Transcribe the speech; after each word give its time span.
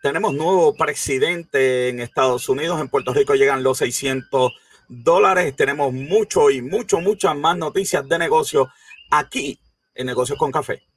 tenemos 0.00 0.34
nuevo 0.34 0.74
presidente 0.74 1.88
en 1.88 2.00
Estados 2.00 2.48
Unidos. 2.48 2.80
En 2.80 2.88
Puerto 2.88 3.12
Rico 3.12 3.34
llegan 3.34 3.62
los 3.62 3.78
600 3.78 4.52
dólares. 4.88 5.54
Tenemos 5.56 5.92
mucho 5.92 6.50
y 6.50 6.62
mucho, 6.62 7.00
muchas 7.00 7.36
más 7.36 7.56
noticias 7.56 8.08
de 8.08 8.18
negocio 8.18 8.68
aquí 9.10 9.60
en 9.94 10.06
Negocios 10.06 10.38
con 10.38 10.50
Café. 10.50 10.89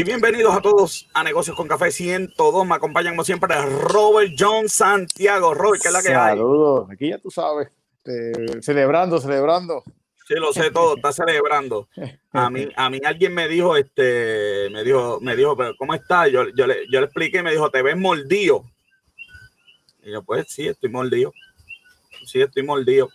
Y 0.00 0.02
bienvenidos 0.02 0.56
a 0.56 0.62
todos 0.62 1.06
a 1.12 1.22
Negocios 1.22 1.54
con 1.54 1.68
Café 1.68 1.90
102. 1.90 2.66
Me 2.66 2.74
acompañan 2.74 3.12
como 3.12 3.22
siempre 3.22 3.54
Robert 3.82 4.32
John 4.38 4.66
Santiago. 4.66 5.52
Robert, 5.52 5.82
¿qué 5.82 5.88
es 5.88 5.92
la 5.92 6.00
que 6.00 6.14
hay? 6.14 6.38
Saludos, 6.38 6.88
aquí 6.90 7.10
ya 7.10 7.18
tú 7.18 7.30
sabes, 7.30 7.68
este, 7.98 8.62
celebrando, 8.62 9.20
celebrando. 9.20 9.82
Sí, 10.26 10.36
lo 10.36 10.54
sé 10.54 10.70
todo, 10.70 10.96
está 10.96 11.12
celebrando. 11.12 11.86
A 12.32 12.48
mí, 12.48 12.66
a 12.76 12.88
mí 12.88 12.98
alguien 13.04 13.34
me 13.34 13.46
dijo, 13.46 13.76
este, 13.76 14.70
me 14.70 14.84
dijo, 14.84 15.18
me 15.20 15.36
dijo, 15.36 15.54
pero 15.54 15.76
¿cómo 15.76 15.92
está? 15.92 16.28
Yo, 16.28 16.48
yo, 16.56 16.66
le, 16.66 16.86
yo 16.90 17.00
le 17.00 17.04
expliqué 17.04 17.40
y 17.40 17.42
me 17.42 17.50
dijo, 17.50 17.70
¿te 17.70 17.82
ves 17.82 17.98
mordido? 17.98 18.64
Y 20.02 20.12
yo, 20.12 20.22
pues 20.22 20.46
sí, 20.48 20.66
estoy 20.66 20.88
mordido. 20.88 21.30
Sí, 22.24 22.40
estoy 22.40 22.62
mordido. 22.62 23.10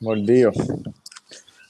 Mordido. 0.00 0.50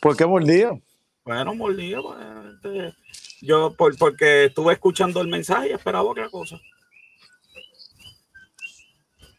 ¿Por 0.01 0.17
qué 0.17 0.25
mordido? 0.25 0.81
Bueno, 1.29 1.55
mordido, 1.55 2.03
pues, 2.05 2.55
este, 2.55 3.08
yo 3.41 3.75
por, 3.75 3.97
porque 3.97 4.47
estuve 4.47 4.73
escuchando 4.73 5.21
el 5.21 5.29
mensaje 5.29 5.69
y 5.71 5.73
esperaba 5.73 6.09
otra 6.09 6.29
cosa. 6.29 6.61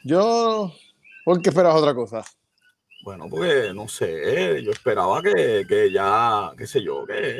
Yo, 0.03 0.73
¿por 1.25 1.41
qué 1.41 1.49
esperabas 1.49 1.81
otra 1.81 1.93
cosa? 1.93 2.23
Bueno, 3.03 3.27
porque 3.29 3.71
no 3.73 3.87
sé, 3.87 4.61
yo 4.63 4.71
esperaba 4.71 5.21
que, 5.21 5.65
que 5.67 5.91
ya, 5.91 6.51
qué 6.57 6.67
sé 6.67 6.81
yo, 6.81 7.05
que, 7.05 7.39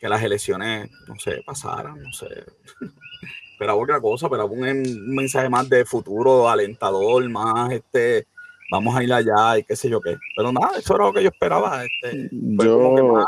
que 0.00 0.08
las 0.08 0.22
elecciones, 0.22 0.90
no 1.08 1.16
sé, 1.18 1.42
pasaran, 1.44 2.00
no 2.02 2.12
sé. 2.12 2.44
esperaba 3.52 3.78
otra 3.78 4.00
cosa, 4.00 4.26
esperaba 4.26 4.50
un, 4.50 4.62
un 4.62 5.14
mensaje 5.14 5.48
más 5.48 5.68
de 5.68 5.84
futuro 5.84 6.48
alentador, 6.48 7.28
más 7.28 7.72
este, 7.72 8.26
vamos 8.70 8.96
a 8.96 9.02
ir 9.02 9.12
allá 9.12 9.58
y 9.58 9.64
qué 9.64 9.76
sé 9.76 9.88
yo 9.88 10.00
qué. 10.00 10.16
Pero 10.36 10.52
nada, 10.52 10.78
eso 10.78 10.94
era 10.94 11.04
lo 11.06 11.12
que 11.12 11.22
yo 11.22 11.28
esperaba. 11.28 11.84
Este, 11.84 12.28
yo, 12.32 13.12
más, 13.12 13.26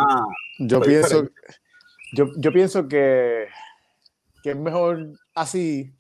yo 0.59 0.81
pienso, 0.81 1.29
yo, 2.17 2.33
yo, 2.37 2.53
pienso 2.53 2.89
que, 2.89 3.47
que, 4.43 4.51
es 4.51 4.57
mejor 4.57 5.13
así, 5.35 5.93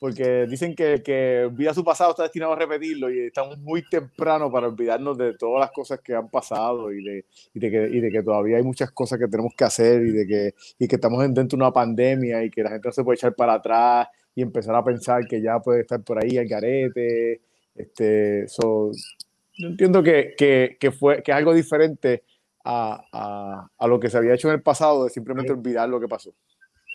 porque 0.00 0.46
dicen 0.46 0.74
que, 0.74 1.02
que 1.02 1.44
olvida 1.44 1.74
su 1.74 1.84
pasado 1.84 2.10
está 2.10 2.22
destinado 2.22 2.54
a 2.54 2.56
repetirlo 2.56 3.10
y 3.10 3.26
estamos 3.26 3.58
muy 3.58 3.86
temprano 3.88 4.50
para 4.50 4.68
olvidarnos 4.68 5.18
de 5.18 5.34
todas 5.34 5.60
las 5.60 5.70
cosas 5.70 6.00
que 6.00 6.14
han 6.14 6.30
pasado 6.30 6.90
y 6.90 7.04
de, 7.04 7.24
y 7.52 7.60
de, 7.60 8.10
que, 8.10 8.22
todavía 8.22 8.56
hay 8.56 8.62
muchas 8.62 8.90
cosas 8.92 9.18
que 9.18 9.28
tenemos 9.28 9.52
que 9.54 9.64
hacer 9.64 10.02
y 10.06 10.10
de 10.12 10.26
que, 10.26 10.54
y 10.78 10.88
que 10.88 10.94
estamos 10.96 11.22
dentro 11.22 11.44
de 11.44 11.56
una 11.56 11.72
pandemia 11.72 12.44
y 12.44 12.50
que 12.50 12.62
la 12.62 12.70
gente 12.70 12.90
se 12.92 13.04
puede 13.04 13.16
echar 13.16 13.34
para 13.34 13.54
atrás 13.54 14.08
y 14.34 14.42
empezar 14.42 14.74
a 14.74 14.84
pensar 14.84 15.26
que 15.26 15.42
ya 15.42 15.58
puede 15.58 15.80
estar 15.80 16.02
por 16.02 16.22
ahí 16.22 16.38
el 16.38 16.48
garete. 16.48 17.42
Este, 17.74 18.46
yo 18.56 19.68
entiendo 19.68 20.02
que, 20.02 20.34
que, 20.38 20.76
que, 20.80 20.92
fue, 20.92 21.22
que 21.22 21.32
es 21.32 21.36
algo 21.36 21.52
diferente 21.52 22.22
a, 22.70 23.02
a, 23.12 23.70
a, 23.78 23.86
lo 23.86 23.98
que 23.98 24.10
se 24.10 24.18
había 24.18 24.34
hecho 24.34 24.48
en 24.48 24.56
el 24.56 24.62
pasado, 24.62 25.04
de 25.04 25.10
simplemente 25.10 25.52
olvidar 25.52 25.88
lo 25.88 25.98
que 25.98 26.06
pasó. 26.06 26.34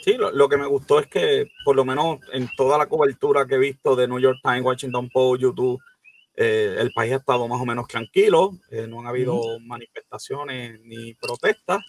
Sí, 0.03 0.13
lo, 0.13 0.31
lo, 0.31 0.47
que 0.47 0.57
me 0.57 0.67
gustó 0.67 0.99
es 0.99 1.07
que, 1.07 1.47
por 1.65 1.75
lo 1.75 1.83
menos 1.83 2.19
en 2.31 2.47
toda 2.55 2.77
la 2.77 2.85
cobertura 2.85 3.47
que 3.47 3.55
he 3.55 3.57
visto 3.59 3.95
de 3.95 4.07
New 4.07 4.19
York 4.19 4.37
Times, 4.43 4.63
Washington 4.63 5.09
Post, 5.09 5.41
YouTube, 5.41 5.81
eh, 6.35 6.75
el 6.77 6.91
país 6.93 7.13
ha 7.13 7.15
estado 7.15 7.47
más 7.47 7.59
o 7.59 7.65
menos 7.65 7.87
tranquilo, 7.87 8.51
eh, 8.69 8.85
no 8.87 8.99
han 8.99 9.07
habido 9.07 9.35
uh 9.35 9.57
-huh. 9.57 9.65
manifestaciones 9.65 10.79
ni 10.83 11.15
protestas, 11.15 11.81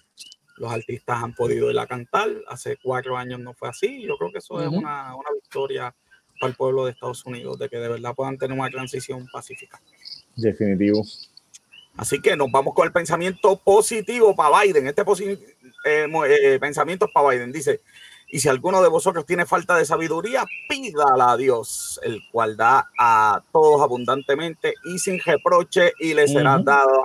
los 0.56 0.72
artistas 0.72 1.22
han 1.22 1.34
podido 1.34 1.70
ir 1.70 1.78
a 1.78 1.86
cantar, 1.86 2.30
hace 2.48 2.78
cuatro 2.82 3.18
años 3.18 3.40
no 3.40 3.52
fue 3.52 3.68
así, 3.68 4.02
yo 4.02 4.16
creo 4.16 4.32
que 4.32 4.38
eso 4.38 4.54
uh 4.54 4.60
-huh. 4.60 4.62
es 4.62 4.68
una, 4.68 5.14
una 5.14 5.30
victoria 5.34 5.94
para 6.40 6.50
el 6.50 6.56
pueblo 6.56 6.86
de 6.86 6.92
Estados 6.92 7.24
Unidos, 7.26 7.58
de 7.58 7.68
que 7.68 7.76
de 7.76 7.88
verdad 7.88 8.14
puedan 8.14 8.38
tener 8.38 8.58
una 8.58 8.70
transición 8.70 9.26
pacífica. 9.30 9.78
Definitivo. 10.36 11.02
Así 11.96 12.20
que 12.20 12.36
nos 12.36 12.50
vamos 12.50 12.74
con 12.74 12.86
el 12.86 12.92
pensamiento 12.92 13.56
positivo 13.56 14.34
para 14.34 14.62
Biden. 14.62 14.88
Este 14.88 15.02
eh, 15.84 16.08
eh, 16.28 16.58
pensamiento 16.60 17.06
es 17.06 17.12
para 17.12 17.30
Biden. 17.30 17.52
Dice, 17.52 17.82
y 18.28 18.40
si 18.40 18.48
alguno 18.48 18.82
de 18.82 18.88
vosotros 18.88 19.24
tiene 19.26 19.46
falta 19.46 19.76
de 19.76 19.84
sabiduría, 19.84 20.44
pídala 20.68 21.32
a 21.32 21.36
Dios, 21.36 22.00
el 22.02 22.20
cual 22.32 22.56
da 22.56 22.90
a 22.98 23.42
todos 23.52 23.80
abundantemente 23.80 24.74
y 24.84 24.98
sin 24.98 25.20
reproche 25.20 25.92
y 26.00 26.14
le 26.14 26.26
será 26.26 26.56
uh 26.56 26.60
-huh. 26.60 26.64
dada. 26.64 27.00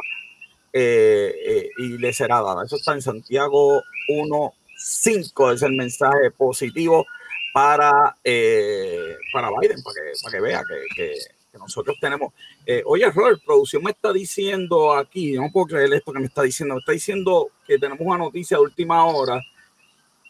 Eh, 0.71 1.69
y 1.77 1.97
le 1.97 2.13
será 2.13 2.41
dada. 2.41 2.63
Eso 2.65 2.75
está 2.75 2.93
en 2.93 3.01
Santiago 3.01 3.81
1.5, 4.07 5.53
es 5.53 5.61
el 5.63 5.73
mensaje 5.73 6.31
positivo 6.31 7.05
para, 7.53 8.15
eh, 8.23 9.17
para 9.33 9.49
Biden, 9.49 9.81
para 9.83 9.93
que, 9.95 10.11
para 10.23 10.31
que 10.31 10.41
vea 10.41 10.63
que, 10.67 10.95
que, 10.95 11.13
que 11.51 11.57
nosotros 11.57 11.97
tenemos. 11.99 12.33
Eh, 12.65 12.83
oye, 12.85 13.09
Robert, 13.11 13.41
producción 13.45 13.83
me 13.83 13.91
está 13.91 14.13
diciendo 14.13 14.93
aquí, 14.93 15.33
no 15.33 15.51
puedo 15.51 15.67
creer 15.67 15.93
esto 15.93 16.13
que 16.13 16.19
me 16.19 16.25
está 16.25 16.43
diciendo, 16.43 16.75
me 16.75 16.79
está 16.79 16.91
diciendo 16.91 17.49
que 17.65 17.77
tenemos 17.77 18.01
una 18.01 18.17
noticia 18.17 18.57
de 18.57 18.63
última 18.63 19.05
hora, 19.05 19.41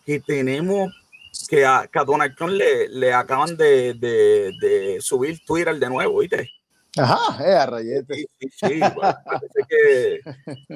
que 0.05 0.19
tenemos 0.19 0.91
que 1.47 1.65
a, 1.65 1.87
que 1.91 1.99
a 1.99 2.03
Donald 2.03 2.35
Trump 2.35 2.53
le, 2.53 2.89
le 2.89 3.13
acaban 3.13 3.55
de, 3.55 3.93
de, 3.93 4.51
de, 4.59 4.97
subir 5.01 5.39
Twitter 5.45 5.77
de 5.77 5.89
nuevo, 5.89 6.19
¿viste? 6.19 6.49
Ajá, 6.97 7.43
eh, 7.45 7.53
a 7.53 7.65
rayete. 7.65 8.15
Sí, 8.15 8.27
sí, 8.39 8.49
sí 8.51 8.79
bueno, 8.79 9.15
parece, 9.23 9.59
que, 9.69 10.19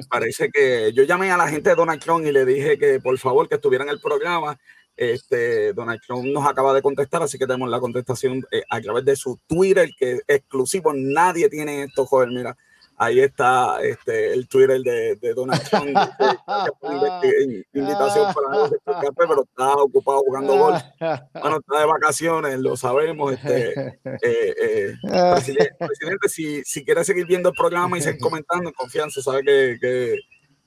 parece 0.08 0.50
que 0.50 0.92
yo 0.92 1.02
llamé 1.02 1.30
a 1.30 1.36
la 1.36 1.48
gente 1.48 1.70
de 1.70 1.76
Donald 1.76 2.00
Trump 2.00 2.24
y 2.24 2.32
le 2.32 2.44
dije 2.44 2.78
que 2.78 3.00
por 3.00 3.18
favor 3.18 3.48
que 3.48 3.56
estuviera 3.56 3.84
en 3.84 3.90
el 3.90 4.00
programa 4.00 4.58
este, 4.96 5.72
Donald 5.72 6.00
Trump 6.06 6.24
nos 6.24 6.46
acaba 6.46 6.72
de 6.72 6.82
contestar, 6.82 7.22
así 7.22 7.38
que 7.38 7.46
tenemos 7.46 7.68
la 7.68 7.80
contestación 7.80 8.44
eh, 8.50 8.62
a 8.68 8.80
través 8.80 9.04
de 9.04 9.16
su 9.16 9.38
Twitter, 9.46 9.90
que 9.98 10.12
es 10.12 10.22
exclusivo. 10.28 10.92
Nadie 10.94 11.48
tiene 11.48 11.84
esto, 11.84 12.06
joder. 12.06 12.30
Mira, 12.30 12.56
ahí 12.96 13.20
está 13.20 13.82
este, 13.82 14.32
el 14.32 14.48
Twitter 14.48 14.80
de, 14.80 15.16
de 15.16 15.34
Donald 15.34 15.62
Trump. 15.68 15.88
invitación 17.72 18.32
para 18.32 18.70
café, 18.84 19.08
pero 19.16 19.42
está 19.42 19.74
ocupado 19.74 20.20
jugando 20.20 20.56
gol. 20.56 20.74
Bueno, 21.00 21.58
está 21.58 21.80
de 21.80 21.86
vacaciones, 21.86 22.58
lo 22.60 22.76
sabemos. 22.76 23.32
Este, 23.32 23.98
eh, 24.04 24.54
eh, 24.62 24.94
presidente, 25.02 25.74
presidente 25.78 26.28
si, 26.28 26.62
si 26.64 26.84
quiere 26.84 27.04
seguir 27.04 27.26
viendo 27.26 27.48
el 27.48 27.54
programa 27.54 27.98
y 27.98 28.02
seguir 28.02 28.20
comentando 28.20 28.68
en 28.68 28.74
confianza, 28.74 29.20
sabe 29.22 29.42
que, 29.42 29.78
que 29.80 30.18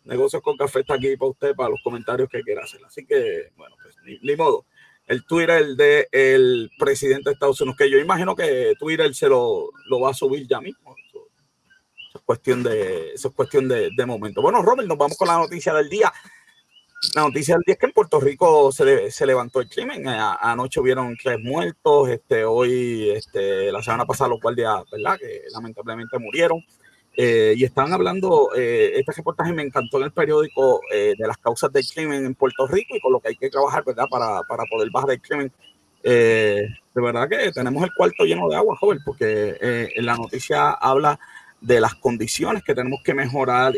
Negocios 0.08 0.42
con 0.42 0.58
Café 0.58 0.80
está 0.80 0.96
aquí 0.96 1.16
para 1.18 1.32
usted, 1.32 1.56
para 1.56 1.70
los 1.70 1.82
comentarios 1.84 2.30
que 2.30 2.42
quiera 2.42 2.64
hacer. 2.64 2.84
Así 2.86 3.06
que, 3.06 3.52
bueno, 3.56 3.76
pues 3.82 3.96
ni, 4.04 4.18
ni 4.20 4.36
modo. 4.36 4.66
El 5.06 5.26
Twitter 5.26 5.76
del 5.76 5.78
de 5.78 6.70
presidente 6.78 7.30
de 7.30 7.34
Estados 7.34 7.62
Unidos, 7.62 7.78
que 7.78 7.90
yo 7.90 7.98
imagino 7.98 8.36
que 8.36 8.74
Twitter 8.78 9.14
se 9.14 9.30
lo, 9.30 9.70
lo 9.90 10.02
va 10.02 10.12
a 10.12 10.14
subir 10.14 10.48
ya 10.48 10.60
mismo. 10.60 10.96
Eso, 11.08 11.28
eso 12.10 12.18
es 12.18 12.24
cuestión, 12.26 12.64
de, 12.64 13.14
eso 13.14 13.30
es 13.30 13.34
cuestión 13.34 13.68
de, 13.68 13.90
de, 13.96 14.06
momento. 14.06 14.42
Bueno, 14.42 14.62
Robert, 14.62 14.88
nos 14.88 14.98
vamos 14.98 15.18
con 15.18 15.28
la 15.28 15.38
noticia 15.38 15.74
del 15.74 15.90
día. 15.90 16.12
La 17.16 17.22
noticia 17.22 17.56
del 17.56 17.64
día 17.66 17.74
es 17.74 17.80
que 17.80 17.86
en 17.86 17.94
Puerto 17.94 18.20
Rico 18.20 18.72
se, 18.72 19.12
se 19.12 19.26
levantó 19.26 19.62
el 19.62 19.70
crimen. 19.70 20.08
Anoche 20.08 20.80
hubieron 20.80 21.16
tres 21.22 21.40
muertos. 21.40 22.10
Este, 22.10 22.44
hoy, 22.44 23.10
este, 23.12 23.72
la 23.72 23.84
semana 23.84 24.06
pasada, 24.06 24.32
los 24.32 24.42
guardias, 24.42 24.84
¿verdad? 24.92 25.18
Que 25.18 25.44
lamentablemente 25.54 26.18
murieron. 26.18 26.64
Eh, 27.20 27.56
y 27.58 27.64
estaban 27.64 27.92
hablando, 27.94 28.52
eh, 28.56 28.92
este 28.96 29.12
reportaje 29.12 29.52
me 29.52 29.64
encantó 29.64 29.98
en 29.98 30.04
el 30.04 30.12
periódico 30.12 30.82
eh, 30.94 31.16
de 31.18 31.28
las 31.28 31.40
causas 31.40 31.74
del 31.74 31.84
crimen 31.84 32.24
en 32.24 32.36
Puerto 32.36 32.68
Rico 32.68 32.96
y 32.96 33.00
con 33.00 33.12
lo 33.12 33.20
que 33.20 33.30
hay 33.30 33.36
que 33.36 33.50
trabajar, 33.50 33.84
¿verdad? 33.84 34.06
Para, 34.08 34.44
para 34.44 34.64
poder 34.70 34.92
bajar 34.92 35.10
el 35.10 35.22
crimen. 35.22 35.52
de 36.04 36.70
verdad 36.94 37.28
que 37.28 37.52
tenemos 37.52 37.84
el 37.84 37.90
cuarto 37.98 38.24
lleno 38.24 38.48
de 38.48 38.56
agua, 38.56 38.78
joven, 38.80 39.00
porque 39.04 39.90
la 39.96 40.16
noticia 40.16 40.70
habla 40.70 41.20
de 41.60 41.82
las 41.82 41.96
condiciones 41.96 42.64
que 42.64 42.76
tenemos 42.76 43.02
que 43.04 43.16
mejorar 43.16 43.74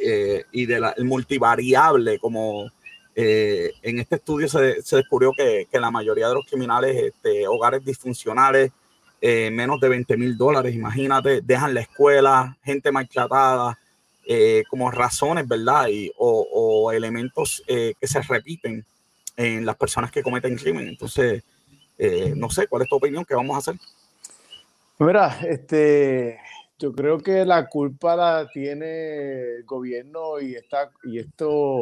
y 0.52 0.66
del 0.66 0.84
de 0.98 1.04
multivariable, 1.06 2.20
como 2.20 2.70
en 3.16 4.00
este 4.00 4.18
estudio 4.18 4.50
se, 4.50 4.82
se 4.82 4.98
descubrió 4.98 5.32
que, 5.32 5.68
que, 5.72 5.80
la 5.80 5.92
mayoría 5.92 6.28
de 6.28 6.34
los 6.34 6.46
criminales, 6.46 6.96
este, 6.98 7.48
hogares 7.48 7.86
disfuncionales, 7.86 8.72
eh, 9.22 9.50
menos 9.52 9.80
de 9.80 9.90
20 9.90 10.18
mil 10.18 10.38
dólares, 10.38 10.74
imagínate, 10.74 11.42
dejan 11.42 11.74
la 11.74 11.82
escuela, 11.82 12.58
gente 12.64 12.92
maltratada, 12.92 13.78
eh, 14.32 14.64
como 14.70 14.92
razones, 14.92 15.48
¿verdad? 15.48 15.88
Y, 15.88 16.12
o, 16.18 16.92
elementos 16.92 17.64
eh, 17.66 17.94
que 18.00 18.08
se 18.08 18.22
repiten 18.22 18.86
en 19.36 19.66
las 19.66 19.76
personas 19.76 20.12
que 20.12 20.22
cometen 20.22 20.56
crimen. 20.56 20.88
Entonces, 20.88 21.44
eh, 21.98 22.34
no 22.36 22.50
sé, 22.52 22.68
¿cuál 22.68 22.84
es 22.84 22.90
tu 22.90 22.96
opinión? 22.98 23.26
¿Qué 23.26 23.34
vamos 23.34 23.56
a 23.56 23.58
hacer? 23.58 23.76
Mira, 25.00 25.40
este, 25.48 26.38
yo 26.78 26.94
creo 26.94 27.18
que 27.18 27.44
la 27.44 27.68
culpa 27.70 28.16
la 28.16 28.48
tiene 28.54 29.56
el 29.56 29.64
gobierno 29.64 30.40
y, 30.40 30.54
esta, 30.54 30.92
y 31.04 31.18
esto, 31.18 31.80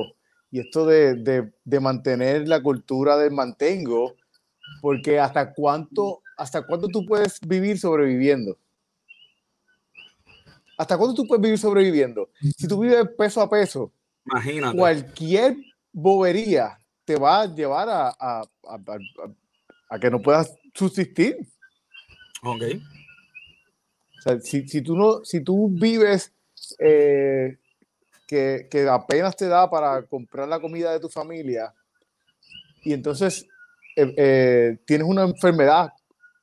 y 0.50 0.62
esto 0.62 0.86
de, 0.86 1.52
de, 1.66 1.80
mantener 1.82 2.48
la 2.48 2.64
cultura 2.64 3.18
del 3.18 3.32
mantengo, 3.32 4.16
porque 4.82 5.20
hasta 5.20 5.54
cuánto, 5.54 6.22
hasta 6.38 6.62
cuánto 6.66 6.88
tú 6.88 7.06
puedes 7.06 7.40
vivir 7.42 7.80
sobreviviendo. 7.80 8.58
¿Hasta 10.78 10.96
cuánto 10.98 11.16
tú 11.16 11.28
puedes 11.28 11.42
vivir 11.42 11.58
sobreviviendo? 11.58 12.30
Si 12.56 12.68
tú 12.68 12.80
vives 12.80 13.04
peso 13.18 13.42
a 13.42 13.50
peso, 13.50 13.92
Imagínate. 14.26 14.78
cualquier 14.78 15.58
bobería 15.92 16.80
te 17.04 17.16
va 17.16 17.42
a 17.42 17.46
llevar 17.48 17.90
a, 17.90 18.10
a, 18.10 18.42
a, 18.42 18.80
a 19.90 20.00
que 20.00 20.12
no 20.12 20.22
puedas 20.22 20.56
subsistir. 20.76 21.38
Ok. 22.44 22.64
O 24.20 24.22
sea, 24.22 24.40
si, 24.40 24.68
si, 24.68 24.82
tú, 24.82 24.96
no, 24.96 25.26
si 25.26 25.42
tú 25.42 25.70
vives 25.70 26.32
eh, 26.78 27.58
que, 28.28 28.68
que, 28.70 28.88
apenas 28.88 29.36
te 29.36 29.48
da 29.48 29.68
para 29.70 30.04
comprar 30.04 30.48
la 30.48 30.60
comida 30.60 30.92
de 30.92 31.00
tu 31.00 31.10
familia 31.10 31.74
y 32.84 32.94
entonces 32.94 33.48
eh, 33.96 34.14
eh, 34.18 34.78
tienes 34.86 35.08
una 35.08 35.24
enfermedad 35.24 35.92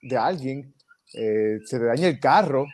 de 0.05 0.17
alguien, 0.17 0.75
se 1.05 1.61
te 1.69 1.85
daña 1.85 2.09
el 2.09 2.21
carro, 2.21 2.67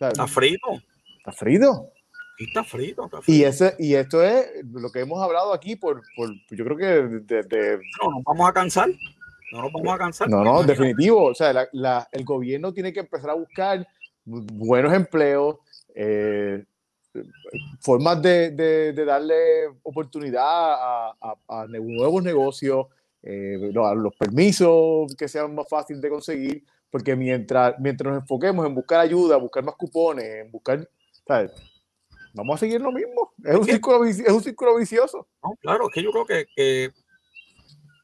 Está 0.00 0.26
frito. 0.26 0.82
Está 1.18 1.32
frito. 1.32 1.92
Y 2.38 2.44
está 2.44 2.60
está. 2.60 3.20
Y, 3.26 3.42
ese, 3.42 3.74
y 3.80 3.94
esto 3.94 4.22
es 4.22 4.46
lo 4.64 4.90
que 4.92 5.00
hemos 5.00 5.20
hablado 5.20 5.52
aquí 5.52 5.74
por, 5.74 6.02
por 6.16 6.30
yo 6.50 6.64
creo 6.64 6.76
que 6.76 6.86
de, 6.86 7.42
de, 7.42 7.80
No, 8.02 8.12
nos 8.12 8.22
vamos 8.22 8.48
a 8.48 8.52
cansar. 8.52 8.88
No 9.50 9.62
nos 9.62 9.72
vamos 9.72 9.94
a 9.94 9.98
cansar. 9.98 10.28
No, 10.28 10.44
no, 10.44 10.62
definitivo. 10.62 11.24
O 11.24 11.34
sea, 11.34 11.52
la, 11.52 11.68
la, 11.72 12.08
el 12.12 12.24
gobierno 12.24 12.72
tiene 12.72 12.92
que 12.92 13.00
empezar 13.00 13.30
a 13.30 13.34
buscar 13.34 13.86
buenos 14.24 14.92
empleos, 14.92 15.56
eh, 15.94 16.64
formas 17.80 18.22
de, 18.22 18.50
de, 18.50 18.92
de, 18.92 19.04
darle 19.04 19.34
oportunidad 19.82 20.44
a, 20.44 21.16
a, 21.20 21.62
a 21.62 21.66
nuevos 21.66 22.22
negocios, 22.22 22.86
eh, 23.22 23.70
los 23.72 24.16
permisos 24.16 25.14
que 25.16 25.28
sean 25.28 25.54
más 25.54 25.68
fáciles 25.68 26.00
de 26.02 26.08
conseguir, 26.08 26.64
porque 26.90 27.16
mientras, 27.16 27.74
mientras 27.78 28.12
nos 28.12 28.22
enfoquemos 28.22 28.66
en 28.66 28.74
buscar 28.74 29.00
ayuda, 29.00 29.36
buscar 29.36 29.64
más 29.64 29.74
cupones, 29.74 30.24
en 30.24 30.50
buscar, 30.50 30.88
¿sabes? 31.26 31.52
Vamos 32.34 32.56
a 32.56 32.58
seguir 32.58 32.80
lo 32.80 32.92
mismo. 32.92 33.32
Es 33.44 33.56
un, 33.56 33.64
círculo, 33.64 34.04
es 34.04 34.28
un 34.28 34.42
círculo 34.42 34.76
vicioso. 34.76 35.26
No, 35.42 35.56
claro, 35.60 35.88
es 35.88 35.94
que 35.94 36.02
yo 36.02 36.12
creo 36.12 36.26
que, 36.26 36.46
que, 36.54 36.92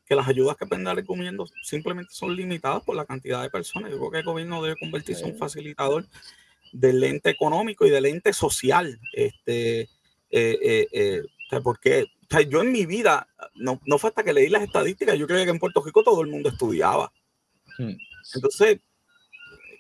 que 0.05 0.15
las 0.15 0.29
ayudas 0.29 0.57
que 0.57 0.67
dar 0.83 0.99
el 0.99 1.05
gobierno 1.05 1.45
simplemente 1.63 2.13
son 2.13 2.35
limitadas 2.35 2.83
por 2.83 2.97
la 2.97 3.05
cantidad 3.05 3.43
de 3.43 3.51
personas. 3.51 3.91
Yo 3.91 3.99
creo 3.99 4.11
que 4.11 4.19
el 4.19 4.25
gobierno 4.25 4.63
debe 4.63 4.77
convertirse 4.79 5.25
en 5.25 5.33
un 5.33 5.39
facilitador 5.39 6.07
del 6.73 7.03
ente 7.05 7.31
económico 7.31 7.87
y 7.87 7.91
del 7.91 8.07
ente 8.07 8.33
social. 8.33 8.99
Este, 9.13 9.83
eh, 9.83 9.89
eh, 10.31 10.89
eh, 10.93 11.23
porque 11.63 12.07
sea, 12.35 12.43
yo 12.43 12.63
en 12.63 12.73
mi 12.73 12.87
vida, 12.87 13.27
no, 13.55 13.81
no 13.87 13.99
fue 13.99 14.09
hasta 14.09 14.23
que 14.23 14.33
leí 14.33 14.49
las 14.49 14.63
estadísticas, 14.63 15.19
yo 15.19 15.27
creía 15.27 15.45
que 15.45 15.51
en 15.51 15.59
Puerto 15.59 15.83
Rico 15.83 16.03
todo 16.03 16.23
el 16.23 16.29
mundo 16.29 16.49
estudiaba. 16.49 17.13
Hmm. 17.79 17.95
Entonces, 18.35 18.81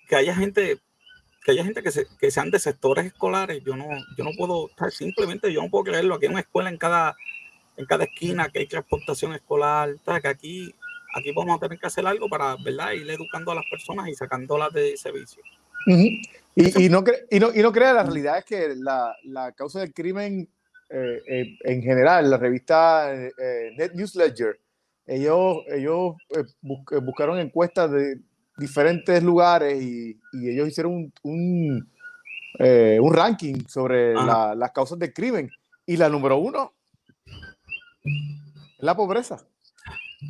que 0.08 0.16
haya 0.16 0.34
gente, 0.34 0.78
que 1.44 1.52
haya 1.52 1.64
gente 1.64 1.82
que, 1.82 1.90
se, 1.90 2.06
que 2.18 2.30
sean 2.30 2.50
de 2.50 2.58
sectores 2.58 3.06
escolares, 3.06 3.62
yo 3.64 3.76
no, 3.76 3.86
yo 4.16 4.24
no 4.24 4.30
puedo, 4.36 4.70
simplemente 4.90 5.52
yo 5.52 5.62
no 5.62 5.70
puedo 5.70 5.84
creerlo. 5.84 6.14
Aquí 6.14 6.26
hay 6.26 6.32
una 6.32 6.40
escuela 6.40 6.68
en 6.68 6.76
cada, 6.76 7.16
en 7.76 7.86
cada 7.86 8.04
esquina, 8.04 8.48
que 8.50 8.60
hay 8.60 8.66
transportación 8.66 9.32
escolar, 9.34 9.94
que 10.04 10.28
aquí, 10.28 10.74
aquí 11.14 11.32
vamos 11.32 11.56
a 11.56 11.60
tener 11.60 11.78
que 11.78 11.86
hacer 11.86 12.06
algo 12.06 12.28
para, 12.28 12.56
¿verdad? 12.56 12.92
Ir 12.92 13.10
educando 13.10 13.52
a 13.52 13.56
las 13.56 13.64
personas 13.70 14.08
y 14.08 14.14
sacándolas 14.14 14.72
de 14.72 14.92
ese 14.92 15.10
vicio. 15.12 15.42
y, 15.86 16.84
y, 16.84 16.88
no 16.88 17.04
y, 17.30 17.40
no, 17.40 17.54
y 17.54 17.60
no 17.60 17.72
crea, 17.72 17.92
la 17.92 18.04
realidad 18.04 18.38
es 18.38 18.44
que 18.44 18.74
la, 18.76 19.14
la 19.24 19.52
causa 19.52 19.80
del 19.80 19.92
crimen 19.92 20.48
eh, 20.94 21.22
eh, 21.26 21.58
en 21.64 21.82
general, 21.82 22.30
la 22.30 22.38
revista 22.38 23.12
eh, 23.12 23.72
Net 23.76 23.92
News 23.94 24.14
Ledger, 24.14 24.60
ellos, 25.06 25.58
ellos 25.68 26.14
buscaron 26.62 27.38
encuestas 27.38 27.90
de 27.90 28.20
diferentes 28.56 29.22
lugares 29.22 29.82
y, 29.82 30.18
y 30.32 30.50
ellos 30.50 30.68
hicieron 30.68 30.92
un, 30.92 31.12
un, 31.22 31.92
un 32.58 33.12
ranking 33.12 33.66
sobre 33.68 34.14
la, 34.14 34.54
las 34.54 34.70
causas 34.70 34.98
del 34.98 35.12
crimen. 35.12 35.50
Y 35.84 35.98
la 35.98 36.08
número 36.08 36.38
uno 36.38 36.72
es 38.02 38.78
la 38.78 38.96
pobreza. 38.96 39.46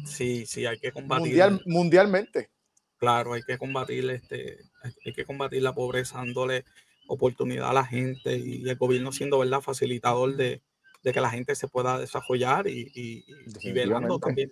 Sí, 0.06 0.44
sí, 0.46 0.66
hay 0.66 0.78
que 0.80 0.90
combatir. 0.90 1.26
Mundial, 1.26 1.62
mundialmente. 1.66 2.50
Claro, 2.96 3.34
hay 3.34 3.42
que 3.42 3.58
combatir 3.58 4.10
este, 4.10 4.58
hay 4.82 5.12
que 5.12 5.24
combatir 5.24 5.62
la 5.62 5.74
pobreza 5.74 6.18
dándole 6.18 6.64
oportunidad 7.06 7.70
a 7.70 7.74
la 7.74 7.84
gente 7.84 8.36
y 8.36 8.68
el 8.68 8.76
gobierno 8.76 9.12
siendo 9.12 9.38
verdad 9.38 9.60
facilitador 9.60 10.36
de, 10.36 10.62
de 11.02 11.12
que 11.12 11.20
la 11.20 11.30
gente 11.30 11.54
se 11.54 11.68
pueda 11.68 11.98
desarrollar 11.98 12.66
y, 12.66 12.90
y, 12.94 13.24
y 13.60 13.72
velando 13.72 14.18
también 14.18 14.50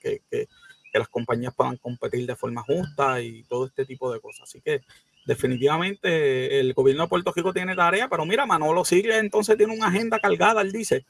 que, 0.00 0.22
que, 0.30 0.48
que 0.92 0.98
las 0.98 1.08
compañías 1.08 1.54
puedan 1.54 1.76
competir 1.76 2.26
de 2.26 2.36
forma 2.36 2.62
justa 2.62 3.20
y 3.20 3.42
todo 3.44 3.66
este 3.66 3.84
tipo 3.86 4.12
de 4.12 4.20
cosas. 4.20 4.42
Así 4.42 4.60
que 4.60 4.82
definitivamente 5.26 6.60
el 6.60 6.74
gobierno 6.74 7.04
de 7.04 7.08
Puerto 7.08 7.32
Rico 7.34 7.52
tiene 7.52 7.74
tarea, 7.74 8.08
pero 8.08 8.26
mira, 8.26 8.44
Manolo 8.44 8.84
sigue 8.84 9.18
entonces 9.18 9.56
tiene 9.56 9.74
una 9.74 9.88
agenda 9.88 10.18
cargada, 10.18 10.60
él 10.60 10.72
dice. 10.72 11.06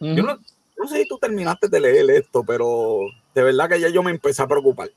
Uh 0.00 0.06
-huh. 0.06 0.16
Yo 0.16 0.22
no, 0.22 0.38
no, 0.78 0.88
sé 0.88 1.02
si 1.02 1.08
tú 1.08 1.18
terminaste 1.18 1.68
de 1.68 1.80
leer 1.80 2.10
esto, 2.10 2.44
pero 2.44 3.00
de 3.34 3.42
verdad 3.42 3.68
que 3.68 3.80
ya 3.80 3.88
yo 3.88 4.02
me 4.02 4.10
empecé 4.10 4.42
a 4.42 4.48
preocupar. 4.48 4.90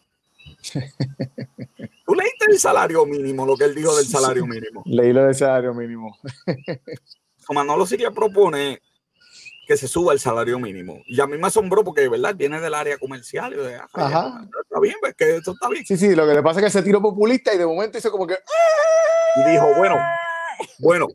¿Tú 2.08 2.16
leíste 2.16 2.46
el 2.50 2.58
salario 2.58 3.06
mínimo, 3.06 3.46
lo 3.46 3.58
que 3.58 3.66
él 3.66 3.76
dijo 3.76 3.94
del 3.94 4.06
salario 4.06 4.48
mínimo? 4.48 4.82
Leí 4.86 5.12
lo 5.12 5.26
del 5.26 5.36
salario 5.36 5.74
mínimo. 5.74 6.18
Manolo 7.54 7.86
Siria 7.86 8.12
propone 8.12 8.82
que 9.68 9.76
se 9.76 9.90
suba 9.90 10.14
el 10.14 10.20
salario 10.20 10.58
mínimo. 10.58 11.02
Y 11.06 11.20
a 11.20 11.28
mí 11.28 11.38
me 11.38 11.48
asombró 11.48 11.84
porque, 11.84 12.02
de 12.02 12.08
verdad, 12.08 12.34
viene 12.34 12.62
del 12.62 12.74
área 12.74 12.98
comercial. 12.98 13.52
Y 13.52 13.58
de, 13.58 13.76
ah, 13.76 13.90
Ajá. 13.92 14.48
Está 14.64 14.80
bien, 14.80 14.96
pues 15.02 15.16
que 15.16 15.36
eso 15.36 15.52
está 15.52 15.68
bien. 15.68 15.86
Sí, 15.86 15.98
sí, 15.98 16.16
lo 16.16 16.26
que 16.26 16.34
le 16.34 16.42
pasa 16.42 16.62
es 16.62 16.68
que 16.68 16.72
se 16.72 16.82
tiró 16.82 17.02
populista 17.02 17.54
y 17.54 17.58
de 17.58 17.66
momento 17.66 17.98
hizo 17.98 18.10
como 18.10 18.26
que... 18.26 18.38
Y 19.36 19.52
dijo, 19.52 19.76
bueno, 19.76 19.98
bueno, 20.80 21.08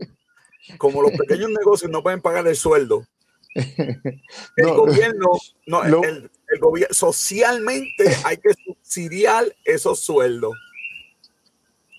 como 0.77 1.01
los 1.01 1.13
pequeños 1.13 1.49
negocios 1.59 1.91
no 1.91 2.03
pueden 2.03 2.21
pagar 2.21 2.47
el 2.47 2.55
sueldo, 2.55 3.07
el 3.55 4.21
no, 4.59 4.75
gobierno, 4.75 5.27
no, 5.67 5.85
no. 5.85 6.05
El, 6.05 6.31
el, 6.49 6.61
gobierno, 6.61 6.95
socialmente 6.95 8.15
hay 8.25 8.37
que 8.37 8.51
subsidiar 8.65 9.45
esos 9.65 10.01
sueldos. 10.01 10.53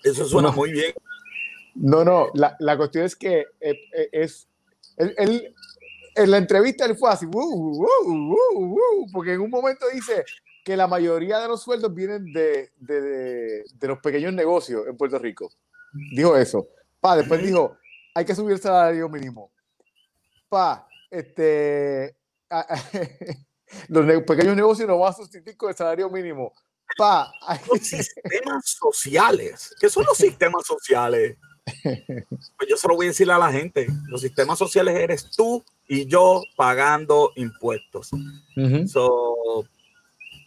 Eso 0.04 0.24
suena 0.26 0.50
muy 0.50 0.70
bien. 0.70 0.92
No, 1.74 2.04
no, 2.04 2.28
la, 2.34 2.56
la 2.60 2.76
cuestión 2.76 3.04
es 3.04 3.16
que 3.16 3.40
eh, 3.60 3.80
eh, 3.92 4.08
es, 4.12 4.46
él, 4.96 5.14
él 5.18 5.54
en 6.14 6.30
la 6.30 6.38
entrevista 6.38 6.84
él 6.84 6.96
fue 6.96 7.10
así, 7.10 7.26
uh, 7.26 7.30
uh, 7.32 7.86
uh, 8.06 9.10
porque 9.12 9.32
en 9.32 9.40
un 9.40 9.50
momento 9.50 9.86
dice 9.92 10.24
que 10.64 10.76
la 10.76 10.86
mayoría 10.86 11.40
de 11.40 11.48
los 11.48 11.62
sueldos 11.62 11.92
vienen 11.92 12.32
de, 12.32 12.70
de, 12.76 13.00
de, 13.00 13.64
de, 13.74 13.88
los 13.88 13.98
pequeños 13.98 14.32
negocios 14.32 14.86
en 14.86 14.96
Puerto 14.96 15.18
Rico. 15.18 15.50
Dijo 16.14 16.36
eso. 16.36 16.68
Pa, 17.00 17.16
después 17.16 17.42
dijo, 17.42 17.76
hay 18.14 18.24
que 18.24 18.34
subir 18.34 18.52
el 18.52 18.60
salario 18.60 19.08
mínimo. 19.08 19.52
Pa, 20.48 20.86
este, 21.10 22.16
los 23.88 24.04
ne 24.04 24.20
pequeños 24.20 24.56
negocios 24.56 24.88
no 24.88 24.98
van 24.98 25.10
a 25.10 25.16
sustituir 25.16 25.56
con 25.56 25.70
el 25.70 25.76
salario 25.76 26.08
mínimo. 26.08 26.52
Pa, 26.96 27.32
los 27.68 27.80
sistemas 27.80 28.76
sociales. 28.80 29.74
¿Qué 29.80 29.88
son 29.88 30.04
los 30.04 30.16
sistemas 30.16 30.66
sociales? 30.66 31.36
Pues 32.58 32.68
yo 32.68 32.76
se 32.76 32.88
lo 32.88 32.94
voy 32.94 33.06
a 33.06 33.08
decir 33.08 33.30
a 33.30 33.38
la 33.38 33.50
gente. 33.50 33.86
Los 34.08 34.20
sistemas 34.20 34.58
sociales 34.58 34.96
eres 34.96 35.30
tú 35.30 35.64
y 35.88 36.06
yo 36.06 36.42
pagando 36.56 37.32
impuestos. 37.36 38.12
Uh 38.12 38.18
-huh. 38.56 38.86
so, 38.86 39.66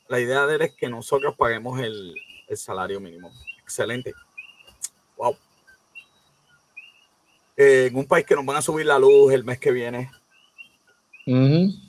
la 0.07 0.19
idea 0.19 0.45
de 0.45 0.55
él 0.55 0.61
es 0.61 0.75
que 0.75 0.89
nosotros 0.89 1.35
paguemos 1.35 1.79
el, 1.79 2.15
el 2.47 2.57
salario 2.57 2.99
mínimo. 2.99 3.31
Excelente. 3.61 4.13
Wow. 5.17 5.35
Eh, 7.57 7.87
en 7.87 7.95
un 7.95 8.05
país 8.05 8.25
que 8.25 8.35
nos 8.35 8.45
van 8.45 8.57
a 8.57 8.61
subir 8.61 8.85
la 8.85 8.99
luz 8.99 9.33
el 9.33 9.43
mes 9.43 9.59
que 9.59 9.71
viene. 9.71 10.11
Uh 11.25 11.33
-huh. 11.33 11.81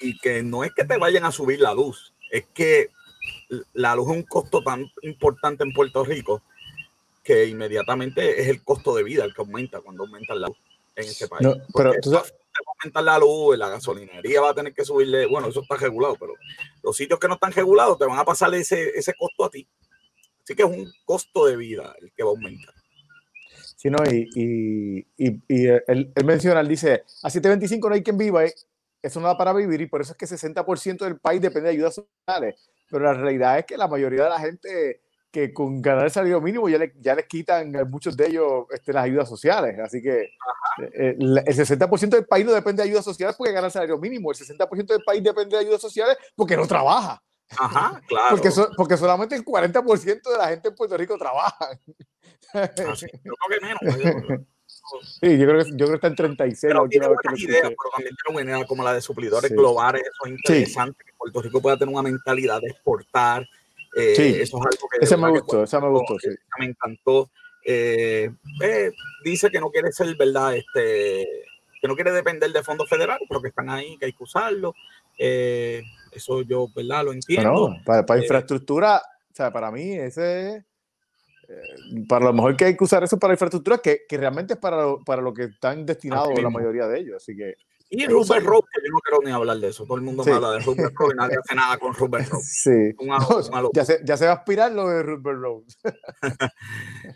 Y 0.00 0.18
que 0.18 0.42
no 0.42 0.64
es 0.64 0.72
que 0.74 0.84
te 0.84 0.98
vayan 0.98 1.24
a 1.24 1.32
subir 1.32 1.60
la 1.60 1.72
luz, 1.74 2.12
es 2.30 2.44
que 2.52 2.90
la 3.74 3.94
luz 3.94 4.10
es 4.10 4.16
un 4.16 4.22
costo 4.22 4.62
tan 4.62 4.90
importante 5.02 5.64
en 5.64 5.72
Puerto 5.72 6.04
Rico 6.04 6.42
que 7.22 7.46
inmediatamente 7.46 8.40
es 8.40 8.48
el 8.48 8.62
costo 8.62 8.94
de 8.94 9.02
vida 9.02 9.24
el 9.24 9.34
que 9.34 9.42
aumenta 9.42 9.80
cuando 9.80 10.04
aumenta 10.04 10.34
la 10.34 10.48
luz 10.48 10.56
en 10.96 11.04
este 11.04 11.28
país. 11.28 11.46
No, 11.46 11.54
pero 11.74 11.92
tú 12.00 12.10
sabes, 12.10 12.34
aumentar 12.66 13.04
la 13.04 13.18
luz, 13.18 13.58
la 13.58 13.68
gasolinería 13.68 14.40
va 14.40 14.50
a 14.50 14.54
tener 14.54 14.74
que 14.74 14.84
subirle, 14.84 15.26
bueno, 15.26 15.48
eso 15.48 15.62
está 15.62 15.76
regulado, 15.76 16.16
pero 16.18 16.34
los 16.82 16.96
sitios 16.96 17.18
que 17.18 17.28
no 17.28 17.34
están 17.34 17.52
regulados 17.52 17.98
te 17.98 18.06
van 18.06 18.18
a 18.18 18.24
pasar 18.24 18.54
ese, 18.54 18.90
ese 18.98 19.14
costo 19.14 19.44
a 19.44 19.50
ti. 19.50 19.66
Así 20.42 20.54
que 20.54 20.62
es 20.62 20.68
un 20.68 20.90
costo 21.04 21.46
de 21.46 21.56
vida 21.56 21.94
el 22.00 22.12
que 22.12 22.22
va 22.22 22.30
a 22.30 22.32
aumentar. 22.32 22.74
Sí, 23.76 23.90
no, 23.90 23.98
y, 24.10 24.28
y, 24.34 24.98
y, 25.16 25.42
y 25.46 25.66
él, 25.66 26.12
él, 26.14 26.24
menciona, 26.24 26.60
él 26.60 26.68
dice, 26.68 27.04
a 27.22 27.30
725 27.30 27.88
no 27.88 27.94
hay 27.94 28.02
quien 28.02 28.18
viva, 28.18 28.44
¿eh? 28.44 28.54
eso 29.02 29.20
no 29.20 29.28
da 29.28 29.36
para 29.36 29.52
vivir 29.52 29.80
y 29.80 29.86
por 29.86 30.00
eso 30.00 30.12
es 30.12 30.18
que 30.18 30.26
60% 30.26 31.04
del 31.04 31.18
país 31.18 31.40
depende 31.40 31.68
de 31.68 31.76
ayudas 31.76 31.94
sociales. 31.94 32.56
Pero 32.90 33.04
la 33.04 33.14
realidad 33.14 33.58
es 33.58 33.66
que 33.66 33.76
la 33.76 33.88
mayoría 33.88 34.24
de 34.24 34.30
la 34.30 34.40
gente 34.40 35.02
que 35.30 35.52
con 35.52 35.82
ganar 35.82 36.04
el 36.04 36.10
salario 36.10 36.40
mínimo 36.40 36.68
ya, 36.68 36.78
le, 36.78 36.94
ya 37.00 37.14
les 37.14 37.26
quitan 37.26 37.76
a 37.76 37.84
muchos 37.84 38.16
de 38.16 38.28
ellos 38.28 38.64
este, 38.70 38.92
las 38.92 39.04
ayudas 39.04 39.28
sociales. 39.28 39.78
Así 39.78 40.02
que 40.02 40.22
eh, 40.22 41.16
el, 41.18 41.44
60% 41.44 42.08
del 42.08 42.26
país 42.26 42.46
no 42.46 42.52
depende 42.52 42.82
de 42.82 42.88
ayudas 42.88 43.04
sociales 43.04 43.36
porque 43.36 43.52
gana 43.52 43.66
el 43.66 43.72
salario 43.72 43.98
mínimo. 43.98 44.30
El 44.30 44.38
60% 44.38 44.86
del 44.86 45.02
país 45.04 45.22
depende 45.22 45.56
de 45.56 45.64
ayudas 45.64 45.80
sociales 45.80 46.16
porque 46.34 46.56
no 46.56 46.66
trabaja. 46.66 47.22
Ajá, 47.58 48.00
claro. 48.08 48.36
Porque, 48.36 48.50
porque 48.76 48.96
solamente 48.96 49.34
el 49.34 49.44
40% 49.44 50.30
de 50.30 50.38
la 50.38 50.48
gente 50.48 50.68
en 50.68 50.74
Puerto 50.74 50.96
Rico 50.96 51.18
trabaja. 51.18 51.78
Yo 52.54 52.68
creo 52.74 53.48
que 53.48 53.60
menos. 53.60 54.40
Sí, 55.02 55.38
yo 55.38 55.46
creo 55.46 55.64
que, 55.64 55.70
yo 55.72 55.86
creo 55.86 55.88
que 55.88 55.94
está 55.94 56.06
en 56.08 56.16
36. 56.16 56.72
Pero 56.72 56.88
tiene 56.88 57.06
buenas 57.06 57.40
ideas, 57.40 57.62
pero 57.62 57.90
también 57.94 58.16
tiene 58.24 58.44
buena 58.44 58.66
como 58.66 58.84
la 58.84 58.94
de 58.94 59.00
suplidores 59.00 59.50
globales. 59.50 60.02
Eso 60.02 60.26
es 60.26 60.30
interesante. 60.32 61.04
Que 61.04 61.12
Puerto 61.16 61.42
Rico 61.42 61.60
pueda 61.60 61.76
tener 61.76 61.92
una 61.92 62.02
mentalidad 62.02 62.60
de 62.60 62.68
exportar. 62.68 63.46
Eh, 63.96 64.14
sí. 64.16 64.36
Eso 64.40 64.58
es 64.58 64.66
algo 64.66 64.88
que. 64.88 65.04
Ese 65.04 65.16
me 65.16 65.30
gustó, 65.30 65.62
esa 65.64 65.80
me 65.80 65.88
gustó. 65.88 66.18
Sí. 66.18 66.30
Me 66.58 66.66
encantó. 66.66 67.30
Eh, 67.64 68.30
eh, 68.62 68.92
dice 69.24 69.50
que 69.50 69.60
no 69.60 69.70
quiere 69.70 69.92
ser, 69.92 70.16
¿verdad? 70.16 70.56
Este, 70.56 71.26
que 71.80 71.88
no 71.88 71.94
quiere 71.94 72.12
depender 72.12 72.50
de 72.52 72.62
fondos 72.62 72.88
federales, 72.88 73.26
pero 73.28 73.42
que 73.42 73.48
están 73.48 73.68
ahí, 73.70 73.96
que 73.98 74.06
hay 74.06 74.12
que 74.12 74.24
usarlo. 74.24 74.74
Eh, 75.18 75.82
eso 76.12 76.42
yo, 76.42 76.68
¿verdad? 76.74 77.04
Lo 77.04 77.12
entiendo. 77.12 77.76
para, 77.84 78.06
para 78.06 78.20
infraestructura, 78.20 79.02
o 79.30 79.34
sea, 79.34 79.52
para 79.52 79.70
mí 79.70 79.92
ese 79.92 80.64
eh, 81.48 82.04
para 82.06 82.26
lo 82.26 82.32
mejor 82.32 82.56
que 82.56 82.66
hay 82.66 82.76
que 82.76 82.84
usar 82.84 83.02
eso 83.02 83.18
para 83.18 83.34
infraestructura, 83.34 83.78
que, 83.78 84.02
que 84.06 84.18
realmente 84.18 84.54
es 84.54 84.60
para 84.60 84.82
lo, 84.82 85.02
para 85.04 85.22
lo 85.22 85.32
que 85.32 85.44
están 85.44 85.86
destinados 85.86 86.40
la 86.40 86.50
mayoría 86.50 86.86
de 86.86 87.00
ellos. 87.00 87.16
Así 87.16 87.36
que. 87.36 87.54
Y 87.90 88.04
Rupert 88.04 88.44
Road, 88.44 88.64
que 88.70 88.82
yo 88.84 88.92
no 88.92 88.98
quiero 88.98 89.18
ni 89.24 89.30
hablar 89.30 89.56
de 89.56 89.68
eso. 89.68 89.84
Todo 89.84 89.96
el 89.96 90.02
mundo 90.02 90.22
me 90.22 90.32
habla 90.32 90.50
de 90.52 90.58
Rupert 90.58 90.94
Road 90.94 91.12
y 91.12 91.16
nadie 91.16 91.36
hace 91.42 91.54
nada 91.54 91.78
con 91.78 91.94
Rupert 91.94 92.28
Road. 92.28 92.42
Sí. 92.44 92.94
ya, 93.72 93.84
se, 93.86 94.00
ya, 94.04 94.16
se, 94.18 94.26
va 94.26 94.32
a 94.32 94.34
aspirar 94.34 94.72
lo 94.72 94.88
de 94.88 95.02
Rupert 95.02 95.38
Road. 95.38 95.62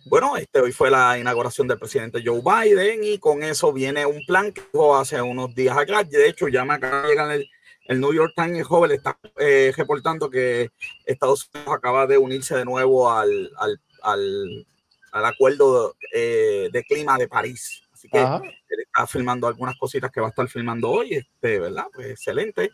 bueno, 0.06 0.34
este, 0.38 0.60
hoy 0.60 0.72
fue 0.72 0.90
la 0.90 1.18
inauguración 1.18 1.68
del 1.68 1.78
presidente 1.78 2.22
Joe 2.24 2.40
Biden 2.40 3.04
y 3.04 3.18
con 3.18 3.42
eso 3.42 3.70
viene 3.70 4.06
un 4.06 4.24
plan 4.26 4.50
que 4.50 4.62
hace 4.94 5.20
unos 5.20 5.54
días 5.54 5.76
acá. 5.76 6.04
De 6.04 6.26
hecho, 6.26 6.48
ya 6.48 6.64
me 6.64 6.72
acaba 6.72 7.02
de 7.02 7.08
llegar 7.08 7.30
el, 7.32 7.46
el 7.84 8.00
New 8.00 8.14
York 8.14 8.32
Times 8.34 8.66
joven 8.66 8.92
está 8.92 9.18
eh, 9.38 9.74
reportando 9.76 10.30
que 10.30 10.70
Estados 11.04 11.50
Unidos 11.52 11.74
acaba 11.74 12.06
de 12.06 12.16
unirse 12.16 12.56
de 12.56 12.64
nuevo 12.64 13.10
al, 13.10 13.50
al 13.58 13.78
al, 14.02 14.66
al 15.12 15.24
acuerdo 15.24 15.96
eh, 16.12 16.68
de 16.72 16.82
clima 16.84 17.18
de 17.18 17.28
París. 17.28 17.82
Así 17.92 18.08
que 18.08 18.18
él 18.18 18.80
está 18.84 19.06
filmando 19.06 19.46
algunas 19.46 19.76
cositas 19.78 20.10
que 20.10 20.20
va 20.20 20.28
a 20.28 20.30
estar 20.30 20.48
filmando 20.48 20.90
hoy, 20.90 21.14
este, 21.14 21.60
¿verdad? 21.60 21.86
Pues 21.92 22.10
excelente. 22.10 22.70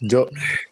Yo, 0.00 0.26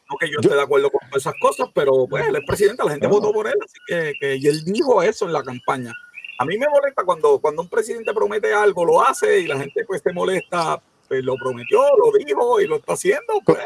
no 0.08 0.16
que 0.18 0.30
yo, 0.30 0.38
esté 0.40 0.54
de 0.54 0.62
acuerdo 0.62 0.90
con 0.90 1.00
esas 1.14 1.34
cosas, 1.40 1.68
pero 1.75 2.06
pues 2.08 2.26
él 2.28 2.36
es 2.36 2.46
presidente, 2.46 2.84
la 2.84 2.92
gente 2.92 3.08
votó 3.08 3.32
por 3.32 3.48
él, 3.48 3.56
así 3.62 3.78
que, 3.86 4.12
que, 4.20 4.36
y 4.36 4.46
él 4.46 4.64
dijo 4.64 5.02
eso 5.02 5.26
en 5.26 5.32
la 5.32 5.42
campaña. 5.42 5.92
A 6.38 6.44
mí 6.44 6.56
me 6.56 6.68
molesta 6.68 7.04
cuando, 7.04 7.40
cuando 7.40 7.62
un 7.62 7.68
presidente 7.68 8.14
promete 8.14 8.52
algo, 8.54 8.84
lo 8.84 9.02
hace 9.02 9.40
y 9.40 9.46
la 9.46 9.58
gente 9.58 9.84
pues 9.84 10.00
se 10.02 10.12
molesta 10.12 10.80
pues 11.08 11.25
lo 11.25 11.36
prometió, 11.36 11.80
lo 11.96 12.12
dijo 12.18 12.60
y 12.60 12.66
lo 12.66 12.76
está 12.76 12.94
haciendo. 12.94 13.40
Pues. 13.44 13.58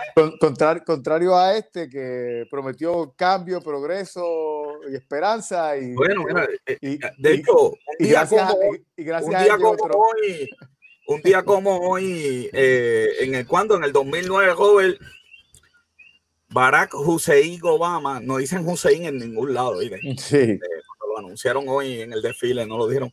contrario 0.84 1.36
a 1.36 1.56
este 1.56 1.88
que 1.88 2.46
prometió 2.50 3.12
cambio, 3.16 3.60
progreso 3.60 4.22
y 4.88 4.94
esperanza. 4.94 5.76
Y, 5.76 5.94
bueno, 5.94 6.24
mira, 6.24 6.48
eh, 6.66 6.98
de 7.18 7.34
hecho, 7.34 7.70
un 7.70 7.76
día 7.98 8.26
como, 8.26 9.76
hoy, 9.94 10.48
un 11.06 11.22
día 11.22 11.42
como 11.42 11.76
hoy, 11.78 12.48
eh, 12.52 13.08
en 13.20 13.34
el 13.34 13.46
cuando, 13.46 13.76
en 13.76 13.84
el 13.84 13.92
2009, 13.92 14.52
joven, 14.52 14.96
Barack 16.50 16.94
Hussein 16.94 17.60
Obama, 17.62 18.20
no 18.20 18.38
dicen 18.38 18.66
Hussein 18.66 19.04
en 19.04 19.18
ningún 19.18 19.54
lado, 19.54 19.80
Sí. 20.18 20.36
Eh, 20.36 20.60
lo 21.08 21.18
anunciaron 21.18 21.64
hoy 21.68 22.02
en 22.02 22.12
el 22.12 22.22
desfile, 22.22 22.66
no 22.66 22.76
lo 22.76 22.86
dijeron. 22.86 23.10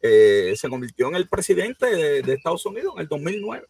Eh, 0.00 0.54
se 0.56 0.68
convirtió 0.68 1.08
en 1.08 1.14
el 1.14 1.28
presidente 1.28 1.86
de, 2.22 2.32
Estados 2.32 2.66
Unidos 2.66 2.94
en 2.96 3.02
el 3.02 3.08
2009. 3.08 3.66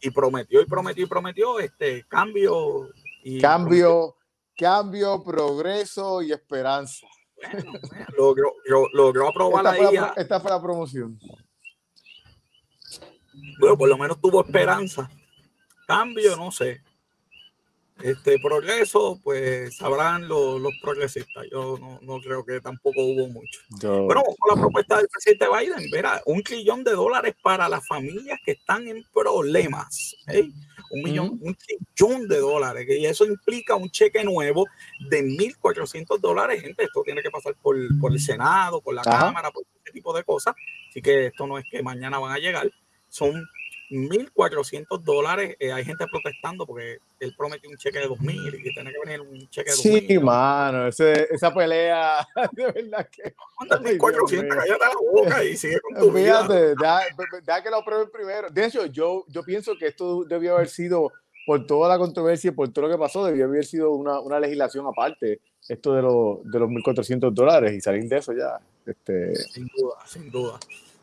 Y 0.00 0.10
prometió 0.10 0.60
y 0.60 0.66
prometió 0.66 1.04
y 1.04 1.08
prometió 1.08 1.58
este 1.60 2.04
cambio. 2.08 2.90
Y 3.22 3.40
cambio, 3.40 4.15
cambio, 4.56 5.22
progreso 5.22 6.22
y 6.22 6.32
esperanza. 6.32 7.06
Bueno, 7.52 7.72
logró, 8.16 8.52
logró, 8.92 9.28
aprobar 9.28 9.76
esta 9.76 9.92
la, 9.92 10.14
esta 10.16 10.40
fue 10.40 10.50
la 10.50 10.62
promoción. 10.62 11.18
Bueno, 13.60 13.76
por 13.76 13.88
lo 13.88 13.98
menos 13.98 14.20
tuvo 14.20 14.44
esperanza. 14.44 15.10
Cambio, 15.86 16.36
no 16.36 16.50
sé 16.50 16.80
este 18.02 18.38
progreso, 18.38 19.18
pues 19.22 19.76
sabrán 19.76 20.28
los, 20.28 20.60
los 20.60 20.72
progresistas. 20.82 21.46
Yo 21.50 21.78
no, 21.78 21.98
no, 22.02 22.20
creo 22.20 22.44
que 22.44 22.60
tampoco 22.60 23.00
hubo 23.02 23.28
mucho. 23.28 23.60
Bueno, 23.80 24.22
con 24.38 24.54
la 24.54 24.60
propuesta 24.60 24.98
del 24.98 25.08
presidente 25.08 25.46
Biden, 25.48 25.90
verá, 25.90 26.22
un 26.26 26.42
trillón 26.42 26.84
de 26.84 26.92
dólares 26.92 27.34
para 27.42 27.68
las 27.68 27.86
familias 27.86 28.38
que 28.44 28.52
están 28.52 28.86
en 28.88 29.04
problemas. 29.12 30.14
¿eh? 30.28 30.50
Un 30.90 31.02
millón, 31.02 31.38
un 31.40 31.56
trillón 31.56 32.28
de 32.28 32.38
dólares, 32.38 32.86
y 32.88 33.06
eso 33.06 33.24
implica 33.24 33.74
un 33.76 33.90
cheque 33.90 34.24
nuevo 34.24 34.66
de 35.08 35.22
1.400 35.22 36.18
dólares. 36.20 36.62
Gente, 36.62 36.84
esto 36.84 37.02
tiene 37.02 37.22
que 37.22 37.30
pasar 37.30 37.54
por, 37.60 37.76
por 38.00 38.12
el 38.12 38.20
Senado, 38.20 38.80
por 38.80 38.94
la 38.94 39.02
Cámara, 39.02 39.50
por 39.50 39.64
ese 39.84 39.92
tipo 39.92 40.14
de 40.16 40.24
cosas. 40.24 40.54
Así 40.88 41.02
que 41.02 41.26
esto 41.26 41.46
no 41.46 41.58
es 41.58 41.64
que 41.70 41.82
mañana 41.82 42.18
van 42.18 42.32
a 42.32 42.38
llegar. 42.38 42.70
Son 43.08 43.46
1.400 43.90 45.00
dólares. 45.02 45.56
Eh, 45.58 45.72
hay 45.72 45.84
gente 45.84 46.04
protestando 46.10 46.66
porque 46.66 46.98
él 47.20 47.34
prometió 47.36 47.70
un 47.70 47.76
cheque 47.76 47.98
de 48.00 48.08
2.000 48.08 48.60
y 48.60 48.74
tiene 48.74 48.92
que 48.92 48.98
venir 49.04 49.20
un 49.20 49.48
cheque 49.48 49.70
de 49.70 49.76
2.000. 49.76 50.06
Sí, 50.06 50.18
mano, 50.18 50.88
ese, 50.88 51.28
esa 51.30 51.52
pelea, 51.54 52.26
de 52.52 52.72
verdad 52.72 53.08
que. 53.10 53.34
Manda 53.60 53.80
1.400, 53.80 54.48
cállate 54.48 54.78
la 54.78 54.92
boca 55.12 55.44
y 55.44 55.56
sigue 55.56 55.80
con 55.80 55.94
tu 55.94 56.12
Fíjate, 56.12 56.74
vida. 56.74 57.02
Deja, 57.44 57.62
que 57.62 57.70
lo 57.70 57.84
prueben 57.84 58.10
primero. 58.10 58.50
De 58.50 58.66
hecho, 58.66 58.86
yo, 58.86 59.24
yo 59.28 59.42
pienso 59.42 59.76
que 59.78 59.86
esto 59.86 60.24
debió 60.24 60.56
haber 60.56 60.68
sido, 60.68 61.12
por 61.46 61.64
toda 61.66 61.88
la 61.88 61.98
controversia 61.98 62.48
y 62.48 62.54
por 62.54 62.68
todo 62.70 62.86
lo 62.86 62.92
que 62.92 62.98
pasó, 62.98 63.24
debió 63.24 63.44
haber 63.46 63.64
sido 63.64 63.92
una, 63.92 64.20
una 64.20 64.40
legislación 64.40 64.86
aparte, 64.86 65.40
esto 65.68 65.94
de, 65.94 66.02
lo, 66.02 66.40
de 66.44 66.58
los 66.58 66.68
1.400 66.68 67.32
dólares 67.32 67.72
y 67.72 67.80
salir 67.80 68.08
de 68.08 68.18
eso 68.18 68.32
ya. 68.32 68.58
Este... 68.84 69.34
Sin 69.36 69.68
duda, 69.76 69.94
sin 70.06 70.30
duda. 70.30 70.58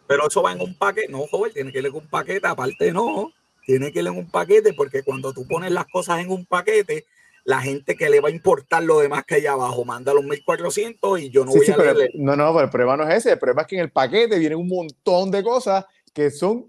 Pero 0.07 0.27
eso 0.27 0.41
va 0.41 0.51
en 0.51 0.61
un 0.61 0.77
paquete. 0.77 1.11
No, 1.11 1.25
joven, 1.27 1.53
tiene 1.53 1.71
que 1.71 1.79
ir 1.79 1.85
en 1.85 1.95
un 1.95 2.07
paquete. 2.07 2.47
Aparte, 2.47 2.91
no. 2.91 3.31
Tiene 3.65 3.91
que 3.91 3.99
ir 3.99 4.07
en 4.07 4.17
un 4.17 4.29
paquete 4.29 4.73
porque 4.73 5.03
cuando 5.03 5.33
tú 5.33 5.47
pones 5.47 5.71
las 5.71 5.85
cosas 5.87 6.19
en 6.19 6.29
un 6.29 6.45
paquete, 6.45 7.05
la 7.45 7.61
gente 7.61 7.95
que 7.95 8.09
le 8.09 8.19
va 8.19 8.29
a 8.29 8.31
importar 8.31 8.83
lo 8.83 8.99
demás 8.99 9.23
que 9.25 9.35
hay 9.35 9.45
abajo 9.45 9.83
manda 9.85 10.13
los 10.13 10.23
1400 10.23 11.19
y 11.19 11.29
yo 11.29 11.45
no 11.45 11.51
voy 11.51 11.69
a 11.69 11.75
pero, 11.75 11.93
No, 12.15 12.35
no, 12.35 12.53
pero 12.53 12.65
el 12.65 12.69
problema 12.69 12.97
no 12.97 13.09
es 13.09 13.17
ese. 13.17 13.31
El 13.31 13.39
problema 13.39 13.61
es 13.61 13.67
que 13.67 13.75
en 13.75 13.81
el 13.81 13.91
paquete 13.91 14.39
vienen 14.39 14.57
un 14.57 14.67
montón 14.67 15.31
de 15.31 15.43
cosas 15.43 15.85
que 16.13 16.29
son. 16.31 16.65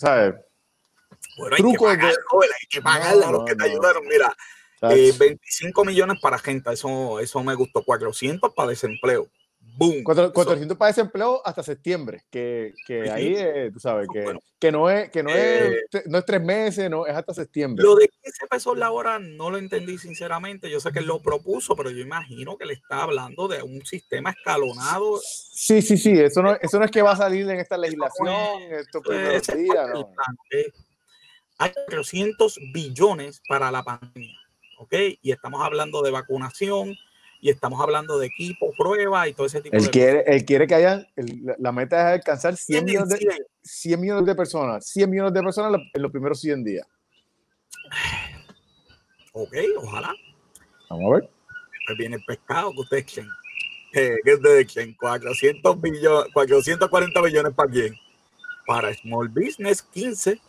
¿Sabes? 0.00 0.34
Bueno, 1.36 1.56
hay 1.56 1.72
que 1.72 1.78
pagar, 1.78 2.10
hay 2.10 2.66
que 2.68 2.82
pagarle 2.82 3.24
a 3.24 3.30
los 3.30 3.44
que 3.44 3.54
te 3.54 3.64
ayudaron. 3.64 4.02
Mira, 4.06 4.34
25 4.80 5.82
eh, 5.82 5.86
millones 5.86 6.20
para 6.20 6.38
gente, 6.38 6.72
eso, 6.72 7.20
eso 7.20 7.42
me 7.44 7.54
gustó. 7.54 7.84
400 7.84 8.52
para 8.54 8.70
desempleo. 8.70 9.28
Boom. 9.78 10.02
400 10.02 10.76
para 10.76 10.88
desempleo 10.88 11.40
hasta 11.44 11.62
septiembre, 11.62 12.24
que, 12.30 12.74
que 12.84 13.08
ahí, 13.08 13.70
tú 13.72 13.78
sabes, 13.78 14.08
que, 14.12 14.36
que, 14.58 14.72
no, 14.72 14.90
es, 14.90 15.08
que 15.10 15.22
no, 15.22 15.30
es, 15.30 15.84
eh, 15.92 16.02
no 16.06 16.18
es 16.18 16.24
tres 16.24 16.42
meses, 16.42 16.90
no, 16.90 17.06
es 17.06 17.14
hasta 17.14 17.32
septiembre. 17.32 17.84
Lo 17.84 17.94
de 17.94 18.08
15 18.08 18.46
pesos 18.48 18.76
la 18.76 18.90
hora 18.90 19.20
no 19.20 19.50
lo 19.50 19.56
entendí 19.56 19.96
sinceramente. 19.96 20.68
Yo 20.68 20.80
sé 20.80 20.90
que 20.90 20.98
él 20.98 21.06
lo 21.06 21.22
propuso, 21.22 21.76
pero 21.76 21.90
yo 21.90 22.00
imagino 22.00 22.58
que 22.58 22.66
le 22.66 22.74
está 22.74 23.04
hablando 23.04 23.46
de 23.46 23.62
un 23.62 23.86
sistema 23.86 24.30
escalonado. 24.30 25.20
Sí, 25.22 25.80
sí, 25.80 25.96
sí, 25.96 26.10
eso 26.10 26.42
no, 26.42 26.54
eso 26.54 26.80
no 26.80 26.84
es 26.84 26.90
que 26.90 27.02
va 27.02 27.12
a 27.12 27.16
salir 27.16 27.48
en 27.48 27.60
esta 27.60 27.78
legislación 27.78 28.60
estos 28.72 29.00
primeros 29.00 29.46
días. 29.46 29.90
No. 29.94 30.12
Hay 31.58 31.72
300 31.86 32.58
billones 32.72 33.40
para 33.48 33.70
la 33.70 33.84
pandemia, 33.84 34.40
¿ok? 34.78 34.94
Y 35.22 35.30
estamos 35.30 35.62
hablando 35.62 36.02
de 36.02 36.10
vacunación, 36.10 36.96
y 37.40 37.50
estamos 37.50 37.80
hablando 37.80 38.18
de 38.18 38.26
equipo, 38.26 38.72
prueba 38.76 39.28
y 39.28 39.34
todo 39.34 39.46
ese 39.46 39.60
tipo 39.60 39.76
él 39.76 39.84
de 39.84 39.90
quiere, 39.90 40.24
Él 40.26 40.44
quiere 40.44 40.66
que 40.66 40.74
haya, 40.74 41.06
la 41.58 41.72
meta 41.72 42.00
es 42.00 42.20
alcanzar 42.20 42.56
100 42.56 42.84
millones, 42.84 43.08
de, 43.08 43.46
100 43.62 44.00
millones 44.00 44.26
de 44.26 44.34
personas, 44.34 44.86
100 44.86 45.10
millones 45.10 45.32
de 45.32 45.42
personas 45.42 45.80
en 45.92 46.02
los 46.02 46.10
primeros 46.10 46.40
100 46.40 46.64
días. 46.64 46.86
Ok, 49.32 49.54
ojalá. 49.76 50.14
Vamos 50.90 51.12
a 51.12 51.14
ver. 51.16 51.30
Pues 51.86 51.98
viene 51.98 52.16
el 52.16 52.24
pescado 52.24 52.72
que 52.72 52.80
ustedes 52.80 53.12
creen. 53.12 53.28
Eh, 53.94 54.16
¿Qué 54.24 54.34
ustedes 54.34 54.72
creen? 54.72 54.94
400 54.94 55.80
billones, 55.80 56.32
440 56.32 57.22
millones 57.22 57.52
para 57.54 57.70
quién? 57.70 57.94
Para 58.66 58.92
Small 58.94 59.28
Business, 59.28 59.82
15 59.82 60.40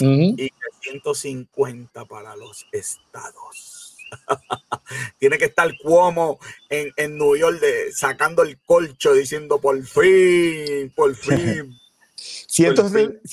y 0.00 0.50
350 0.82 2.04
para 2.04 2.36
los 2.36 2.66
estados. 2.72 3.85
Tiene 5.18 5.38
que 5.38 5.46
estar 5.46 5.70
Cuomo 5.82 6.38
en, 6.68 6.92
en 6.96 7.16
New 7.18 7.36
York 7.36 7.60
de, 7.60 7.92
sacando 7.92 8.42
el 8.42 8.58
colcho 8.60 9.12
diciendo 9.14 9.60
por 9.60 9.82
fin, 9.82 10.92
por 10.94 11.14
fin. 11.16 11.76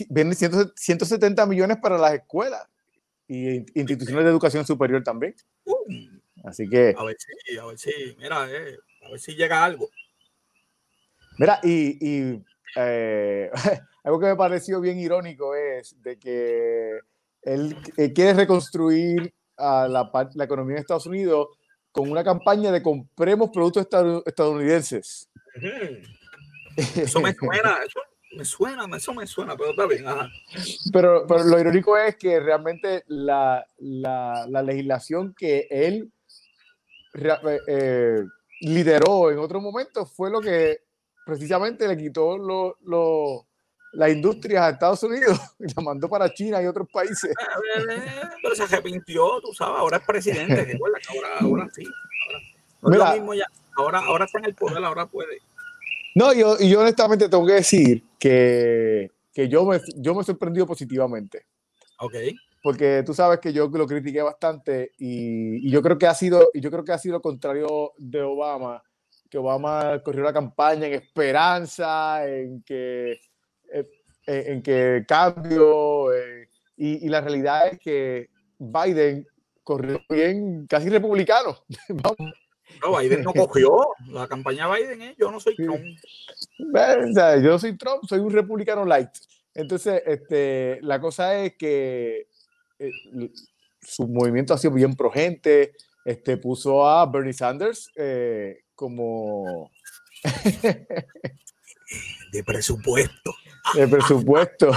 vienen 0.10 0.36
170 0.36 1.46
millones 1.46 1.78
para 1.78 1.98
las 1.98 2.14
escuelas 2.14 2.68
y 3.28 3.56
instituciones 3.80 4.24
de 4.24 4.32
educación 4.32 4.66
superior 4.66 5.04
también. 5.04 5.36
Así 6.44 6.70
que. 6.70 6.94
A 6.98 7.04
ver 7.04 7.16
si, 7.18 7.58
a 7.58 7.66
ver 7.66 7.78
si, 7.78 8.16
mira, 8.20 8.48
eh, 8.52 8.78
a 9.06 9.10
ver 9.10 9.20
si 9.20 9.34
llega 9.36 9.64
algo. 9.64 9.90
Mira, 11.38 11.60
y, 11.64 12.42
eh, 12.76 13.50
algo 14.04 14.20
que 14.20 14.28
me 14.28 14.36
pareció 14.36 14.82
bien 14.82 15.00
irónico 15.00 15.56
es 15.56 16.02
de 16.02 16.20
que 16.20 17.00
él, 17.42 17.76
quiere 18.14 18.34
reconstruir 18.34 19.34
a 19.58 19.88
la, 19.88 20.10
la, 20.34 20.44
economía 20.44 20.76
de 20.76 20.82
Estados 20.82 21.06
Unidos 21.06 21.48
con 21.92 22.10
una 22.10 22.24
campaña 22.24 22.72
de 22.72 22.82
compremos 22.82 23.50
productos 23.52 23.88
estadounidenses. 24.26 25.30
Eso 26.76 27.20
me 27.20 27.34
suena, 27.34 27.78
eso 27.86 28.00
me 28.36 28.46
suena, 28.46 28.98
eso 28.98 29.14
me 29.14 29.28
suena, 29.28 29.56
pero 29.56 29.70
está 29.72 29.86
bien. 29.86 30.06
Pero, 30.92 31.26
pero 31.28 31.44
lo 31.44 31.60
irónico 31.60 31.98
es 31.98 32.16
que 32.16 32.40
realmente 32.40 33.04
la, 33.08 33.66
la, 33.78 34.48
la 34.50 34.62
legislación 34.64 35.36
que 35.38 35.68
él 35.70 36.12
eh, 37.14 37.60
eh, 37.68 38.24
lideró 38.62 39.30
en 39.30 39.38
otro 39.38 39.62
momento 39.62 40.06
fue 40.06 40.32
lo 40.32 40.42
que 40.42 40.82
precisamente 41.26 41.88
le 41.88 41.98
quitó 41.98 42.38
lo, 42.38 42.78
lo, 42.82 43.48
la 43.94 44.10
industria 44.10 44.66
a 44.66 44.70
Estados 44.72 45.04
Unidos 45.04 45.40
y 45.60 45.66
la 45.76 45.82
mandó 45.82 46.10
para 46.10 46.34
China 46.34 46.62
y 46.62 46.66
otros 46.66 46.88
países. 46.92 47.34
Pero 48.42 48.56
se 48.56 48.64
arrepintió, 48.64 49.42
tú 49.42 49.54
sabes, 49.54 49.80
ahora 49.80 49.98
es 49.98 50.04
presidente, 50.04 50.78
ahora, 51.10 51.40
ahora 51.40 51.70
sí. 51.74 51.88
Ahora, 52.82 53.14
mismo 53.14 53.34
ya, 53.34 53.46
ahora, 53.78 54.00
ahora 54.00 54.26
está 54.26 54.40
en 54.40 54.46
el 54.46 54.56
poder, 54.56 54.84
ahora 54.84 55.06
puede. 55.06 55.40
No, 56.16 56.34
yo, 56.34 56.58
y 56.60 56.70
yo 56.70 56.82
honestamente 56.82 57.30
tengo 57.30 57.46
que 57.46 57.54
decir 57.54 58.04
que, 58.20 59.10
que 59.34 59.48
yo, 59.48 59.66
me, 59.66 59.80
yo 59.96 60.14
me 60.14 60.22
he 60.22 60.26
sorprendido 60.26 60.68
positivamente. 60.68 61.46
Ok 62.00 62.14
porque 62.64 63.04
tú 63.06 63.14
sabes 63.14 63.40
que 63.40 63.52
yo 63.52 63.68
lo 63.68 63.86
critiqué 63.86 64.22
bastante 64.22 64.94
y, 64.98 65.70
yo 65.70 65.82
creo 65.82 65.98
que 65.98 66.08
ha 66.08 66.16
sido 66.16 66.50
y 66.54 66.62
yo 66.62 66.72
creo 66.72 66.86
que 66.86 66.94
ha 66.94 66.98
sido 66.98 67.16
lo 67.16 67.22
contrario 67.22 67.92
de 67.98 68.22
Obama 68.22 68.82
que 69.30 69.38
Obama 69.38 70.02
corrió 70.02 70.24
la 70.24 70.32
campaña 70.32 70.88
en 70.88 70.94
esperanza 70.94 72.26
en 72.26 72.64
que 72.64 73.20
eh, 74.28 74.46
en, 74.48 74.62
que 74.62 75.04
cambio 75.08 76.14
eh, 76.14 76.50
y, 76.78 77.08
la 77.10 77.22
realidad 77.22 77.68
es 77.68 77.80
que 77.80 78.30
Biden 78.58 79.28
corrió 79.64 80.02
bien 80.10 80.68
casi 80.68 80.90
republicano. 80.90 81.58
No 82.82 82.98
Biden 82.98 83.22
no 83.22 83.34
cogió. 83.34 83.88
La 84.08 84.28
campaña 84.28 84.68
Biden 84.74 85.02
¿eh? 85.04 85.16
yo 85.20 85.30
no 85.32 85.40
soy 85.40 85.56
Trump. 85.56 85.84
Yo 87.44 87.60
soy 87.60 87.78
Trump 87.78 88.04
soy 88.08 88.20
un 88.20 88.32
republicano 88.32 88.84
light. 88.84 89.12
Entonces 89.54 90.02
este 90.08 90.80
la 90.82 91.00
cosa 91.00 91.38
es 91.38 91.56
que 91.56 92.28
eh, 92.80 92.92
su 93.82 94.08
movimiento 94.08 94.54
ha 94.54 94.58
sido 94.58 94.74
bien 94.74 94.96
pro 94.96 95.12
gente, 95.12 95.74
este, 96.06 96.38
puso 96.38 96.88
a 96.88 97.06
Bernie 97.06 97.34
Sanders 97.34 97.92
eh, 97.96 98.64
como... 98.76 99.72
de 102.32 102.44
presupuesto. 102.44 103.34
De 103.76 103.88
presupuesto. 103.88 104.72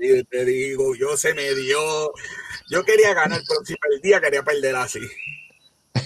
yo 0.00 0.24
te 0.24 0.44
digo, 0.44 0.94
yo 0.94 1.16
se 1.16 1.34
me 1.34 1.54
dio. 1.54 2.12
Yo 2.68 2.84
quería 2.84 3.14
ganar, 3.14 3.40
pero 3.46 3.64
si 3.64 3.74
perdía, 3.76 4.20
quería 4.20 4.42
perder 4.42 4.76
así. 4.76 5.00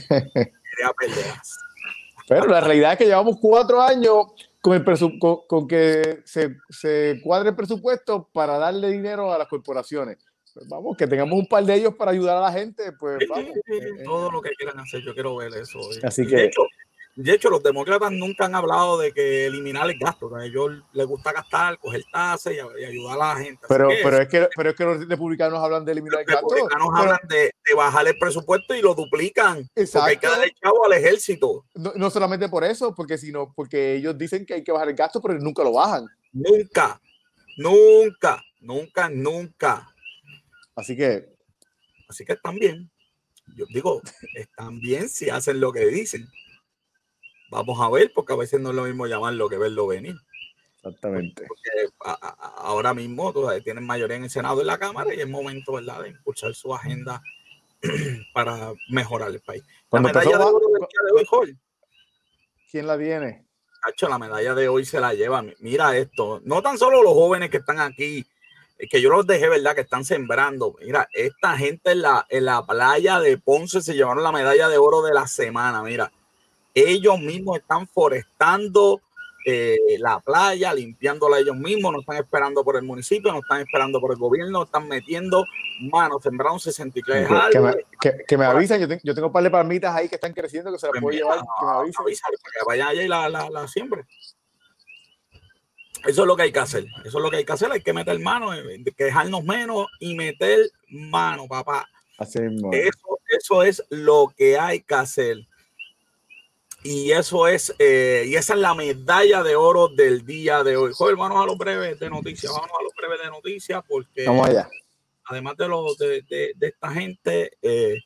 Quería 0.08 0.92
perder 0.98 1.26
así. 1.38 1.52
Pero 2.26 2.46
la 2.46 2.60
realidad 2.60 2.92
es 2.92 2.98
que 2.98 3.04
llevamos 3.04 3.36
cuatro 3.40 3.82
años 3.82 4.26
con, 4.60 4.74
el 4.74 4.84
con, 5.18 5.40
con 5.46 5.68
que 5.68 6.22
se, 6.24 6.56
se 6.70 7.20
cuadre 7.22 7.50
el 7.50 7.56
presupuesto 7.56 8.30
para 8.32 8.56
darle 8.56 8.90
dinero 8.90 9.32
a 9.32 9.38
las 9.38 9.46
corporaciones. 9.46 10.16
Pues 10.54 10.68
vamos, 10.68 10.96
que 10.96 11.06
tengamos 11.06 11.38
un 11.38 11.46
par 11.46 11.64
de 11.64 11.74
ellos 11.74 11.94
para 11.96 12.12
ayudar 12.12 12.36
a 12.36 12.40
la 12.40 12.52
gente, 12.52 12.92
pues 12.92 13.18
vamos. 13.28 13.50
todo 14.04 14.30
lo 14.30 14.40
que 14.40 14.50
quieran 14.50 14.78
hacer, 14.78 15.02
yo 15.02 15.12
quiero 15.12 15.36
ver 15.36 15.52
eso. 15.54 15.80
Así 16.04 16.24
que... 16.26 16.36
De 16.36 16.44
hecho, 16.44 16.62
de 17.16 17.32
hecho, 17.32 17.48
los 17.48 17.62
demócratas 17.62 18.10
nunca 18.10 18.46
han 18.46 18.56
hablado 18.56 18.98
de 18.98 19.12
que 19.12 19.46
eliminar 19.46 19.88
el 19.88 19.96
gasto. 19.96 20.34
A 20.34 20.44
ellos 20.44 20.82
les 20.92 21.06
gusta 21.06 21.32
gastar, 21.32 21.78
coger 21.78 22.02
tasas 22.12 22.52
y, 22.52 22.58
ayudar 22.58 23.14
a 23.14 23.34
la 23.34 23.36
gente. 23.36 23.64
Pero, 23.68 23.88
pero, 24.02 24.18
es 24.20 24.28
que, 24.28 24.48
pero 24.56 24.70
es 24.70 24.76
que 24.76 24.84
los 24.84 25.08
republicanos 25.08 25.62
hablan 25.62 25.84
de 25.84 25.92
eliminar 25.92 26.20
el 26.20 26.26
gasto. 26.26 26.42
Los 26.42 26.52
republicanos 26.52 26.88
hablan 26.92 27.28
de, 27.28 27.52
bajar 27.76 28.08
el 28.08 28.18
presupuesto 28.18 28.74
y 28.74 28.82
lo 28.82 28.96
duplican. 28.96 29.68
Exacto. 29.76 30.00
Porque 30.00 30.10
hay 30.10 30.16
que 30.16 30.26
darle 30.26 30.54
chavo 30.60 30.86
al 30.86 30.92
ejército. 30.92 31.64
No, 31.74 31.92
no, 31.94 32.10
solamente 32.10 32.48
por 32.48 32.64
eso, 32.64 32.92
porque 32.94 33.16
sino 33.16 33.52
porque 33.54 33.94
ellos 33.94 34.18
dicen 34.18 34.44
que 34.44 34.54
hay 34.54 34.64
que 34.64 34.72
bajar 34.72 34.88
el 34.88 34.96
gasto, 34.96 35.22
pero 35.22 35.38
nunca 35.38 35.62
lo 35.62 35.72
bajan. 35.72 36.06
Nunca, 36.32 37.00
nunca, 37.58 38.42
nunca, 38.60 39.08
nunca. 39.08 39.88
Así 40.74 40.96
que. 40.96 41.32
Así 42.08 42.24
que 42.24 42.32
están 42.32 42.56
bien. 42.56 42.90
Yo 43.54 43.66
digo, 43.72 44.02
están 44.34 44.80
bien 44.80 45.08
si 45.08 45.30
hacen 45.30 45.60
lo 45.60 45.72
que 45.72 45.86
dicen. 45.86 46.28
Vamos 47.50 47.80
a 47.80 47.90
ver, 47.90 48.12
porque 48.14 48.32
a 48.32 48.36
veces 48.36 48.60
no 48.60 48.70
es 48.70 48.76
lo 48.76 48.84
mismo 48.84 49.06
llamarlo 49.06 49.48
que 49.48 49.58
verlo 49.58 49.86
venir. 49.86 50.16
Exactamente. 50.76 51.46
Porque 51.46 51.92
ahora 52.56 52.92
mismo 52.92 53.32
tienen 53.62 53.86
mayoría 53.86 54.16
en 54.16 54.24
el 54.24 54.30
Senado 54.30 54.58
y 54.58 54.60
en 54.62 54.66
la 54.66 54.78
Cámara 54.78 55.14
y 55.14 55.20
es 55.20 55.28
momento, 55.28 55.72
¿verdad?, 55.72 56.02
de 56.02 56.10
impulsar 56.10 56.54
su 56.54 56.74
agenda 56.74 57.22
para 58.34 58.72
mejorar 58.90 59.30
el 59.30 59.40
país. 59.40 59.62
La 59.90 60.00
medalla 60.00 60.38
de 60.38 60.44
oro 60.44 60.66
del 60.68 60.80
día 60.80 61.00
de 61.06 61.26
hoy, 61.30 61.58
¿Quién 62.70 62.86
la 62.86 62.98
tiene? 62.98 63.46
Cacho, 63.80 64.08
la 64.08 64.18
medalla 64.18 64.54
de 64.54 64.68
hoy 64.68 64.84
se 64.84 65.00
la 65.00 65.14
lleva. 65.14 65.44
Mira 65.60 65.96
esto. 65.96 66.40
No 66.44 66.60
tan 66.60 66.76
solo 66.76 67.02
los 67.02 67.12
jóvenes 67.12 67.50
que 67.50 67.58
están 67.58 67.78
aquí 67.78 68.26
que 68.90 69.00
yo 69.00 69.10
los 69.10 69.26
dejé, 69.26 69.48
¿verdad? 69.48 69.74
Que 69.74 69.82
están 69.82 70.04
sembrando. 70.04 70.76
Mira, 70.80 71.08
esta 71.12 71.56
gente 71.56 71.92
en 71.92 72.02
la, 72.02 72.26
en 72.28 72.44
la 72.44 72.66
playa 72.66 73.20
de 73.20 73.38
Ponce 73.38 73.80
se 73.80 73.94
llevaron 73.94 74.22
la 74.22 74.32
medalla 74.32 74.68
de 74.68 74.78
oro 74.78 75.02
de 75.02 75.14
la 75.14 75.26
semana. 75.26 75.82
Mira, 75.82 76.12
ellos 76.74 77.20
mismos 77.20 77.58
están 77.58 77.86
forestando 77.86 79.00
eh, 79.46 79.76
la 79.98 80.20
playa, 80.20 80.72
limpiándola 80.72 81.38
ellos 81.38 81.56
mismos, 81.56 81.92
no 81.92 82.00
están 82.00 82.16
esperando 82.16 82.64
por 82.64 82.76
el 82.76 82.82
municipio, 82.82 83.30
no 83.30 83.40
están 83.40 83.60
esperando 83.60 84.00
por 84.00 84.12
el 84.12 84.18
gobierno, 84.18 84.64
están 84.64 84.88
metiendo 84.88 85.44
manos, 85.92 86.22
sembraron 86.22 86.58
63 86.58 87.28
que, 87.52 87.84
que, 88.00 88.24
que, 88.26 88.38
me, 88.38 88.46
avisen, 88.46 88.80
yo, 88.80 88.96
yo, 89.02 89.14
tengo 89.14 89.26
un 89.26 89.32
par 89.32 89.42
de 89.42 89.50
palmitas 89.50 89.94
ahí 89.94 90.08
que 90.08 90.14
están 90.14 90.32
creciendo 90.32 90.72
que 90.72 90.78
se 90.78 90.86
las 90.86 90.92
pues 90.92 91.02
puedo 91.02 91.16
llevar, 91.16 91.40
que 91.40 91.66
me 91.66 91.72
avisen. 91.72 92.04
que 92.06 92.64
vayan 92.66 92.88
allá 92.88 93.02
y 93.02 93.08
la, 93.08 93.28
la, 93.28 93.50
la 93.50 93.68
siempre. 93.68 94.06
Eso 96.06 96.22
es 96.22 96.26
lo 96.26 96.36
que 96.36 96.42
hay 96.42 96.52
que 96.52 96.58
hacer. 96.58 96.86
Eso 97.04 97.18
es 97.18 97.22
lo 97.22 97.30
que 97.30 97.38
hay 97.38 97.44
que 97.44 97.52
hacer. 97.52 97.72
Hay 97.72 97.82
que 97.82 97.92
meter 97.92 98.18
mano, 98.20 98.54
eh, 98.54 98.82
que 98.96 99.04
dejarnos 99.04 99.42
menos 99.44 99.86
y 100.00 100.14
meter 100.14 100.70
mano, 100.88 101.46
papá. 101.48 101.88
Eso, 102.72 103.18
eso 103.28 103.62
es 103.62 103.82
lo 103.88 104.32
que 104.36 104.58
hay 104.58 104.80
que 104.80 104.94
hacer. 104.94 105.46
Y 106.84 107.12
eso 107.12 107.48
es, 107.48 107.74
eh, 107.78 108.24
y 108.26 108.34
esa 108.34 108.52
es 108.52 108.60
la 108.60 108.74
medalla 108.74 109.42
de 109.42 109.56
oro 109.56 109.88
del 109.88 110.26
día 110.26 110.62
de 110.62 110.76
hoy. 110.76 110.92
Joder, 110.94 111.16
vamos 111.16 111.42
a 111.42 111.46
los 111.46 111.56
breves 111.56 111.98
de 111.98 112.10
noticias. 112.10 112.52
Vamos 112.52 112.70
a 112.78 112.82
los 112.82 112.92
breves 112.94 113.20
de 113.24 113.30
noticias 113.30 113.82
porque 113.88 114.26
vamos 114.26 114.48
allá. 114.48 114.68
además 115.24 115.56
de, 115.56 115.66
lo, 115.66 115.94
de, 115.94 116.22
de, 116.28 116.54
esta 116.60 116.92
gente, 116.92 117.52
eh, 117.62 118.02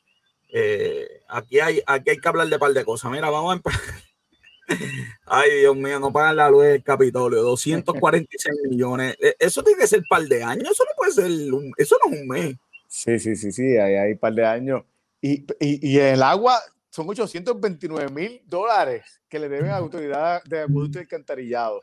aquí, 1.27 1.59
hay, 1.59 1.81
aquí 1.85 2.11
hay 2.11 2.17
que 2.17 2.29
hablar 2.29 2.47
de 2.47 2.55
un 2.55 2.59
par 2.59 2.71
de 2.71 2.85
cosas. 2.85 3.11
Mira, 3.11 3.29
vamos 3.29 3.51
a 3.51 3.55
empezar. 3.57 3.81
Ay, 5.25 5.59
Dios 5.59 5.75
mío, 5.75 5.99
no 5.99 6.13
pagan 6.13 6.37
la 6.37 6.49
luz 6.49 6.63
del 6.63 6.81
Capitolio, 6.81 7.41
246 7.41 8.55
millones. 8.69 9.17
E, 9.19 9.35
eso 9.39 9.61
tiene 9.61 9.81
que 9.81 9.87
ser 9.87 9.99
un 9.99 10.05
par 10.09 10.23
de 10.23 10.41
años, 10.41 10.69
eso 10.71 10.85
no 10.85 10.91
puede 10.95 11.11
ser, 11.11 11.29
eso 11.77 11.97
no 12.05 12.13
es 12.13 12.21
un 12.21 12.27
mes. 12.29 12.55
Sí, 12.87 13.19
sí, 13.19 13.35
sí, 13.35 13.51
sí, 13.51 13.77
hay, 13.77 14.13
un 14.13 14.17
par 14.17 14.33
de 14.33 14.45
años. 14.45 14.83
Y, 15.21 15.41
y, 15.59 15.91
y, 15.91 15.99
el 15.99 16.23
agua 16.23 16.61
son 16.89 17.07
829 17.09 18.11
mil 18.11 18.41
dólares 18.45 19.21
que 19.27 19.39
le 19.39 19.49
deben 19.49 19.67
a 19.67 19.73
la 19.73 19.77
autoridad 19.77 20.43
de 20.43 20.61
acueducto 20.61 20.99
y 20.99 21.01
alcantarillado. 21.01 21.81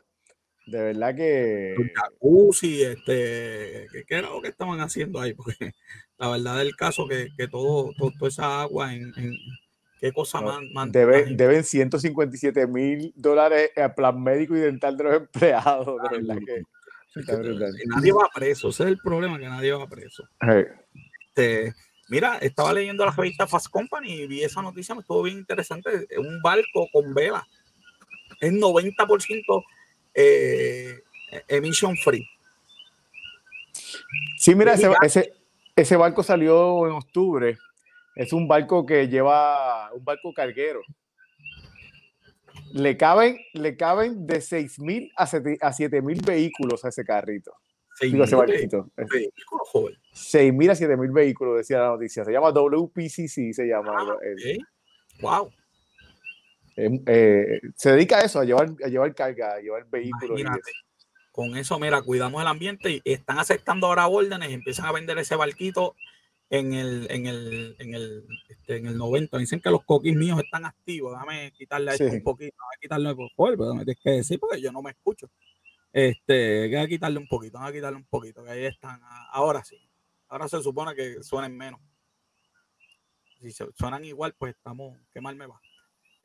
De 0.65 0.81
verdad 0.81 1.15
que. 1.15 1.75
Jacuzzi, 1.95 2.83
este. 2.83 3.87
¿Qué, 4.05 4.15
era 4.15 4.29
lo 4.29 4.41
que 4.41 4.49
estaban 4.49 4.79
haciendo 4.81 5.19
ahí? 5.19 5.33
Porque 5.33 5.73
la 6.17 6.29
verdad 6.29 6.57
del 6.57 6.75
caso 6.75 7.07
que, 7.07 7.29
que 7.37 7.47
todo, 7.47 7.91
todo, 7.97 8.11
toda 8.17 8.29
esa 8.29 8.61
agua 8.61 8.93
en 8.93 9.13
Qué 9.99 10.11
cosa 10.11 10.41
más. 10.41 10.91
deben 10.91 11.63
157 11.63 12.67
mil 12.67 13.11
dólares 13.15 13.71
a 13.77 13.93
plan 13.93 14.21
médico 14.21 14.55
y 14.55 14.59
dental 14.59 14.95
de 14.95 15.03
los 15.03 15.15
empleados. 15.15 15.87
nadie 17.95 18.11
va 18.11 18.29
preso. 18.33 18.69
Ese 18.69 18.83
es 18.83 18.89
el 18.89 18.97
problema, 18.99 19.39
que 19.39 19.47
nadie 19.47 19.71
va 19.71 19.87
preso. 19.87 20.27
Este, 21.29 21.73
mira, 22.09 22.37
estaba 22.37 22.73
leyendo 22.73 23.05
la 23.05 23.11
revista 23.11 23.47
Fast 23.47 23.67
Company 23.69 24.11
y 24.11 24.27
vi 24.27 24.43
esa 24.43 24.61
noticia, 24.61 24.95
me 24.95 25.01
estuvo 25.01 25.23
bien 25.23 25.37
interesante. 25.37 26.07
Un 26.17 26.41
barco 26.41 26.87
con 26.91 27.13
vela 27.13 27.45
es 28.39 28.51
90% 28.51 29.63
eh, 30.13 31.03
emission 31.47 31.95
free. 31.97 32.27
Sí, 34.37 34.55
mira, 34.55 34.73
ese, 34.73 34.91
ese, 35.01 35.33
ese 35.75 35.95
barco 35.95 36.23
salió 36.23 36.87
en 36.87 36.93
octubre 36.93 37.57
es 38.17 38.33
un 38.33 38.47
barco 38.47 38.83
que 38.83 39.07
lleva 39.07 39.93
un 39.93 40.03
barco 40.03 40.33
carguero. 40.33 40.81
Le 42.73 42.97
caben, 42.97 43.37
le 43.53 43.77
caben 43.77 44.25
de 44.25 44.41
6 44.41 44.79
mil 44.79 45.11
a 45.15 45.27
7 45.27 46.01
mil 46.01 46.19
vehículos 46.25 46.83
a 46.83 46.89
ese 46.89 47.05
carrito. 47.05 47.53
6 47.99 48.13
mil 48.13 48.23
vehículos, 48.23 49.69
joven. 49.69 49.95
6 50.17 50.53
mil 50.53 50.69
a 50.69 50.75
7 50.75 50.97
mil 50.97 51.11
vehículos, 51.11 51.57
decía 51.57 51.79
la 51.79 51.89
noticia. 51.89 52.25
Se 52.25 52.31
llama 52.31 52.51
WPCC, 52.51 53.53
se 53.53 53.65
llama. 53.65 53.95
Ah, 53.97 54.17
Wow. 55.19 55.51
Em, 56.75 57.01
eh, 57.07 57.59
se 57.75 57.91
dedica 57.91 58.19
a 58.19 58.21
eso, 58.21 58.39
a 58.39 58.45
llevar, 58.45 58.69
a 58.85 58.87
llevar 58.87 59.13
carga, 59.15 59.55
a 59.55 59.59
llevar 59.59 59.87
vehículos. 59.89 60.41
Con 61.31 61.57
eso, 61.57 61.79
mira, 61.79 62.01
cuidamos 62.01 62.41
el 62.41 62.47
ambiente 62.47 63.01
y 63.03 63.11
están 63.11 63.39
aceptando 63.39 63.87
ahora 63.87 64.07
órdenes 64.07 64.49
y 64.49 64.53
empiezan 64.53 64.85
a 64.85 64.91
vender 64.91 65.17
ese 65.17 65.35
barquito 65.35 65.95
en 66.49 66.73
el, 66.73 67.07
en 67.09 67.25
el, 67.25 67.75
en 67.79 67.93
el, 67.93 68.25
este, 68.49 68.77
en 68.77 68.87
el 68.87 68.97
90. 68.97 69.37
Dicen 69.37 69.59
que 69.59 69.69
los 69.69 69.83
coquis 69.85 70.15
míos 70.15 70.39
están 70.43 70.65
activos. 70.65 71.13
Déjame 71.13 71.51
quitarle 71.51 71.91
ahí 71.91 71.97
un 71.99 72.23
poquito, 72.23 72.55
déjame 72.55 72.81
quitarle 72.81 73.15
por 73.15 73.31
favor, 73.31 73.57
pero 73.57 73.73
me 73.73 73.85
tienes 73.85 74.03
que 74.03 74.09
decir 74.11 74.39
porque 74.39 74.61
yo 74.61 74.71
no 74.71 74.81
me 74.81 74.91
escucho. 74.91 75.29
Este, 75.91 76.67
voy 76.67 76.75
a 76.75 76.87
quitarle 76.87 77.17
un 77.17 77.27
poquito, 77.27 77.59
voy 77.59 77.69
a 77.69 77.73
quitarle 77.73 77.97
un 77.97 78.05
poquito, 78.05 78.43
que 78.43 78.51
ahí 78.51 78.65
están. 78.65 78.99
Ahora 79.31 79.63
sí. 79.63 79.77
Ahora 80.27 80.47
se 80.47 80.61
supone 80.61 80.95
que 80.95 81.23
suenen 81.23 81.55
menos. 81.55 81.79
Si 83.39 83.51
suenan 83.51 84.03
igual, 84.03 84.33
pues 84.37 84.55
estamos, 84.55 84.97
qué 85.11 85.21
mal 85.21 85.35
me 85.35 85.45
va. 85.45 85.61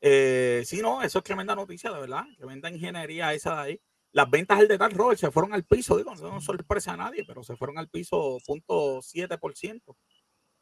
Eh, 0.01 0.63
sí, 0.65 0.81
no, 0.81 1.01
eso 1.01 1.19
es 1.19 1.23
tremenda 1.23 1.55
noticia, 1.55 1.91
de 1.91 2.01
verdad. 2.01 2.25
Tremenda 2.37 2.69
ingeniería 2.69 3.33
esa 3.33 3.55
de 3.55 3.61
ahí. 3.61 3.81
Las 4.11 4.29
ventas 4.29 4.59
del 4.59 4.67
Detal 4.67 4.91
Robert 4.91 5.19
se 5.19 5.31
fueron 5.31 5.53
al 5.53 5.63
piso, 5.63 5.97
digo, 5.97 6.13
no 6.13 6.41
sorpresa 6.41 6.93
a 6.93 6.97
nadie, 6.97 7.23
pero 7.25 7.43
se 7.43 7.55
fueron 7.55 7.77
al 7.77 7.89
piso 7.89 8.37
.7%. 8.39 9.95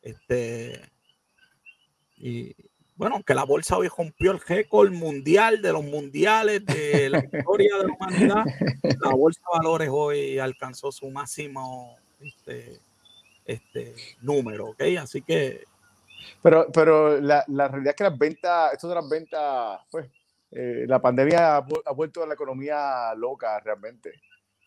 Este, 0.01 0.81
y 2.17 2.55
bueno, 2.95 3.23
que 3.23 3.33
la 3.33 3.43
bolsa 3.43 3.77
hoy 3.77 3.87
rompió 3.87 4.31
el 4.31 4.39
récord 4.39 4.91
mundial 4.91 5.61
de 5.61 5.73
los 5.73 5.83
mundiales 5.83 6.63
de 6.65 7.09
la 7.09 7.17
historia 7.25 7.77
de 7.77 7.87
la 7.87 7.93
humanidad. 7.93 8.45
La 9.01 9.15
bolsa 9.15 9.41
de 9.41 9.57
valores 9.57 9.89
hoy 9.91 10.37
alcanzó 10.37 10.91
su 10.91 11.09
máximo 11.09 11.97
este, 12.19 12.79
este 13.45 13.95
número, 14.21 14.67
¿ok? 14.67 14.83
Así 14.99 15.21
que 15.21 15.65
pero, 16.41 16.67
pero 16.71 17.19
la, 17.19 17.43
la, 17.47 17.67
realidad 17.67 17.91
es 17.91 17.95
que 17.95 18.03
las 18.03 18.17
ventas, 18.17 18.73
esto 18.73 18.87
de 18.89 18.95
las 18.95 19.07
ventas, 19.07 19.79
pues, 19.89 20.09
eh, 20.51 20.85
la 20.87 21.01
pandemia 21.01 21.57
ha, 21.57 21.91
vuelto 21.93 22.23
a 22.23 22.27
la 22.27 22.33
economía 22.33 23.13
loca 23.15 23.59
realmente. 23.59 24.13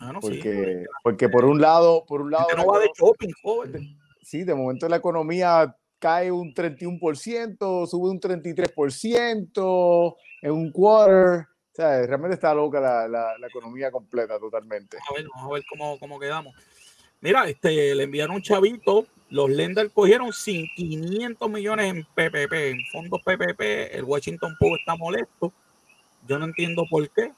Ah, 0.01 0.13
porque, 0.21 0.83
sí, 0.83 0.91
porque 1.03 1.29
por 1.29 1.45
un 1.45 1.61
lado, 1.61 2.05
por 2.07 2.21
un 2.21 2.31
lado. 2.31 2.47
No 2.57 2.67
va 2.67 2.81
de 2.81 2.91
shopping, 2.95 3.31
joven. 3.43 3.99
Sí, 4.23 4.45
de 4.45 4.55
momento 4.55 4.89
la 4.89 4.97
economía 4.97 5.77
cae 5.99 6.31
un 6.31 6.55
31%, 6.55 7.87
sube 7.87 8.11
un 8.11 8.21
33% 8.21 10.17
en 10.43 10.51
un 10.51 10.73
quarter. 10.73 11.47
O 11.47 11.77
sea, 11.77 12.07
realmente 12.07 12.35
está 12.35 12.55
loca 12.55 12.81
la, 12.81 13.09
la, 13.09 13.37
la 13.39 13.47
economía 13.47 13.91
completa 13.91 14.39
totalmente. 14.39 14.97
A 14.97 15.15
ver, 15.15 15.27
vamos 15.35 15.51
a 15.51 15.55
ver 15.55 15.65
cómo, 15.69 15.99
cómo 15.99 16.21
quedamos. 16.21 16.55
Mira, 17.25 17.49
este, 17.49 17.95
le 17.97 18.05
enviaron 18.05 18.37
un 18.37 18.43
chavito 18.43 19.09
los 19.35 19.51
lenders 19.51 19.91
cogieron 19.93 20.31
500 20.31 21.51
millones 21.51 21.87
en 21.87 22.05
PPP, 22.05 22.53
en 22.53 22.87
fondos 22.93 23.21
PPP. 23.23 23.61
El 23.93 24.05
Washington 24.05 24.55
Post 24.61 24.79
está 24.79 24.95
molesto. 24.95 25.53
Yo 26.29 26.39
no 26.39 26.45
entiendo 26.45 26.85
por 26.89 27.09
qué. 27.11 27.33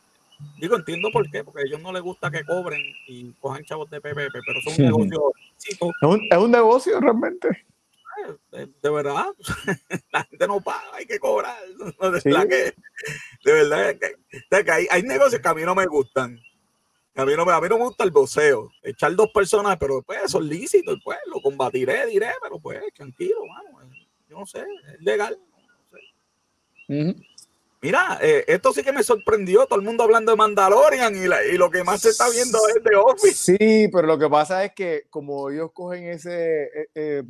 Digo, 0.60 0.76
entiendo 0.76 1.08
por 1.10 1.30
qué, 1.30 1.42
porque 1.42 1.62
a 1.62 1.64
ellos 1.66 1.80
no 1.80 1.94
les 1.94 2.02
gusta 2.02 2.30
que 2.30 2.44
cobren 2.44 2.82
y 3.06 3.32
cojan 3.40 3.64
chavos 3.64 3.88
de 3.88 4.02
PPP, 4.02 4.34
pero 4.46 4.60
son 4.60 4.74
un 4.92 5.08
negocio. 5.08 5.32
Es 5.66 5.78
un, 6.02 6.28
es 6.30 6.36
un 6.36 6.50
negocio 6.50 7.00
realmente. 7.00 7.64
De, 8.50 8.90
verdad, 8.90 9.26
la 10.12 10.24
gente 10.24 10.46
no 10.48 10.60
paga, 10.60 10.90
hay 10.92 11.06
que 11.06 11.18
cobrar. 11.18 11.56
De, 11.78 12.20
verdad 12.24 12.46
que, 12.46 12.74
de 13.42 13.52
verdad 13.52 13.96
que, 14.64 14.70
hay, 14.70 14.86
hay 14.90 15.02
negocios 15.02 15.40
que 15.40 15.48
a 15.48 15.54
mí 15.54 15.62
no 15.62 15.74
me 15.74 15.86
gustan. 15.86 16.38
A 17.16 17.24
mí, 17.24 17.32
no, 17.34 17.42
a 17.50 17.60
mí 17.60 17.68
no 17.68 17.78
me 17.78 17.84
gusta 17.84 18.04
el 18.04 18.10
voceo. 18.10 18.70
Echar 18.82 19.14
dos 19.14 19.30
personas, 19.32 19.78
pero 19.78 20.02
pues 20.02 20.24
eso 20.24 20.38
es 20.38 20.44
lícito, 20.44 20.94
pues 21.02 21.18
lo 21.26 21.40
combatiré, 21.40 22.06
diré, 22.06 22.28
pero 22.42 22.58
pues 22.58 22.82
tranquilo, 22.94 23.38
mano. 23.46 23.82
Eh, 23.82 24.06
yo 24.28 24.38
no 24.38 24.46
sé, 24.46 24.62
es 24.92 25.00
legal. 25.00 25.38
Mira, 27.80 28.18
eh, 28.20 28.44
esto 28.46 28.72
sí 28.72 28.82
que 28.82 28.92
me 28.92 29.02
sorprendió, 29.02 29.64
todo 29.66 29.78
el 29.78 29.84
mundo 29.84 30.04
hablando 30.04 30.30
de 30.30 30.36
Mandalorian 30.36 31.14
y, 31.16 31.56
lo 31.56 31.70
que 31.70 31.84
más 31.84 32.02
se 32.02 32.10
está 32.10 32.28
viendo 32.28 32.58
es 32.68 32.82
de 32.84 32.96
Office. 32.96 33.56
Sí, 33.56 33.88
pero 33.88 34.06
lo 34.06 34.18
que 34.18 34.28
pasa 34.28 34.64
es 34.64 34.72
que 34.74 35.06
como 35.08 35.50
ellos 35.50 35.70
cogen 35.72 36.08
ese, 36.08 36.68
eh, 36.94 37.22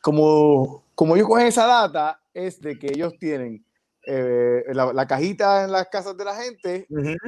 como, 0.00 0.84
como 0.94 1.16
ellos 1.16 1.26
cogen 1.26 1.48
esa 1.48 1.66
data, 1.66 2.20
es 2.32 2.60
de 2.60 2.78
que 2.78 2.86
ellos 2.86 3.14
tienen 3.18 3.64
eh, 4.10 4.64
la, 4.72 5.06
cajita 5.06 5.64
en 5.64 5.72
las 5.72 5.86
casas 5.88 6.16
de 6.16 6.24
la 6.24 6.34
gente 6.34 6.86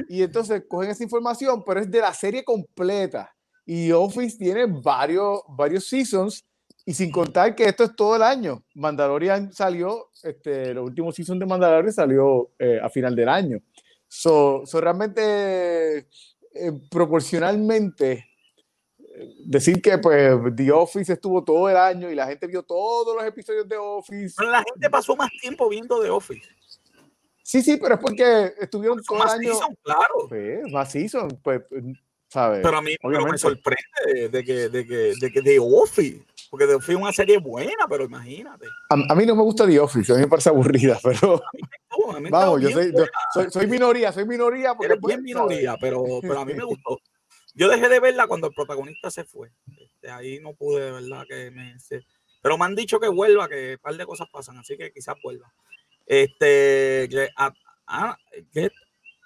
y 0.09 0.23
entonces 0.23 0.63
cogen 0.67 0.89
esa 0.89 1.03
información, 1.03 1.63
pero 1.63 1.79
es 1.79 1.91
de 1.91 2.01
la 2.01 2.11
serie 2.11 2.43
completa. 2.43 3.31
Y 3.67 3.91
Office 3.91 4.35
tiene 4.35 4.65
varios, 4.65 5.41
varios 5.49 5.87
seasons 5.87 6.43
y 6.83 6.95
sin 6.95 7.11
contar 7.11 7.53
que 7.53 7.65
esto 7.65 7.83
es 7.83 7.95
todo 7.95 8.15
el 8.15 8.23
año. 8.23 8.63
Mandalorian 8.73 9.53
salió, 9.53 10.09
este, 10.23 10.73
los 10.73 10.85
últimos 10.85 11.13
seasons 11.13 11.39
de 11.39 11.45
Mandalorian 11.45 11.93
salió 11.93 12.49
eh, 12.57 12.79
a 12.81 12.89
final 12.89 13.15
del 13.15 13.29
año. 13.29 13.59
So, 14.07 14.63
realmente, 14.73 15.97
eh, 15.99 16.71
proporcionalmente, 16.89 18.25
decir 19.45 19.79
que 19.83 19.99
pues 19.99 20.35
The 20.55 20.71
Office 20.71 21.13
estuvo 21.13 21.43
todo 21.43 21.69
el 21.69 21.77
año 21.77 22.09
y 22.09 22.15
la 22.15 22.25
gente 22.25 22.47
vio 22.47 22.63
todos 22.63 23.15
los 23.15 23.23
episodios 23.23 23.69
de 23.69 23.77
Office. 23.77 24.33
Pero 24.35 24.49
la 24.49 24.63
gente 24.63 24.89
pasó 24.89 25.15
más 25.15 25.29
tiempo 25.39 25.69
viendo 25.69 26.01
The 26.01 26.09
Office. 26.09 26.49
Sí, 27.51 27.61
sí, 27.61 27.75
pero 27.75 27.95
es 27.95 27.99
porque 27.99 28.53
estuvieron 28.61 29.03
todo 29.03 29.25
el 29.25 29.29
año. 29.29 29.51
Season, 29.51 29.77
claro. 29.83 30.27
Pues, 30.29 30.71
más 30.71 30.89
season, 30.89 31.37
pues, 31.43 31.61
¿sabes? 32.29 32.61
Pero 32.63 32.77
a 32.77 32.81
mí 32.81 32.95
me 33.03 33.37
sorprende 33.37 34.29
de 34.29 34.43
que, 34.45 34.69
de 34.69 34.87
que, 34.87 35.13
de 35.19 35.31
que 35.33 35.41
The 35.41 35.59
Office, 35.59 36.25
porque 36.49 36.65
The 36.65 36.75
Office 36.75 36.93
es 36.93 36.97
una 36.97 37.11
serie 37.11 37.39
buena, 37.39 37.89
pero 37.89 38.05
imagínate. 38.05 38.67
A, 38.87 39.15
mí 39.15 39.25
no 39.25 39.35
me 39.35 39.41
gusta 39.41 39.67
The 39.67 39.81
Office, 39.81 40.13
a 40.13 40.15
mí 40.15 40.21
me 40.21 40.29
parece 40.29 40.47
aburrida, 40.47 40.97
pero. 41.03 41.41
Vamos, 42.29 42.61
yo 42.61 42.69
soy, 42.69 42.93
soy, 43.49 43.67
minoría, 43.67 44.13
soy 44.13 44.25
minoría. 44.25 44.73
Porque 44.73 44.93
Eres 44.93 45.05
bien 45.05 45.21
minoría, 45.21 45.75
pero, 45.81 46.05
pero 46.21 46.39
a 46.39 46.45
mí 46.45 46.53
me 46.53 46.63
gustó. 46.63 47.01
Yo 47.53 47.67
dejé 47.67 47.89
de 47.89 47.99
verla 47.99 48.27
cuando 48.27 48.47
el 48.47 48.53
protagonista 48.53 49.11
se 49.11 49.25
fue. 49.25 49.51
Este, 49.77 50.09
ahí 50.09 50.39
no 50.39 50.53
pude, 50.53 50.85
de 50.85 50.91
verdad, 50.93 51.25
que 51.27 51.51
me. 51.51 51.75
Pero 52.41 52.57
me 52.57 52.63
han 52.63 52.75
dicho 52.75 52.97
que 52.97 53.09
vuelva, 53.09 53.49
que 53.49 53.73
un 53.73 53.81
par 53.81 53.97
de 53.97 54.05
cosas 54.05 54.29
pasan, 54.31 54.57
así 54.57 54.77
que 54.77 54.93
quizás 54.93 55.15
vuelva. 55.21 55.53
Este, 56.05 57.09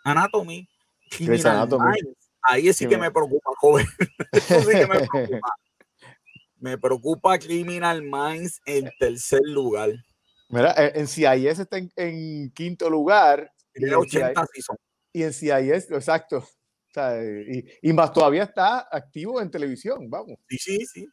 Anatomy, 0.04 0.68
Ahí 2.48 2.72
sí 2.74 2.88
que 2.88 2.98
me 2.98 3.12
preocupa, 3.12 3.52
joven. 3.58 3.88
Eso 4.32 4.62
sí 4.62 4.72
que 4.72 4.88
me 4.88 5.08
preocupa. 5.08 5.50
me 6.58 6.78
preocupa 6.78 7.40
Criminal 7.40 8.02
Minds 8.04 8.62
en 8.66 8.92
tercer 9.00 9.42
lugar. 9.44 9.92
Mira, 10.50 10.74
en 10.78 11.08
CIS 11.08 11.60
está 11.60 11.78
en, 11.78 12.52
quinto 12.52 12.90
lugar. 12.90 13.52
Y, 13.74 13.92
80 13.92 14.46
y 15.12 15.24
en 15.24 15.34
CIS, 15.34 15.92
exacto. 15.92 16.48
y, 17.52 17.90
y, 17.90 17.94
más 17.94 18.14
todavía 18.14 18.44
está 18.44 18.88
activo 18.92 19.42
en 19.42 19.50
televisión, 19.50 20.10
vamos. 20.10 20.38
Sí, 20.48 20.58
sí, 20.58 20.86
sí. 20.86 21.08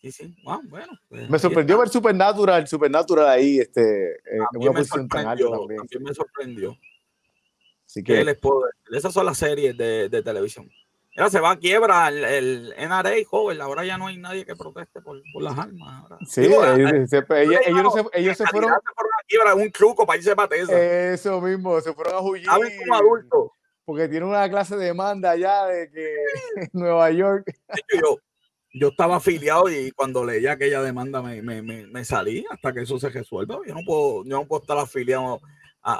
Sí, 0.00 0.12
sí. 0.12 0.36
bueno. 0.42 0.92
Pues, 1.08 1.28
me 1.28 1.38
sorprendió 1.38 1.78
ver 1.78 1.88
Supernatural, 1.88 2.68
Supernatural 2.68 3.28
ahí, 3.28 3.58
este, 3.58 4.12
en 4.30 4.42
una 4.54 4.72
posición 4.72 5.08
tan 5.08 5.26
alta 5.26 5.50
también. 5.50 5.78
También 5.78 6.02
me 6.04 6.14
sorprendió. 6.14 6.78
Así 7.84 8.04
que, 8.04 8.22
les 8.22 8.38
puedo 8.38 8.64
Esas 8.92 9.12
son 9.12 9.26
las 9.26 9.38
series 9.38 9.76
de, 9.76 10.08
de 10.08 10.22
televisión. 10.22 10.70
Ya 11.18 11.28
se 11.28 11.40
va 11.40 11.50
a 11.50 11.58
quiebra 11.58 12.08
el, 12.08 12.24
el, 12.24 12.74
NRA, 12.78 13.10
joven. 13.28 13.60
Ahora 13.60 13.84
ya 13.84 13.98
no 13.98 14.06
hay 14.06 14.18
nadie 14.18 14.46
que 14.46 14.54
proteste 14.54 15.00
por, 15.00 15.20
por 15.32 15.42
las 15.42 15.58
armas. 15.58 16.04
Sí, 16.28 16.42
ellos, 16.44 17.10
se, 17.10 17.24
ellos, 17.28 17.92
se, 17.92 18.04
ellos 18.20 18.36
se 18.36 18.46
fueron. 18.46 18.70
Se 18.70 18.94
fueron 18.94 19.12
a 19.12 19.26
quiebra, 19.26 19.54
un 19.56 19.72
truco 19.72 20.06
para 20.06 20.18
irse 20.18 20.36
para 20.36 20.54
Eso 20.54 21.40
mismo, 21.40 21.80
se 21.80 21.92
fueron 21.92 22.14
a 22.14 22.20
huir. 22.20 22.46
como 22.46 22.94
adultos. 22.94 23.50
Porque 23.84 24.06
tiene 24.06 24.26
una 24.26 24.48
clase 24.48 24.76
de 24.76 24.84
demanda 24.84 25.34
ya 25.34 25.66
de 25.66 25.90
que 25.90 26.14
en 26.56 26.70
Nueva 26.72 27.10
York. 27.10 27.52
Yo, 28.00 28.18
yo 28.72 28.88
estaba 28.88 29.16
afiliado 29.16 29.70
y 29.70 29.90
cuando 29.92 30.24
leía 30.24 30.52
aquella 30.52 30.82
demanda 30.82 31.22
me, 31.22 31.42
me, 31.42 31.62
me, 31.62 32.04
salí 32.04 32.44
hasta 32.50 32.72
que 32.72 32.82
eso 32.82 32.98
se 32.98 33.08
resuelva. 33.08 33.58
Yo 33.66 33.74
no 33.74 33.80
puedo, 33.84 34.24
yo 34.24 34.36
no 34.36 34.46
puedo 34.46 34.62
estar 34.62 34.78
afiliado 34.78 35.40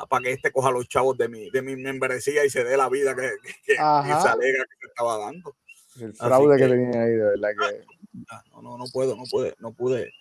para 0.08 0.22
que 0.22 0.32
este 0.32 0.52
coja 0.52 0.70
los 0.70 0.88
chavos 0.88 1.16
de 1.16 1.28
mi, 1.28 1.50
de 1.50 1.62
mi 1.62 1.76
membresía 1.76 2.44
y 2.44 2.50
se 2.50 2.64
dé 2.64 2.76
la 2.76 2.88
vida 2.88 3.14
que, 3.14 3.30
que, 3.64 3.74
se 3.74 3.80
alega 3.80 4.64
que 4.64 4.76
se 4.80 4.86
estaba 4.86 5.18
dando. 5.18 5.56
El 6.00 6.14
fraude 6.14 6.56
que, 6.56 6.68
tenía 6.68 7.02
ahí, 7.02 7.12
de 7.12 7.24
verdad 7.24 7.48
que. 7.58 7.84
No, 8.52 8.62
no, 8.62 8.78
no 8.78 8.84
puedo, 8.92 9.16
no 9.16 9.24
pude, 9.30 9.54
no 9.58 9.72
pude, 9.72 10.12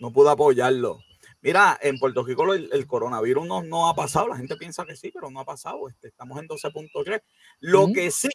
no 0.00 0.12
pude 0.12 0.30
apoyarlo. 0.30 0.98
Mira, 1.40 1.78
en 1.82 1.98
Puerto 1.98 2.24
Rico 2.24 2.52
el, 2.54 2.86
coronavirus 2.86 3.46
no, 3.46 3.62
no, 3.62 3.88
ha 3.88 3.94
pasado, 3.94 4.28
la 4.28 4.36
gente 4.36 4.56
piensa 4.56 4.84
que 4.84 4.96
sí, 4.96 5.10
pero 5.12 5.30
no 5.30 5.40
ha 5.40 5.44
pasado. 5.44 5.88
Este, 5.88 6.08
estamos 6.08 6.38
en 6.40 6.48
12.3. 6.48 7.22
Lo 7.60 7.92
que 7.92 8.10
sí, 8.10 8.28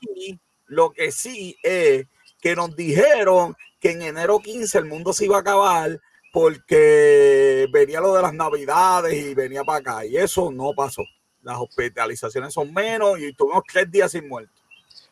lo 0.65 0.91
que 0.91 1.11
sí 1.11 1.57
es 1.63 2.05
que 2.41 2.55
nos 2.55 2.75
dijeron 2.75 3.55
que 3.79 3.91
en 3.91 4.01
enero 4.01 4.39
15 4.39 4.77
el 4.77 4.85
mundo 4.85 5.13
se 5.13 5.25
iba 5.25 5.37
a 5.37 5.41
acabar 5.41 5.99
porque 6.31 7.67
venía 7.71 8.01
lo 8.01 8.13
de 8.13 8.21
las 8.21 8.33
navidades 8.33 9.13
y 9.13 9.33
venía 9.33 9.63
para 9.63 9.79
acá 9.79 10.05
y 10.05 10.17
eso 10.17 10.51
no 10.51 10.73
pasó. 10.75 11.03
las 11.41 11.57
hospitalizaciones 11.57 12.53
son 12.53 12.73
menos 12.73 13.19
y 13.19 13.33
tuvimos 13.33 13.63
tres 13.71 13.89
días 13.89 14.11
sin 14.11 14.27
muertos. 14.27 14.55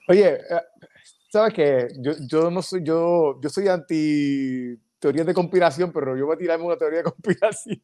Oye, 0.08 0.36
eh, 0.36 0.62
¿sabes 1.30 1.54
qué? 1.54 1.88
Yo, 2.00 2.14
yo 2.28 2.52
no 2.52 2.62
soy, 2.62 2.84
yo, 2.84 3.40
yo 3.42 3.50
soy 3.50 3.68
anti 3.68 4.78
teorías 5.00 5.26
de 5.26 5.34
conspiración, 5.34 5.92
pero 5.92 6.18
yo 6.18 6.26
voy 6.26 6.36
a 6.36 6.40
tirarme 6.40 6.66
una 6.66 6.78
teoría 6.78 7.00
de 7.00 7.04
conspiración. 7.06 7.82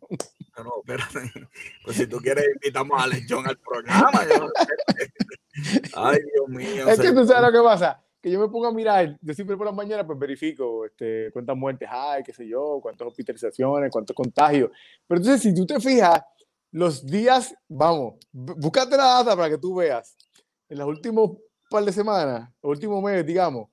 No, 0.57 0.63
no, 0.63 0.71
espérate. 0.79 1.47
Pues 1.83 1.97
si 1.97 2.07
tú 2.07 2.17
quieres, 2.17 2.45
invitamos 2.55 3.01
a 3.01 3.07
Lechón 3.07 3.47
al 3.47 3.57
programa. 3.57 4.11
Ay, 5.95 6.19
Dios 6.33 6.49
mío. 6.49 6.87
Es 6.87 6.99
que 6.99 7.11
tú 7.11 7.25
sabes 7.25 7.51
lo 7.51 7.51
que 7.51 7.63
pasa 7.63 8.03
que 8.23 8.31
yo 8.31 8.39
me 8.39 8.47
pongo 8.47 8.67
a 8.67 8.71
mirar, 8.71 9.17
yo 9.21 9.33
siempre 9.33 9.57
por 9.57 9.65
la 9.65 9.73
mañana 9.73 10.07
pues 10.07 10.17
verifico 10.17 10.85
este, 10.85 11.29
cuántas 11.33 11.57
muertes 11.57 11.89
hay, 11.91 12.23
qué 12.23 12.31
sé 12.31 12.47
yo, 12.47 12.79
cuántas 12.81 13.05
hospitalizaciones, 13.05 13.91
cuántos 13.91 14.15
contagios. 14.15 14.71
Pero 15.05 15.19
entonces 15.19 15.41
si 15.41 15.53
tú 15.53 15.65
te 15.65 15.77
fijas, 15.81 16.21
los 16.71 17.05
días, 17.05 17.53
vamos, 17.67 18.15
búscate 18.31 18.95
la 18.95 19.15
data 19.15 19.35
para 19.35 19.49
que 19.49 19.57
tú 19.57 19.75
veas, 19.75 20.15
en 20.69 20.77
los 20.77 20.87
últimos 20.87 21.31
par 21.69 21.83
de 21.83 21.91
semanas, 21.91 22.49
últimos 22.61 23.03
meses, 23.03 23.25
digamos, 23.25 23.67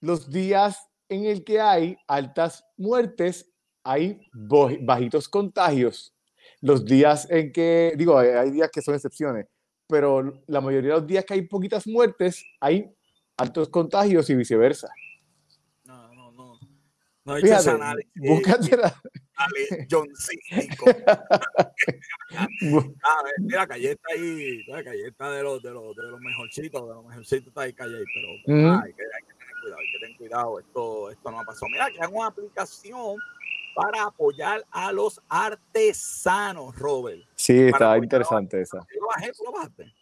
los 0.00 0.28
días 0.28 0.90
en 1.08 1.26
el 1.26 1.44
que 1.44 1.60
hay 1.60 1.96
altas 2.08 2.64
muertes, 2.76 3.48
hay 3.84 4.20
bajitos 4.32 5.28
contagios. 5.28 6.12
Los 6.60 6.84
días 6.84 7.30
en 7.30 7.52
que, 7.52 7.92
digo, 7.96 8.18
hay 8.18 8.50
días 8.50 8.70
que 8.72 8.82
son 8.82 8.96
excepciones, 8.96 9.46
pero 9.86 10.42
la 10.48 10.60
mayoría 10.60 10.94
de 10.94 10.96
los 10.96 11.06
días 11.06 11.24
que 11.24 11.34
hay 11.34 11.42
poquitas 11.42 11.86
muertes, 11.86 12.44
hay 12.60 12.92
altos 13.40 13.68
contagios 13.68 14.28
y 14.30 14.34
viceversa. 14.34 14.88
No, 15.84 16.14
no, 16.14 16.32
no. 16.32 16.58
No 17.24 17.34
hay 17.34 17.42
Fíjate, 17.42 17.70
análisis. 17.70 18.12
Búscate 18.14 18.76
la... 18.76 18.94
John 19.90 20.06
ah, 23.02 23.22
mira, 23.38 23.66
Calle 23.66 23.92
está 23.92 24.12
ahí, 24.12 24.64
Calle 24.66 25.08
está 25.08 25.30
de 25.30 25.42
los, 25.42 25.62
de 25.62 25.70
los, 25.70 25.96
de 25.96 26.02
los 26.02 26.20
mejorcitos, 26.20 26.86
de 26.86 26.94
los 26.94 27.04
mejorcitos 27.06 27.48
está 27.48 27.62
ahí 27.62 27.72
Calle, 27.72 28.04
pero 28.14 28.28
mm. 28.46 28.82
hay, 28.82 28.92
que, 28.92 29.02
hay, 29.02 29.22
que, 29.26 29.34
tener 29.34 29.56
cuidado, 29.62 29.78
hay 29.78 29.92
que 29.92 29.98
tener 29.98 30.16
cuidado, 30.18 30.60
esto, 30.60 31.10
esto 31.10 31.30
no 31.30 31.40
ha 31.40 31.44
pasado. 31.44 31.68
Mira, 31.70 31.88
que 31.90 32.02
hay 32.02 32.12
una 32.12 32.26
aplicación 32.26 33.16
para 33.74 34.04
apoyar 34.04 34.64
a 34.70 34.92
los 34.92 35.22
artesanos, 35.28 36.76
Robert. 36.76 37.22
Sí, 37.34 37.58
está 37.58 37.96
interesante 37.96 38.60
esa. 38.60 38.78
Lo 38.78 39.06
bajé, 39.06 39.32
¿tú 39.32 39.44
lo 39.44 39.52
bajaste? 39.52 39.94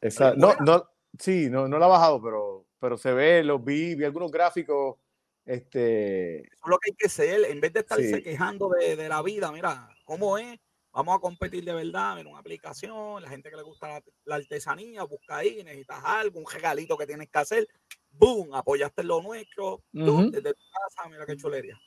Esa, 0.00 0.34
no, 0.34 0.54
no, 0.60 0.88
sí, 1.18 1.48
no, 1.50 1.68
no 1.68 1.78
la 1.78 1.86
he 1.86 1.90
bajado, 1.90 2.22
pero 2.22 2.65
pero 2.78 2.96
se 2.96 3.12
ve, 3.12 3.42
los 3.42 3.64
vi, 3.64 3.94
vi 3.94 4.04
algunos 4.04 4.30
gráficos. 4.30 4.96
Este... 5.44 6.38
Eso 6.38 6.64
es 6.64 6.70
lo 6.70 6.78
que 6.78 6.90
hay 6.90 6.96
que 6.96 7.08
ser, 7.08 7.44
en 7.44 7.60
vez 7.60 7.72
de 7.72 7.80
estarse 7.80 8.22
quejando 8.22 8.68
de, 8.70 8.96
de, 8.96 9.08
la 9.08 9.22
vida, 9.22 9.52
mira, 9.52 9.88
¿cómo 10.04 10.38
es? 10.38 10.58
Vamos 10.92 11.14
a 11.14 11.20
competir 11.20 11.62
de 11.62 11.74
verdad 11.74 12.18
en 12.18 12.26
una 12.26 12.38
aplicación, 12.38 13.22
la 13.22 13.28
gente 13.28 13.50
que 13.50 13.56
le 13.56 13.62
gusta 13.62 14.02
la, 14.24 14.34
artesanía, 14.34 15.02
busca 15.04 15.36
ahí, 15.36 15.62
necesitas 15.62 16.02
algo, 16.02 16.40
un 16.40 16.46
regalito 16.50 16.96
que 16.96 17.06
tienes 17.06 17.28
que 17.28 17.38
hacer, 17.38 17.68
¡boom! 18.10 18.54
Apoyaste 18.54 19.04
lo 19.04 19.20
nuestro, 19.20 19.82
desde 19.92 20.54
tu 20.54 20.64
casa, 20.72 21.08
mira 21.10 21.26
qué 21.26 21.36
chulería. 21.36 21.78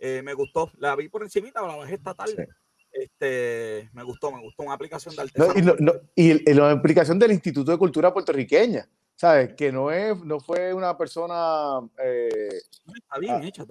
Eh, 0.00 0.22
me 0.24 0.34
gustó, 0.34 0.70
la 0.78 0.96
vi 0.96 1.08
por 1.08 1.22
encimita, 1.22 1.62
la 1.62 1.76
bajé 1.76 1.94
esta 1.94 2.12
tarde. 2.12 2.48
Este, 2.90 3.88
me 3.92 4.02
gustó, 4.02 4.32
me 4.32 4.40
gustó 4.40 4.64
una 4.64 4.74
aplicación 4.74 5.14
de 5.14 5.22
artesanía. 5.22 5.74
y, 6.16 6.52
la 6.52 6.72
aplicación 6.72 7.18
del 7.18 7.30
Instituto 7.30 7.70
de 7.70 7.78
Cultura 7.78 8.12
Puertorriqueña. 8.12 8.88
¿Sabes? 9.20 9.52
Que 9.52 9.70
no, 9.70 9.90
es, 9.90 10.18
no 10.24 10.40
fue 10.40 10.72
una 10.72 10.96
persona 10.96 11.78
eh, 12.02 12.62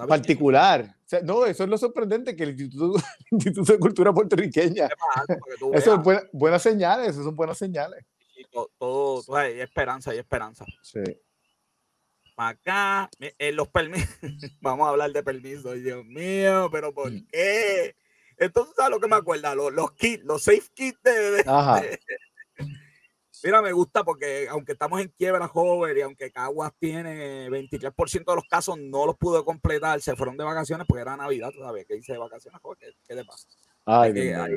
particular. 0.07 0.95
no, 1.23 1.43
eso 1.47 1.63
es 1.63 1.69
lo 1.71 1.77
sorprendente, 1.79 2.35
que 2.35 2.43
el 2.43 2.51
Instituto, 2.51 3.01
Instituto 3.31 3.73
de 3.73 3.79
Cultura 3.79 4.13
Puertorriqueña. 4.13 4.87
Eso 5.73 5.95
es 5.95 6.29
buenas 6.31 6.61
señales, 6.61 7.07
eso 7.09 7.23
son 7.23 7.35
buenas 7.35 7.57
señales. 7.57 8.05
todo, 8.51 8.69
todo, 8.77 9.35
hay 9.37 9.59
esperanza, 9.59 10.11
hay 10.11 10.19
esperanza. 10.19 10.65
Sí. 10.83 11.01
Acá, 12.37 13.09
en 13.19 13.55
los 13.55 13.69
permisos, 13.69 14.19
vamos 14.61 14.85
a 14.85 14.91
hablar 14.91 15.11
de 15.11 15.23
permisos, 15.23 15.73
Dios 15.81 16.05
mío, 16.05 16.69
pero 16.71 16.93
¿por 16.93 17.11
mm. 17.11 17.25
qué? 17.31 17.95
Entonces, 18.37 18.75
¿sabes 18.77 18.91
lo 18.91 18.99
que 18.99 19.07
me 19.07 19.15
acuerda? 19.15 19.55
Los, 19.55 19.73
los 19.73 19.93
kits, 19.93 20.23
los 20.23 20.43
safe 20.43 20.69
kits 20.75 21.01
de, 21.01 21.43
Mira, 23.43 23.61
me 23.61 23.71
gusta 23.71 24.03
porque 24.03 24.47
aunque 24.49 24.73
estamos 24.73 24.99
en 25.01 25.07
quiebra 25.09 25.47
joven 25.47 25.97
y 25.97 26.01
aunque 26.01 26.31
Caguas 26.31 26.73
tiene 26.79 27.49
23% 27.49 28.25
de 28.25 28.35
los 28.35 28.43
casos, 28.49 28.77
no 28.77 29.05
los 29.05 29.17
pudo 29.17 29.45
completar, 29.45 30.01
se 30.01 30.15
fueron 30.15 30.35
de 30.37 30.43
vacaciones 30.43 30.85
porque 30.87 31.01
era 31.01 31.15
Navidad, 31.15 31.51
tú 31.53 31.59
sabes, 31.59 31.85
que 31.85 31.95
hice 31.95 32.13
de 32.13 32.19
vacaciones, 32.19 32.59
¿qué, 32.79 32.93
qué 33.07 33.15
te 33.15 33.23
pasa? 33.23 33.47
Ay, 33.85 34.13
que, 34.13 34.31
la 34.31 34.47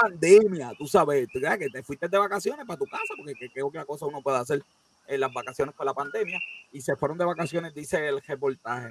pandemia, 0.00 0.72
tú 0.78 0.86
sabes, 0.86 1.26
que 1.32 1.68
te 1.68 1.82
fuiste 1.82 2.08
de 2.08 2.18
vacaciones 2.18 2.64
para 2.64 2.78
tu 2.78 2.86
casa, 2.86 3.14
porque 3.16 3.34
qué 3.52 3.62
otra 3.62 3.84
cosa 3.84 4.06
uno 4.06 4.22
puede 4.22 4.38
hacer 4.38 4.62
en 5.08 5.20
las 5.20 5.32
vacaciones 5.32 5.74
con 5.74 5.84
la 5.84 5.94
pandemia, 5.94 6.38
y 6.72 6.80
se 6.80 6.96
fueron 6.96 7.18
de 7.18 7.24
vacaciones, 7.24 7.74
dice 7.74 8.06
el 8.06 8.22
reportaje 8.22 8.88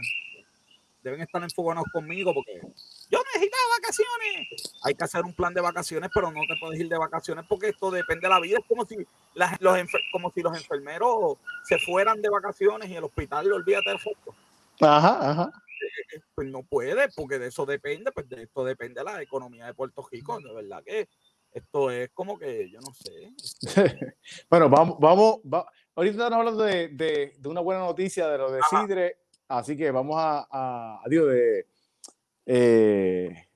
deben 1.08 1.22
estar 1.22 1.42
enfocados 1.42 1.86
conmigo 1.94 2.34
porque 2.34 2.62
yo 3.10 3.20
necesitaba 3.34 3.64
vacaciones. 3.80 4.74
Hay 4.84 4.94
que 4.94 5.04
hacer 5.04 5.24
un 5.24 5.34
plan 5.34 5.54
de 5.54 5.62
vacaciones, 5.62 6.10
pero 6.14 6.32
no 6.32 6.42
te 6.48 6.56
puedes 6.60 6.80
ir 6.80 6.90
de 6.90 6.98
vacaciones 6.98 7.46
porque 7.48 7.70
esto 7.70 7.92
depende 7.92 8.28
de 8.28 8.34
la 8.34 8.40
vida. 8.40 8.58
Es 8.60 8.66
como 8.68 8.86
si, 8.86 8.96
los, 9.36 9.90
como 10.12 10.32
si 10.32 10.42
los 10.42 10.58
enfermeros 10.58 11.38
se 11.64 11.80
fueran 11.80 12.22
de 12.22 12.30
vacaciones 12.30 12.90
y 12.90 12.96
el 12.96 13.04
hospital 13.04 13.48
le 13.48 13.54
olvídate 13.54 13.90
del 13.90 14.00
foco. 14.00 14.36
Ajá, 14.82 15.32
ajá. 15.32 15.52
Eh, 16.14 16.22
pues 16.36 16.48
no 16.50 16.64
puede, 16.64 17.10
porque 17.16 17.40
de 17.40 17.48
eso 17.48 17.66
depende, 17.66 18.12
pues 18.12 18.28
de 18.28 18.44
esto 18.44 18.64
depende 18.64 19.04
la 19.04 19.22
economía 19.22 19.66
de 19.66 19.74
Puerto 19.74 20.06
Rico. 20.12 20.40
De 20.40 20.54
verdad 20.54 20.84
que 20.84 21.08
esto 21.52 21.90
es 21.90 22.10
como 22.14 22.38
que, 22.38 22.70
yo 22.70 22.80
no 22.82 22.94
sé. 22.94 23.34
bueno, 24.50 24.70
vamos, 24.70 24.98
vamos, 25.00 25.40
ahorita 25.96 26.12
estamos 26.12 26.40
hablando 26.40 26.64
de, 26.64 26.90
de, 26.90 27.34
una 27.46 27.62
buena 27.62 27.82
noticia 27.82 28.28
de 28.28 28.38
lo 28.38 28.52
de 28.52 28.62
Sidre 28.70 29.18
Así 29.48 29.78
que 29.78 29.92
vamos 29.92 30.18
a, 30.20 30.48
a, 30.52 31.02
de, 31.08 31.68
eh, 32.48 33.48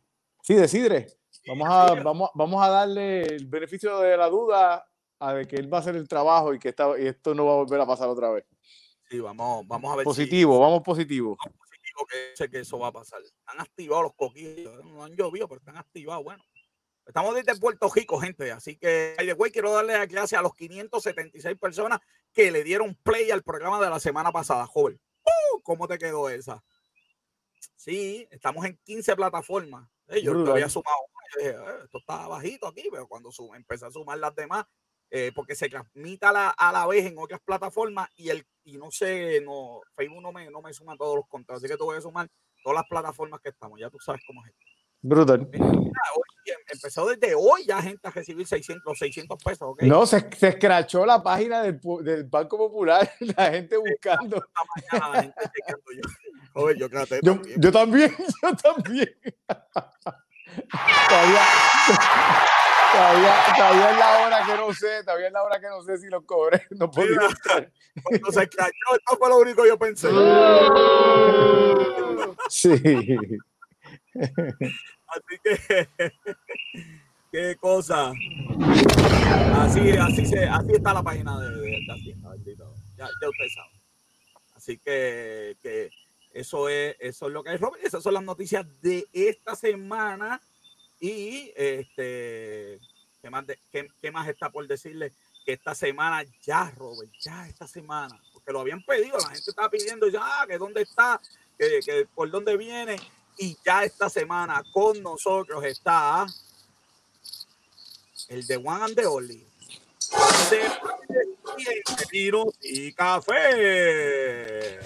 sí, 0.44 0.54
de 0.54 0.68
Sidre. 0.68 1.08
Vamos 1.48 1.68
a, 1.70 1.96
vamos, 1.96 2.30
vamos 2.36 2.64
a 2.64 2.70
darle 2.70 3.22
el 3.24 3.48
beneficio 3.48 3.98
de 4.00 4.16
la 4.16 4.28
duda 4.30 4.86
a 5.20 5.34
de 5.34 5.48
que 5.48 5.56
él 5.56 5.74
va 5.74 5.78
a 5.78 5.82
hacer 5.82 5.96
el 5.96 6.08
trabajo 6.08 6.54
y 6.54 6.60
que 6.60 6.76
y 7.00 7.08
esto 7.08 7.34
no 7.34 7.46
va 7.46 7.54
a 7.54 7.56
volver 7.56 7.80
a 7.80 7.86
pasar 7.86 8.10
otra 8.10 8.30
vez. 8.32 8.46
Sí, 9.10 9.20
vamos, 9.20 9.66
vamos 9.68 9.94
a 9.94 9.96
ver. 9.96 10.04
Positivo, 10.04 10.60
vamos 10.60 10.82
positivo. 10.82 11.38
Vamos 11.44 11.58
positivo 11.58 12.06
que 12.06 12.36
sé 12.36 12.50
que 12.50 12.60
eso 12.60 12.78
va 12.80 12.88
a 12.88 12.92
pasar. 12.92 13.22
Están 13.22 13.60
activados 13.60 14.04
los 14.04 14.16
coquillos, 14.16 14.84
no 14.84 15.04
han 15.04 15.16
llovido, 15.16 15.48
pero 15.48 15.60
están 15.60 15.78
activados. 15.78 16.24
Bueno, 16.24 16.44
estamos 17.06 17.34
desde 17.34 17.60
Puerto 17.60 17.90
Rico, 17.94 18.20
gente. 18.20 18.52
Así 18.52 18.78
que, 18.78 19.16
güey, 19.38 19.52
quiero 19.52 19.72
darle 19.72 19.94
las 19.94 20.08
gracias 20.08 20.40
a 20.40 20.44
los 20.44 20.54
576 20.56 21.58
personas 21.58 22.00
que 22.34 22.52
le 22.52 22.64
dieron 22.64 22.96
play 22.96 23.32
al 23.32 23.44
programa 23.44 23.80
de 23.80 23.90
la 23.90 24.00
semana 24.00 24.32
pasada, 24.32 24.66
joven. 24.68 25.00
¿Cómo 25.64 25.88
te 25.88 25.98
quedó 25.98 26.30
esa? 26.30 26.64
Sí, 27.82 28.28
estamos 28.30 28.64
en 28.66 28.78
15 28.84 29.16
plataformas. 29.16 29.90
Eh, 30.10 30.22
yo 30.22 30.34
había 30.52 30.70
sumado 30.70 30.98
eh, 31.42 31.56
esto 31.84 31.98
está 31.98 32.28
bajito 32.28 32.68
aquí, 32.68 32.88
pero 32.92 33.08
cuando 33.08 33.32
suma, 33.32 33.58
empecé 33.58 33.88
a 33.88 33.92
sumar 33.92 34.20
las 34.20 34.36
demás, 34.36 34.66
eh, 35.10 35.32
porque 35.34 35.56
se 35.56 35.68
transmite 35.68 36.28
a 36.28 36.32
la, 36.32 36.88
vez 36.88 37.08
en 37.08 37.18
otras 37.18 37.42
plataformas 37.42 38.08
y 38.16 38.30
el 38.30 38.46
y 38.64 38.78
no 38.78 38.92
sé, 38.92 39.42
no, 39.42 39.82
Facebook 39.96 40.22
no 40.22 40.32
me, 40.32 40.52
no 40.52 40.62
me 40.62 40.72
suma 40.76 40.96
todos 40.96 41.16
los 41.16 41.28
contados, 41.28 41.64
así 41.64 41.74
que 41.74 41.84
voy 41.84 41.98
a 41.98 42.02
sumar 42.02 42.30
todas 42.64 42.76
las 42.76 42.88
plataformas 42.88 43.40
que 43.42 43.50
estamos, 43.50 43.80
ya 43.80 43.90
tú 43.90 43.98
sabes 43.98 44.22
cómo 44.28 44.46
es. 44.46 44.54
Brutal. 45.02 45.50
empezó 46.72 47.08
desde 47.08 47.34
hoy 47.34 47.66
ya 47.66 47.82
gente 47.82 48.08
a 48.08 48.12
recibir 48.12 48.46
600, 48.46 48.96
600 48.96 49.44
pesos. 49.44 49.76
No, 49.80 50.06
se, 50.06 50.30
se 50.38 50.50
escrachó 50.50 51.04
la 51.04 51.24
página 51.24 51.64
del, 51.64 51.80
del, 52.04 52.26
Banco 52.26 52.60
Popular, 52.60 53.12
la 53.38 53.50
gente 53.50 53.78
buscando. 53.78 54.46
Yo. 56.56 56.72
yo, 56.72 56.90
también. 56.90 57.42
yo 57.58 57.72
también, 57.72 58.16
yo 58.42 58.56
también. 58.56 59.16
todavía, 61.10 61.42
todavía, 62.92 63.36
todavía 63.56 63.92
es 63.92 63.98
la 63.98 64.26
hora 64.26 64.46
que 64.46 64.56
no 64.56 64.74
sé, 64.74 65.04
todavía 65.04 65.28
es 65.28 65.34
la 65.34 65.44
hora 65.44 65.60
que 65.60 65.68
no 65.68 65.84
sé 65.84 65.98
si 65.98 66.08
lo 66.08 66.26
cobré. 66.26 66.66
No 66.72 66.90
podía 66.90 67.20
Cuando 68.04 68.32
se 68.32 68.44
escrachó, 68.44 68.96
esto 68.98 69.18
fue 69.18 69.30
lo 69.30 69.38
único 69.38 69.64
que 69.64 69.70
yo 69.70 69.78
pensé. 69.78 70.10
sí. 72.50 72.72
Así 75.12 75.40
que, 75.44 75.88
qué 77.32 77.56
cosa. 77.60 78.12
Así, 79.56 79.92
así, 79.92 80.26
se, 80.26 80.48
así 80.48 80.72
está 80.74 80.94
la 80.94 81.04
página 81.04 81.40
de, 81.40 81.50
de, 81.50 81.80
Ya, 82.98 83.08
ya 83.22 83.30
ustedes 83.30 83.54
saben. 83.54 83.82
Así 84.56 84.78
que, 84.78 85.58
que, 85.62 85.90
eso 86.34 86.70
es, 86.70 86.96
eso 87.00 87.28
es 87.28 87.34
lo 87.34 87.44
que 87.44 87.54
es, 87.54 87.62
Robert. 87.62 87.84
Esas 87.84 88.04
son 88.04 88.14
las 88.14 88.24
noticias 88.24 88.66
de 88.82 89.08
esta 89.12 89.56
semana. 89.56 90.42
Y 91.00 91.52
este, 91.56 92.80
¿qué 93.22 93.30
más, 93.30 93.46
qué, 93.72 94.12
más 94.12 94.28
está 94.28 94.50
por 94.50 94.68
decirle? 94.68 95.12
Que 95.46 95.54
esta 95.54 95.74
semana 95.74 96.24
ya, 96.44 96.72
Robert, 96.78 97.12
ya 97.20 97.48
esta 97.48 97.68
semana, 97.68 98.22
porque 98.32 98.52
lo 98.52 98.60
habían 98.60 98.84
pedido, 98.84 99.18
la 99.18 99.30
gente 99.30 99.50
estaba 99.50 99.72
pidiendo 99.72 100.08
ya, 100.08 100.46
que 100.48 100.60
dónde 100.60 100.84
está, 100.84 101.20
que, 101.58 101.80
que 101.84 102.08
por 102.14 102.30
dónde 102.30 102.56
viene. 102.58 102.98
Y 103.38 103.58
ya 103.66 103.84
esta 103.84 104.10
semana 104.10 104.64
con 104.72 105.02
nosotros 105.02 105.64
está 105.64 106.28
el 108.28 108.46
de 108.46 108.58
One 108.58 108.84
and 108.84 108.96
the 108.96 109.06
Only. 109.08 109.48
De 110.50 110.70
y 112.62 112.94
café. 112.94 114.80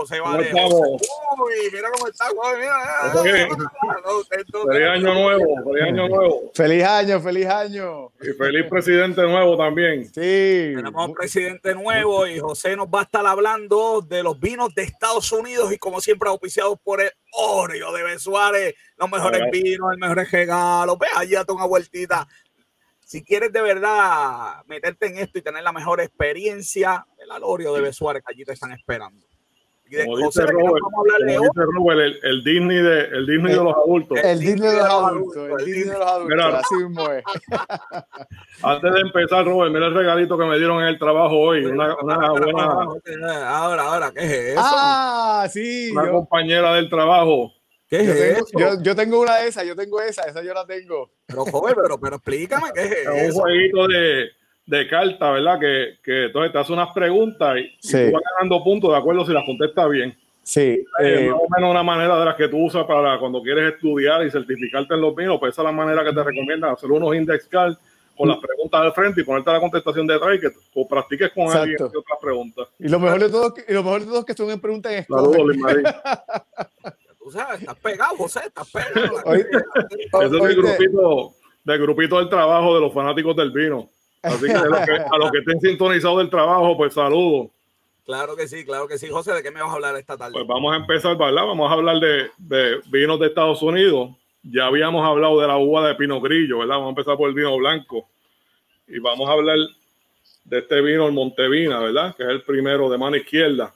José 0.00 0.18
Vale. 0.18 0.50
Uy, 0.50 1.70
mira 1.72 1.90
cómo 1.92 2.08
está, 2.08 2.24
Mira, 2.56 3.12
Feliz 4.72 4.88
año 4.88 5.14
nuevo, 5.14 5.64
feliz 5.64 5.82
año 5.82 6.08
nuevo. 6.08 6.50
Feliz 6.54 6.84
año, 6.84 7.20
feliz 7.20 7.46
año. 7.46 8.12
Y 8.22 8.32
feliz 8.32 8.66
presidente 8.70 9.22
nuevo 9.22 9.58
también. 9.58 10.06
Sí. 10.06 10.72
Tenemos 10.74 11.08
un 11.08 11.14
presidente 11.14 11.74
nuevo 11.74 12.26
y 12.26 12.38
José 12.38 12.76
nos 12.76 12.86
va 12.88 13.00
a 13.00 13.02
estar 13.04 13.26
hablando 13.26 14.00
de 14.00 14.22
los 14.22 14.40
vinos 14.40 14.74
de 14.74 14.84
Estados 14.84 15.30
Unidos 15.32 15.70
y 15.70 15.76
como 15.76 16.00
siempre 16.00 16.30
auspiciados 16.30 16.78
por 16.82 17.02
el 17.02 17.10
Oreo 17.32 17.92
de 17.92 18.02
Besuárez, 18.02 18.74
los 18.96 19.10
mejores 19.10 19.42
vinos, 19.52 19.92
el 19.92 19.98
mejor 19.98 20.26
regalo. 20.30 20.96
Ve 20.96 21.08
allí 21.14 21.34
a 21.34 21.44
una 21.46 21.66
vueltita 21.66 22.26
si 23.10 23.24
quieres 23.24 23.52
de 23.52 23.60
verdad 23.60 24.64
meterte 24.66 25.08
en 25.08 25.18
esto 25.18 25.40
y 25.40 25.42
tener 25.42 25.64
la 25.64 25.72
mejor 25.72 26.00
experiencia, 26.00 27.04
el 27.18 27.32
Alorio 27.32 27.74
de 27.74 27.80
Besuárez, 27.80 28.22
que 28.24 28.32
allí 28.32 28.44
te 28.44 28.52
están 28.52 28.70
esperando. 28.70 29.26
Como 30.04 30.18
dice 30.18 30.46
Robert, 30.46 32.16
el, 32.22 32.44
Disney 32.44 32.76
de, 32.76 33.00
el 33.00 33.26
Disney 33.26 33.54
de 33.54 33.64
los 33.64 33.74
adultos. 33.74 34.18
El 34.22 34.38
Disney 34.38 34.70
de 34.70 34.76
los 34.76 34.88
adultos. 34.88 35.48
El 35.58 35.64
Disney 35.64 35.84
de 35.84 35.98
los 35.98 36.06
adultos. 36.06 36.54
así 36.54 36.74
mismo 36.76 37.10
es. 37.10 37.24
Antes 38.62 38.92
de 38.92 39.00
empezar, 39.00 39.44
Robert, 39.44 39.72
mira 39.72 39.86
el 39.86 39.94
regalito 39.94 40.38
que 40.38 40.44
me 40.44 40.58
dieron 40.58 40.80
en 40.82 40.88
el 40.88 40.98
trabajo 40.98 41.36
hoy. 41.36 41.64
Una, 41.64 41.96
una 42.02 42.30
buena. 42.30 43.48
Ahora, 43.48 43.82
ahora, 43.82 44.12
¿qué 44.12 44.20
es 44.20 44.32
eso? 44.52 44.60
Ah, 44.62 45.48
sí. 45.50 45.90
Una 45.90 46.10
compañera 46.10 46.74
del 46.74 46.88
trabajo. 46.88 47.52
¿Qué 47.88 48.00
es 48.02 48.06
yo, 48.06 48.12
eso? 48.12 48.44
Tengo, 48.56 48.82
yo, 48.82 48.94
tengo 48.94 49.20
una 49.20 49.36
de 49.38 49.48
esas, 49.48 49.66
yo 49.66 49.74
tengo 49.74 50.00
esa, 50.00 50.22
esa 50.22 50.42
yo 50.44 50.54
la 50.54 50.64
tengo. 50.64 51.10
Pero, 51.26 51.44
joven, 51.46 51.74
pero, 51.74 51.98
pero 51.98 52.16
explícame 52.16 52.70
qué 52.72 52.82
es, 52.82 52.92
eso. 52.92 53.14
Es 53.14 53.34
un 53.34 53.40
jueguito 53.40 53.88
de 53.88 54.30
de 54.70 54.86
carta, 54.86 55.32
¿verdad? 55.32 55.58
Que, 55.58 55.98
que 56.02 56.26
entonces 56.26 56.52
te 56.52 56.58
hace 56.58 56.72
unas 56.72 56.92
preguntas 56.94 57.56
y, 57.58 57.88
tú 57.88 58.12
vas 58.12 58.22
ganando 58.36 58.62
puntos 58.62 58.90
de 58.90 58.96
acuerdo 58.96 59.26
si 59.26 59.32
las 59.32 59.44
contestas 59.44 59.90
bien. 59.90 60.16
Sí. 60.44 60.84
Es 61.00 61.20
eh, 61.20 61.28
más 61.28 61.40
o 61.40 61.48
menos 61.56 61.70
una 61.70 61.82
manera 61.82 62.18
de 62.18 62.24
las 62.24 62.36
que 62.36 62.48
tú 62.48 62.66
usas 62.66 62.84
para 62.86 63.18
cuando 63.18 63.42
quieres 63.42 63.74
estudiar 63.74 64.24
y 64.24 64.30
certificarte 64.30 64.94
en 64.94 65.00
los 65.00 65.14
vinos, 65.14 65.38
pues 65.40 65.52
esa 65.52 65.62
es 65.62 65.66
la 65.66 65.72
manera 65.72 66.04
que 66.04 66.12
te 66.12 66.22
recomiendan 66.22 66.72
hacer 66.72 66.90
unos 66.90 67.14
index 67.16 67.46
cards 67.46 67.78
con 68.16 68.28
las 68.28 68.38
preguntas 68.38 68.80
al 68.80 68.92
frente 68.92 69.22
y 69.22 69.24
ponerte 69.24 69.50
la 69.50 69.58
contestación 69.58 70.06
detrás 70.06 70.36
y 70.36 70.40
que 70.40 70.48
o 70.74 70.86
practiques 70.86 71.32
con 71.32 71.50
alguien 71.50 71.76
y 71.80 71.82
otras 71.82 72.18
preguntas. 72.20 72.68
Y 72.78 72.88
lo 72.88 73.00
mejor 73.00 73.18
de 73.18 73.28
todo, 73.28 73.54
y 73.66 73.72
lo 73.72 73.82
mejor 73.82 74.00
de 74.00 74.06
todo 74.06 74.18
es 74.20 74.24
que 74.24 74.34
son 74.34 74.50
en 74.50 74.60
preguntas 74.60 74.92
en 74.92 75.04
Saludos, 75.04 75.56
Tú 77.18 77.30
sabes, 77.32 77.60
estás 77.60 77.76
pegado, 77.76 78.16
José, 78.16 78.40
estás 78.46 78.70
pegado. 78.70 79.34
Ese 79.34 80.36
es 80.36 80.42
el 80.42 80.56
grupito, 80.56 81.34
del 81.64 81.80
grupito 81.80 82.18
del 82.18 82.28
trabajo 82.28 82.74
de 82.74 82.80
los 82.80 82.92
fanáticos 82.92 83.34
del 83.34 83.50
vino. 83.50 83.90
Así 84.22 84.46
que, 84.46 84.52
a 84.52 85.18
los 85.18 85.30
que 85.30 85.38
estén 85.38 85.60
sintonizados 85.60 86.18
del 86.18 86.30
trabajo, 86.30 86.76
pues 86.76 86.94
saludos. 86.94 87.48
Claro 88.04 88.36
que 88.36 88.48
sí, 88.48 88.64
claro 88.64 88.88
que 88.88 88.98
sí. 88.98 89.08
José, 89.08 89.32
¿de 89.32 89.42
qué 89.42 89.50
me 89.50 89.60
vas 89.60 89.70
a 89.70 89.74
hablar 89.74 89.96
esta 89.96 90.16
tarde? 90.16 90.32
Pues 90.32 90.46
vamos 90.46 90.72
a 90.72 90.76
empezar, 90.76 91.16
¿verdad? 91.16 91.46
Vamos 91.46 91.70
a 91.70 91.74
hablar 91.74 91.96
de, 92.00 92.30
de 92.38 92.80
vinos 92.90 93.20
de 93.20 93.26
Estados 93.28 93.62
Unidos. 93.62 94.10
Ya 94.42 94.66
habíamos 94.66 95.06
hablado 95.06 95.40
de 95.40 95.46
la 95.46 95.56
uva 95.58 95.86
de 95.86 95.94
Pino 95.94 96.20
Grillo, 96.20 96.58
¿verdad? 96.58 96.76
Vamos 96.76 96.88
a 96.88 96.90
empezar 96.90 97.16
por 97.16 97.28
el 97.28 97.34
vino 97.34 97.56
blanco. 97.56 98.08
Y 98.88 98.98
vamos 98.98 99.28
a 99.28 99.32
hablar 99.32 99.58
de 100.44 100.58
este 100.58 100.80
vino, 100.80 101.06
el 101.06 101.12
Montevina, 101.12 101.78
¿verdad? 101.78 102.16
Que 102.16 102.24
es 102.24 102.28
el 102.30 102.42
primero 102.42 102.90
de 102.90 102.98
mano 102.98 103.16
izquierda. 103.16 103.72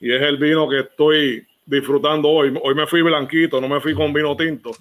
Y 0.00 0.12
es 0.12 0.20
el 0.20 0.36
vino 0.36 0.68
que 0.68 0.80
estoy 0.80 1.46
disfrutando 1.64 2.28
hoy. 2.28 2.52
Hoy 2.62 2.74
me 2.74 2.86
fui 2.86 3.00
blanquito, 3.00 3.60
no 3.60 3.68
me 3.68 3.80
fui 3.80 3.94
con 3.94 4.12
vino 4.12 4.36
tinto. 4.36 4.72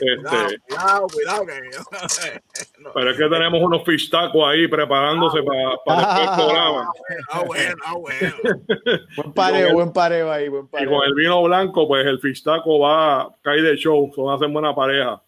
Este, 0.00 0.60
cuidado, 0.68 1.06
cuidado, 1.12 1.44
Pero 2.94 3.10
es 3.10 3.16
que 3.16 3.28
tenemos 3.28 3.60
unos 3.62 3.84
fish 3.84 4.10
tacos 4.10 4.46
ahí 4.46 4.68
preparándose 4.68 5.42
para, 5.42 5.76
para 5.84 6.22
el 6.22 6.36
programa. 6.36 6.90
Ah, 7.30 7.42
bueno, 7.46 7.76
ah, 7.84 7.94
bueno. 7.96 8.36
buen 9.16 9.32
pareo, 9.32 9.72
buen 9.72 9.92
pareo 9.92 10.32
ahí, 10.32 10.48
buen 10.48 10.68
pareo. 10.68 10.88
Y 10.88 10.92
con 10.94 11.06
el 11.06 11.14
vino 11.14 11.42
blanco, 11.42 11.88
pues 11.88 12.06
el 12.06 12.20
fish 12.20 12.42
taco 12.42 12.80
va 12.80 13.22
a 13.22 13.28
caer 13.42 13.62
de 13.62 13.76
show, 13.76 14.10
son 14.14 14.34
hacen 14.34 14.52
buena 14.52 14.74
pareja. 14.74 15.20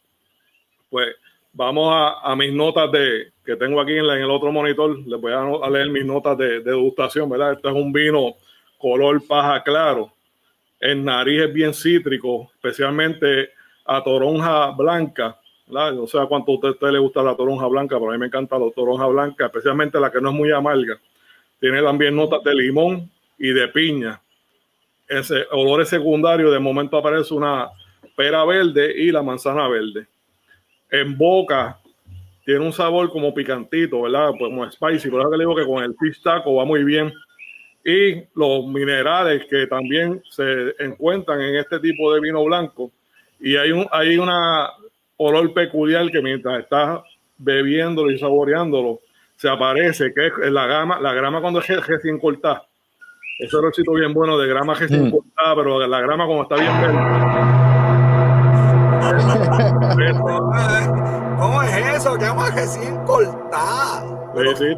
Pues 0.89 1.09
vamos 1.53 1.93
a, 1.93 2.21
a, 2.21 2.37
mis 2.37 2.53
notas 2.53 2.91
de 2.93 3.33
que 3.45 3.57
tengo 3.57 3.81
aquí 3.81 3.97
en, 3.97 4.05
en, 4.05 4.23
el 4.23 4.31
otro 4.31 4.53
monitor. 4.53 4.99
Les 5.07 5.21
voy 5.21 5.33
a, 5.33 5.71
leer 5.71 5.89
mis 5.91 6.05
notas 6.05 6.39
de, 6.39 6.61
de, 6.61 6.71
degustación, 6.71 7.29
¿verdad? 7.29 7.55
Este 7.55 7.69
es 7.69 7.75
un 7.75 7.93
vino 7.93 8.35
color 8.79 9.27
paja 9.27 9.63
claro. 9.63 10.13
El 10.79 11.05
nariz 11.05 11.43
es 11.43 11.53
bien 11.53 11.75
cítrico, 11.75 12.51
especialmente 12.55 13.51
a 13.93 14.05
toronja 14.05 14.71
blanca. 14.71 15.37
No 15.67 16.07
sé 16.07 16.17
a 16.21 16.27
cuánto 16.27 16.53
a 16.53 16.71
usted, 16.71 16.91
le 16.91 17.01
gusta 17.01 17.25
la 17.25 17.35
toronja 17.35 17.67
blanca, 17.67 17.99
pero 17.99 18.11
a 18.11 18.13
mí 18.13 18.21
me 18.21 18.27
encanta 18.27 18.57
la 18.57 18.71
toronja 18.71 19.07
blanca, 19.07 19.47
especialmente 19.47 19.99
la 19.99 20.13
que 20.13 20.21
no 20.21 20.29
es 20.31 20.35
muy 20.37 20.53
amarga. 20.53 20.97
Tiene 21.59 21.83
también 21.83 22.15
notas 22.15 22.43
de 22.45 22.55
limón 22.55 23.11
y 23.37 23.49
de 23.49 23.67
piña. 23.67 24.21
Ese 25.09 25.45
olor 25.51 25.85
secundario, 25.87 26.53
de 26.53 26.61
momento 26.61 26.97
aparece 26.99 27.35
una 27.35 27.69
pera 28.17 28.45
verde 28.45 28.95
y 28.97 29.11
la 29.11 29.25
manzana 29.25 29.67
verde. 29.67 30.07
En 30.89 31.19
boca 31.19 31.81
tiene 32.45 32.65
un 32.65 32.73
sabor 32.73 33.11
como 33.11 33.35
picantito, 33.35 34.03
¿verdad? 34.03 34.31
Pues 34.39 34.51
como 34.51 34.71
spicy, 34.71 35.11
por 35.11 35.21
eso 35.21 35.31
que 35.31 35.37
le 35.37 35.43
digo 35.43 35.57
que 35.57 35.67
con 35.67 35.83
el 35.83 35.97
fish 35.99 36.23
taco 36.23 36.55
va 36.55 36.65
muy 36.65 36.85
bien. 36.85 37.13
Y 37.85 38.23
los 38.37 38.67
minerales 38.67 39.47
que 39.47 39.67
también 39.67 40.23
se 40.31 40.77
encuentran 40.79 41.41
en 41.41 41.57
este 41.57 41.81
tipo 41.81 42.15
de 42.15 42.21
vino 42.21 42.45
blanco 42.45 42.93
y 43.41 43.57
hay, 43.57 43.73
un, 43.73 43.87
hay 43.91 44.19
una 44.19 44.71
olor 45.17 45.53
peculiar 45.53 46.09
que 46.11 46.23
mientras 46.23 46.61
estás 46.61 47.01
bebiéndolo 47.39 48.11
y 48.11 48.19
saboreándolo, 48.19 49.01
se 49.37 49.49
aparece, 49.49 50.13
que 50.15 50.27
es 50.27 50.53
la 50.53 50.67
grama, 50.67 51.01
la 51.01 51.15
grama 51.15 51.41
cuando 51.41 51.61
es 51.61 51.87
recién 51.87 52.19
cortada. 52.19 52.63
Ese 53.39 53.57
olorcito 53.57 53.93
bien 53.93 54.13
bueno 54.13 54.37
de 54.37 54.47
grama 54.47 54.75
recién 54.75 55.09
mm. 55.09 55.11
cortada, 55.11 55.57
pero 55.57 55.87
la 55.87 56.01
grama 56.01 56.27
como 56.27 56.43
está 56.43 56.57
bien 56.57 56.81
verde. 56.81 56.99
¿Cómo 61.39 61.63
es 61.63 61.97
eso? 61.97 62.19
Grama 62.19 62.51
recién 62.51 62.97
cortada. 63.07 64.03
Sí, 64.37 64.45
sí, 64.57 64.77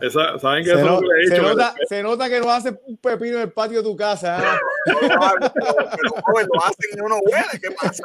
esa, 0.00 0.38
¿Saben 0.38 0.64
que 0.64 0.70
se, 0.70 0.82
no, 0.82 1.00
le 1.00 1.08
he 1.08 1.24
dicho, 1.24 1.36
se, 1.36 1.42
nota, 1.42 1.74
se, 1.88 2.02
nota, 2.02 2.28
que 2.28 2.40
no 2.40 2.50
hace 2.50 2.78
un 2.86 2.96
pepino 2.96 3.36
en 3.36 3.42
el 3.42 3.52
patio 3.52 3.78
de 3.78 3.84
tu 3.84 3.96
casa. 3.96 4.38
¿eh? 4.38 4.58
No, 4.86 4.98
pero, 5.00 5.20
pero, 5.96 6.10
joven, 6.22 6.46
lo 6.52 6.64
hacen 6.64 6.90
y 6.96 7.00
uno 7.00 7.16
huele. 7.18 7.60
¿Qué 7.60 7.70
pasa? 7.70 8.02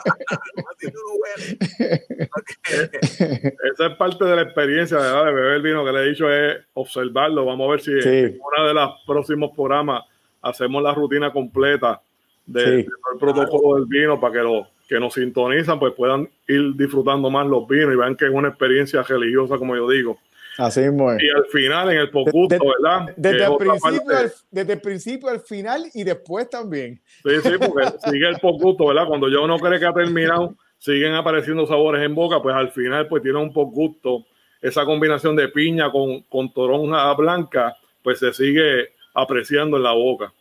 Lo 0.55 0.63
hacen 0.69 0.93
y 0.93 0.97
uno 0.97 1.11
huele. 1.21 2.29
Okay. 2.37 3.51
Esa 3.73 3.87
es 3.87 3.95
parte 3.97 4.25
de 4.25 4.35
la 4.35 4.41
experiencia 4.41 4.97
¿verdad? 4.97 5.25
de 5.25 5.33
beber 5.33 5.61
vino 5.61 5.85
que 5.85 5.91
le 5.91 6.03
he 6.03 6.09
dicho 6.09 6.29
es 6.29 6.57
observarlo. 6.73 7.45
Vamos 7.45 7.67
a 7.67 7.71
ver 7.71 7.81
si 7.81 8.01
sí. 8.01 8.09
en 8.09 8.39
uno 8.39 8.67
de 8.67 8.73
los 8.73 8.91
próximos 9.05 9.51
programas 9.55 10.03
hacemos 10.41 10.83
la 10.83 10.93
rutina 10.93 11.31
completa 11.31 12.01
del 12.45 12.83
de 12.83 12.87
protocolo 13.19 13.61
claro. 13.61 13.75
del 13.75 13.85
vino 13.85 14.19
para 14.19 14.33
que 14.33 14.39
los 14.39 14.67
que 14.87 14.99
nos 14.99 15.13
sintonizan 15.13 15.79
pues 15.79 15.93
puedan 15.93 16.29
ir 16.47 16.75
disfrutando 16.75 17.29
más 17.29 17.47
los 17.47 17.67
vinos 17.67 17.93
y 17.93 17.97
vean 17.97 18.15
que 18.15 18.25
es 18.25 18.31
una 18.31 18.49
experiencia 18.49 19.01
religiosa, 19.03 19.57
como 19.57 19.75
yo 19.75 19.89
digo. 19.89 20.19
Así 20.57 20.81
mismo 20.81 21.11
es. 21.11 21.21
Y 21.21 21.29
al 21.29 21.45
final, 21.47 21.91
en 21.91 21.97
el 21.97 22.09
pocuto, 22.09 22.57
¿verdad? 22.79 23.13
Desde 23.17 23.45
el, 23.45 23.57
principio 23.57 24.17
al, 24.17 24.31
desde 24.51 24.73
el 24.73 24.81
principio 24.81 25.29
al 25.29 25.39
final 25.41 25.85
y 25.93 26.03
después 26.03 26.49
también. 26.49 27.01
Sí, 27.23 27.35
sí, 27.43 27.49
porque 27.59 27.93
sigue 28.09 28.27
el 28.27 28.39
pocuto, 28.39 28.87
¿verdad? 28.87 29.07
Cuando 29.07 29.27
ya 29.27 29.39
uno 29.39 29.57
cree 29.59 29.79
que 29.79 29.85
ha 29.85 29.93
terminado, 29.93 30.55
siguen 30.77 31.13
apareciendo 31.13 31.67
sabores 31.67 32.03
en 32.03 32.15
boca, 32.15 32.41
pues 32.41 32.55
al 32.55 32.71
final, 32.71 33.07
pues 33.07 33.21
tiene 33.21 33.39
un 33.39 33.51
pocuto. 33.51 34.25
Esa 34.61 34.85
combinación 34.85 35.35
de 35.35 35.49
piña 35.49 35.91
con, 35.91 36.21
con 36.23 36.51
toronja 36.53 37.13
blanca, 37.13 37.75
pues 38.01 38.19
se 38.19 38.33
sigue 38.33 38.93
apreciando 39.13 39.77
en 39.77 39.83
la 39.83 39.91
boca. 39.91 40.33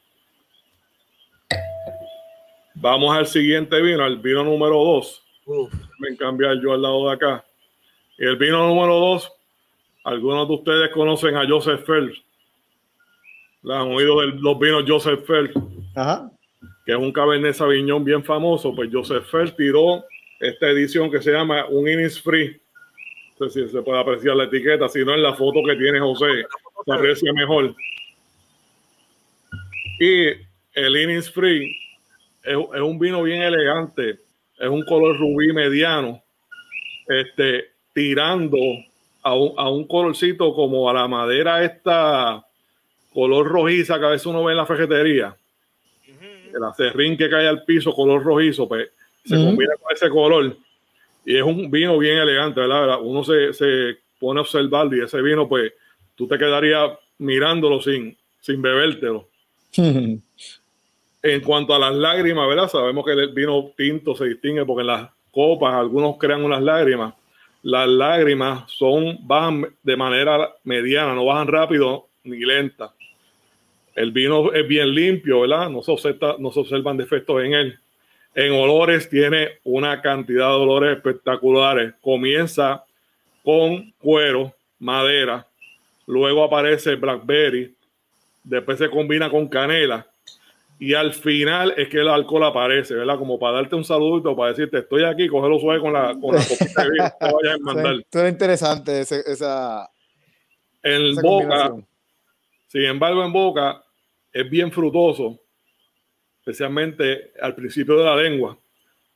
Vamos 2.75 3.17
al 3.17 3.27
siguiente 3.27 3.81
vino, 3.81 4.05
al 4.05 4.19
vino 4.19 4.45
número 4.45 4.77
2. 4.77 5.23
Me 5.99 6.17
cambiar 6.17 6.61
yo 6.61 6.73
al 6.73 6.83
lado 6.83 7.09
de 7.09 7.15
acá. 7.15 7.45
Y 8.19 8.25
el 8.25 8.37
vino 8.37 8.67
número 8.67 8.99
2 8.99 9.34
algunos 10.05 10.47
de 10.47 10.55
ustedes 10.55 10.91
conocen 10.91 11.37
a 11.37 11.49
Joseph 11.49 11.85
Feld. 11.85 12.13
¿La 13.63 13.81
han 13.81 13.89
oído 13.89 14.21
de 14.21 14.27
los 14.29 14.59
vinos 14.59 14.85
Joseph 14.87 15.27
Feld? 15.27 15.53
Ajá. 15.95 16.31
Que 16.85 16.93
es 16.93 16.99
un 16.99 17.13
Cabernet 17.13 17.55
Sauvignon 17.55 18.05
bien 18.05 18.23
famoso. 18.23 18.75
Pues 18.75 18.91
Joseph 18.93 19.25
Feld 19.25 19.57
tiró 19.57 20.05
esta 20.39 20.69
edición 20.69 21.11
que 21.11 21.23
se 21.23 21.33
llama 21.33 21.67
un 21.67 21.89
Innisfree. 21.89 22.61
No 23.41 23.49
sé 23.49 23.65
si 23.65 23.73
se 23.73 23.83
puede 23.83 23.99
apreciar 23.99 24.37
la 24.37 24.45
etiqueta, 24.45 24.89
si 24.89 25.05
no 25.05 25.15
en 25.15 25.23
la 25.23 25.35
foto 25.35 25.61
que 25.67 25.75
tiene 25.75 25.99
José, 25.99 26.47
se 26.85 26.93
aprecia 26.93 27.33
mejor. 27.33 27.75
Y 29.99 30.27
el 30.75 30.97
Innisfree 30.97 31.75
es, 32.43 32.57
es 32.75 32.81
un 32.81 32.99
vino 32.99 33.23
bien 33.23 33.43
elegante. 33.43 34.21
Es 34.59 34.69
un 34.69 34.85
color 34.85 35.19
rubí 35.19 35.53
mediano 35.53 36.23
este, 37.09 37.73
tirando 37.93 38.59
a 39.25 39.35
un, 39.35 39.55
a 39.57 39.69
un 39.69 39.87
colorcito 39.89 40.55
como 40.55 40.89
a 40.89 40.93
la 40.93 41.09
madera 41.09 41.65
esta 41.65 42.47
color 43.13 43.47
rojiza 43.47 43.99
que 43.99 44.05
a 44.05 44.11
veces 44.11 44.27
uno 44.27 44.45
ve 44.45 44.53
en 44.53 44.59
la 44.59 44.67
ferretería. 44.67 45.37
El 46.55 46.63
acerrín 46.63 47.17
que 47.17 47.29
cae 47.29 47.49
al 47.49 47.65
piso, 47.65 47.93
color 47.93 48.23
rojizo, 48.23 48.69
pues 48.69 48.91
se 49.25 49.35
combina 49.35 49.75
con 49.81 49.93
ese 49.93 50.09
color. 50.09 50.57
Y 51.25 51.37
es 51.37 51.43
un 51.43 51.71
vino 51.71 51.99
bien 51.99 52.19
elegante, 52.19 52.61
¿verdad? 52.61 52.99
Uno 53.01 53.25
se, 53.25 53.53
se 53.55 53.97
pone 54.21 54.39
a 54.39 54.43
observarlo 54.43 54.95
y 54.95 55.03
ese 55.03 55.21
vino, 55.23 55.49
pues, 55.49 55.73
tú 56.15 56.29
te 56.29 56.39
quedarías 56.39 56.93
mirándolo 57.19 57.81
sin, 57.81 58.17
sin 58.41 58.61
bebértelo. 58.61 59.29
en 61.25 61.41
cuanto 61.41 61.75
a 61.75 61.79
las 61.79 61.95
lágrimas, 61.95 62.47
¿verdad? 62.47 62.69
Sabemos 62.69 63.05
que 63.05 63.13
el 63.13 63.33
vino 63.33 63.73
tinto 63.77 64.15
se 64.15 64.27
distingue 64.27 64.67
porque 64.67 64.83
en 64.83 64.89
las 64.89 65.11
copas 65.31 65.75
algunos 65.75 66.17
crean 66.19 66.45
unas 66.45 66.63
lágrimas. 66.63 67.15
Las 67.65 67.89
lágrimas 67.89 68.71
son, 68.71 69.27
bajan 69.27 69.75
de 69.83 69.97
manera 69.97 70.55
mediana, 70.65 71.15
no 71.15 71.25
bajan 71.25 71.49
rápido 71.49 72.09
ni 72.23 72.45
lenta. 72.45 72.93
El 73.95 74.13
vino 74.13 74.53
es 74.53 74.69
bien 74.69 74.95
limpio, 74.95 75.41
¿verdad? 75.41 75.71
No 75.71 75.83
se, 75.83 76.19
no 76.41 76.53
se 76.53 76.61
observan 76.61 76.99
defectos 76.99 77.43
en 77.43 77.55
él. 77.55 77.79
En 78.35 78.53
olores 78.53 79.09
tiene 79.09 79.61
una 79.65 80.03
cantidad 80.03 80.49
de 80.51 80.57
olores 80.57 80.97
espectaculares. 80.99 81.95
Comienza 82.03 82.85
con 83.43 83.95
cuero, 83.99 84.53
madera, 84.79 85.47
luego 86.07 86.45
aparece 86.45 86.97
blackberry, 86.97 87.75
después 88.43 88.77
se 88.77 88.91
combina 88.91 89.31
con 89.31 89.49
canela 89.49 90.07
y 90.85 90.93
al 90.93 91.15
final 91.15 91.73
es 91.79 91.89
que 91.89 92.01
el 92.01 92.09
alcohol 92.09 92.45
aparece, 92.45 92.95
¿verdad? 92.95 93.17
Como 93.17 93.39
para 93.39 93.55
darte 93.55 93.75
un 93.75 93.87
saludito, 93.87 94.37
para 94.37 94.51
decirte, 94.51 94.81
estoy 94.81 95.03
aquí, 95.05 95.29
cógelo 95.29 95.59
suave 95.59 95.81
con 95.81 95.95
la, 95.95 96.15
con 96.21 96.35
la 96.35 96.43
copita 96.43 96.85
de 96.85 96.91
vino, 96.91 97.11
te 97.19 97.33
vayas 97.33 97.55
a 97.55 97.59
mandar. 97.63 97.95
Esto 97.95 98.23
es 98.23 98.31
interesante 98.31 99.01
esa... 99.01 99.91
En 100.83 101.15
boca, 101.23 101.75
sin 102.67 102.83
embargo, 102.83 103.25
en 103.25 103.33
boca 103.33 103.83
es 104.31 104.51
bien 104.51 104.71
frutoso, 104.71 105.41
especialmente 106.41 107.33
al 107.41 107.55
principio 107.55 107.97
de 107.97 108.05
la 108.05 108.17
lengua. 108.17 108.59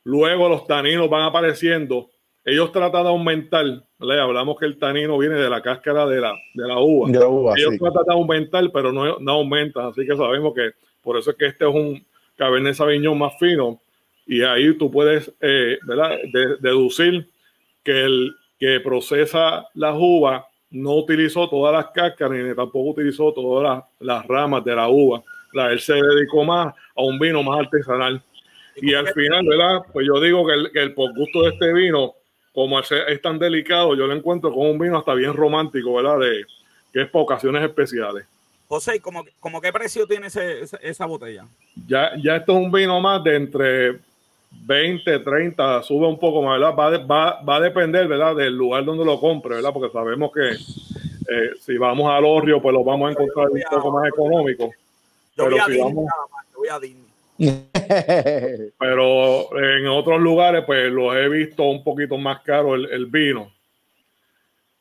Luego 0.05 0.49
los 0.49 0.65
taninos 0.65 1.07
van 1.07 1.21
apareciendo. 1.21 2.09
Ellos 2.43 2.71
tratan 2.71 3.03
de 3.03 3.09
aumentar, 3.09 3.65
¿verdad? 3.99 4.21
hablamos 4.21 4.57
que 4.57 4.65
el 4.65 4.79
tanino 4.79 5.19
viene 5.19 5.35
de 5.35 5.51
la 5.51 5.61
cáscara 5.61 6.07
de 6.07 6.19
la, 6.19 6.33
de 6.55 6.67
la 6.67 6.79
uva. 6.79 7.11
De 7.11 7.19
la 7.19 7.27
uva 7.27 7.53
Ellos 7.55 7.77
tratan 7.77 8.05
de 8.07 8.13
aumentar, 8.13 8.71
pero 8.73 8.91
no, 8.91 9.19
no 9.19 9.31
aumentan, 9.33 9.85
así 9.85 10.03
que 10.07 10.17
sabemos 10.17 10.55
que 10.55 10.71
por 11.09 11.17
eso 11.17 11.31
es 11.31 11.37
que 11.37 11.47
este 11.47 11.67
es 11.67 11.73
un 11.73 12.05
Cabernet 12.35 12.75
Sauvignon 12.75 13.17
más 13.17 13.33
fino 13.39 13.81
y 14.27 14.43
ahí 14.43 14.77
tú 14.77 14.91
puedes 14.91 15.33
eh, 15.41 15.79
deducir 16.61 17.27
que 17.83 18.05
el 18.05 18.35
que 18.59 18.79
procesa 18.79 19.65
las 19.73 19.95
uvas 19.97 20.43
no 20.69 20.93
utilizó 20.97 21.49
todas 21.49 21.73
las 21.73 21.87
cáscaras 21.87 22.37
ni 22.37 22.53
tampoco 22.53 22.91
utilizó 22.91 23.33
todas 23.33 23.83
las, 23.99 24.27
ramas 24.27 24.63
de 24.63 24.75
la 24.75 24.87
uva. 24.87 25.23
La, 25.51 25.71
él 25.71 25.79
se 25.79 25.95
dedicó 25.95 26.43
más 26.43 26.75
a 26.95 27.01
un 27.01 27.17
vino 27.17 27.41
más 27.41 27.61
artesanal. 27.61 28.21
Y 28.75 28.93
al 28.93 29.07
final, 29.07 29.47
¿verdad? 29.47 29.79
Pues 29.91 30.05
yo 30.05 30.21
digo 30.21 30.45
que 30.45 30.53
el, 30.53 30.71
que 30.71 30.83
el 30.83 30.93
por 30.93 31.11
gusto 31.15 31.41
de 31.41 31.49
este 31.49 31.73
vino, 31.73 32.13
como 32.53 32.79
es, 32.79 33.21
tan 33.23 33.39
delicado, 33.39 33.95
yo 33.95 34.05
lo 34.05 34.13
encuentro 34.13 34.51
como 34.51 34.69
un 34.69 34.77
vino 34.77 34.99
hasta 34.99 35.15
bien 35.15 35.33
romántico, 35.33 35.95
¿verdad? 35.95 36.19
De, 36.19 36.45
que 36.93 37.01
es 37.01 37.09
para 37.09 37.23
ocasiones 37.23 37.63
especiales. 37.63 38.27
José, 38.69 38.99
¿cómo, 39.01 39.25
cómo 39.39 39.59
qué 39.59 39.73
precio 39.73 40.05
tiene 40.05 40.27
ese, 40.27 40.61
esa, 40.83 41.07
botella? 41.07 41.47
Ya, 41.87 42.11
ya 42.21 42.35
esto 42.35 42.51
es 42.51 42.65
un 42.65 42.71
vino 42.71 43.01
más 43.01 43.23
de 43.23 43.35
entre 43.35 43.99
20, 44.51 45.19
30, 45.21 45.81
sube 45.81 46.05
un 46.05 46.19
poco 46.19 46.43
más, 46.43 46.59
¿verdad? 46.59 46.75
Va, 46.77 46.97
va, 46.99 47.41
va 47.41 47.55
a 47.55 47.61
depender, 47.61 48.07
¿verdad? 48.07 48.35
Del 48.35 48.55
lugar 48.55 48.85
donde 48.85 49.03
lo 49.03 49.19
compre, 49.19 49.55
¿verdad? 49.55 49.73
Porque 49.73 49.91
sabemos 49.91 50.31
que 50.31 50.51
eh, 50.51 51.49
si 51.59 51.79
vamos 51.79 52.11
al 52.11 52.23
Orrio, 52.23 52.61
pues 52.61 52.71
lo 52.71 52.83
vamos 52.83 53.09
a 53.09 53.11
encontrar 53.13 53.49
un 53.49 53.63
poco 53.71 53.91
más 53.91 54.07
económico. 54.07 54.71
Pero 55.35 55.57
si 55.65 55.77
vamos... 55.79 56.05
Pero 58.77 59.57
en 59.57 59.87
otros 59.87 60.21
lugares, 60.21 60.63
pues 60.67 60.91
los 60.91 61.15
he 61.15 61.27
visto 61.27 61.63
un 61.63 61.83
poquito 61.83 62.19
más 62.19 62.41
caro 62.41 62.75
el, 62.75 62.85
el 62.91 63.07
vino. 63.07 63.51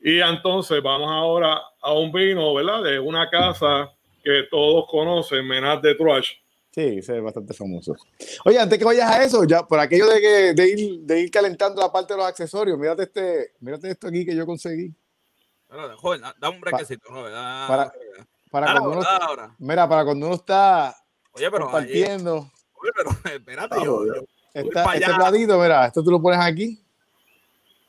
Y 0.01 0.21
entonces 0.21 0.83
vamos 0.83 1.11
ahora 1.11 1.61
a 1.81 1.93
un 1.93 2.13
vino, 2.13 2.55
¿verdad? 2.55 2.83
De 2.83 2.99
una 2.99 3.29
casa 3.29 3.93
que 4.23 4.45
todos 4.51 4.87
conocen, 4.89 5.47
Menaz 5.47 5.83
de 5.83 5.95
Trash. 5.95 6.33
Sí, 6.71 6.99
ese 6.99 7.17
es 7.17 7.23
bastante 7.23 7.55
famoso. 7.55 7.97
Oye, 8.45 8.59
antes 8.59 8.79
que 8.79 8.85
vayas 8.85 9.11
a 9.11 9.25
eso, 9.25 9.43
ya 9.45 9.67
por 9.67 9.81
aquello 9.81 10.07
de, 10.07 10.21
que, 10.21 10.55
de, 10.55 10.69
ir, 10.69 11.01
de 11.01 11.21
ir 11.21 11.31
calentando 11.31 11.81
la 11.81 11.91
parte 11.91 12.13
de 12.13 12.19
los 12.19 12.27
accesorios, 12.27 12.79
mírate, 12.79 13.05
este, 13.05 13.55
mírate 13.61 13.91
esto 13.91 14.07
aquí 14.07 14.25
que 14.25 14.37
yo 14.37 14.47
conseguí. 14.47 14.95
Joder, 15.97 16.21
da 16.39 16.49
un 16.49 16.61
brequecito, 16.61 17.11
¿no? 17.11 17.25
para, 17.25 17.93
para 18.51 18.73
cuando 18.73 18.91
uno, 18.91 19.57
mira, 19.59 19.89
para 19.89 20.05
cuando 20.05 20.27
uno 20.27 20.37
está 20.37 20.97
oye, 21.33 21.51
pero 21.51 21.65
compartiendo. 21.65 22.51
oye, 22.75 22.91
pero 22.97 23.11
espérate, 23.35 23.77
yo, 23.85 24.07
yo, 24.07 24.13
este 24.55 24.71
platito, 25.15 25.59
mira, 25.59 25.87
esto 25.87 26.03
tú 26.03 26.11
lo 26.11 26.23
pones 26.23 26.41
aquí 26.41 26.83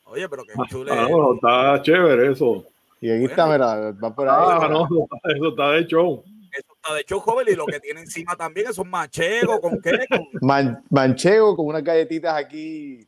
Oye, 0.10 0.28
pero 0.28 0.44
qué 0.44 0.54
chule. 0.70 0.92
Ah, 0.92 1.08
bueno, 1.10 1.36
está 1.36 1.82
chévere 1.82 2.32
eso. 2.32 2.66
Y 3.02 3.10
ahí 3.10 3.26
está, 3.26 3.46
mira, 3.46 3.92
va 3.92 4.14
por 4.14 4.28
ahí. 4.28 4.36
Ah, 4.38 4.68
no, 4.70 4.86
eso 4.86 5.50
está 5.50 5.72
de 5.72 5.86
show. 5.86 6.24
Eso 6.52 6.74
está 6.76 6.94
de 6.96 7.04
show, 7.04 7.20
joven, 7.20 7.48
y 7.50 7.56
lo 7.56 7.66
que 7.66 7.80
tiene 7.80 8.02
encima 8.02 8.36
también 8.36 8.68
es 8.70 8.78
un 8.78 8.90
manchego, 8.90 9.62
¿con 9.62 9.80
qué? 9.82 10.06
Con... 10.10 10.84
manchego 10.90 11.56
con 11.56 11.68
unas 11.68 11.84
galletitas 11.84 12.36
aquí 12.36 13.08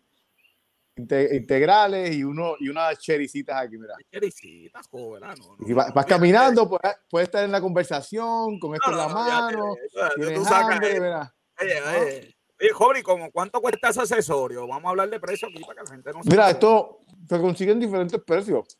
integrales 0.96 2.16
y 2.16 2.24
uno 2.24 2.54
y 2.60 2.70
unas 2.70 3.00
chericitas 3.00 3.56
aquí, 3.64 3.78
mira. 3.78 3.96
Chericitas, 4.12 4.88
joven, 4.88 5.22
no, 5.22 5.34
no, 5.36 5.68
y 5.68 5.74
vas, 5.74 6.06
caminando, 6.06 6.70
puedes, 6.70 6.96
puedes, 7.10 7.28
estar 7.28 7.44
en 7.44 7.52
la 7.52 7.60
conversación 7.60 8.60
con 8.60 8.76
esto 8.76 8.92
en 8.92 8.98
la 8.98 9.08
mano. 9.08 9.76
tienes 10.16 10.52
hambre, 10.52 11.00
mira. 11.00 11.34
Oye, 11.60 11.82
oye. 11.82 12.36
Oye, 12.62 12.70
joven, 12.74 13.02
¿cómo 13.02 13.32
cuánto 13.32 13.60
cuesta 13.60 13.90
ese 13.90 14.02
accesorio? 14.02 14.68
Vamos 14.68 14.86
a 14.86 14.90
hablar 14.90 15.10
de 15.10 15.20
precio 15.20 15.48
aquí 15.48 15.60
para 15.62 15.82
que 15.82 15.90
la 15.90 15.96
gente 15.96 16.12
no 16.14 16.20
Mira, 16.26 16.50
esto 16.52 17.00
se 17.28 17.40
consigue 17.40 17.72
en 17.72 17.80
diferentes 17.80 18.22
precios. 18.22 18.78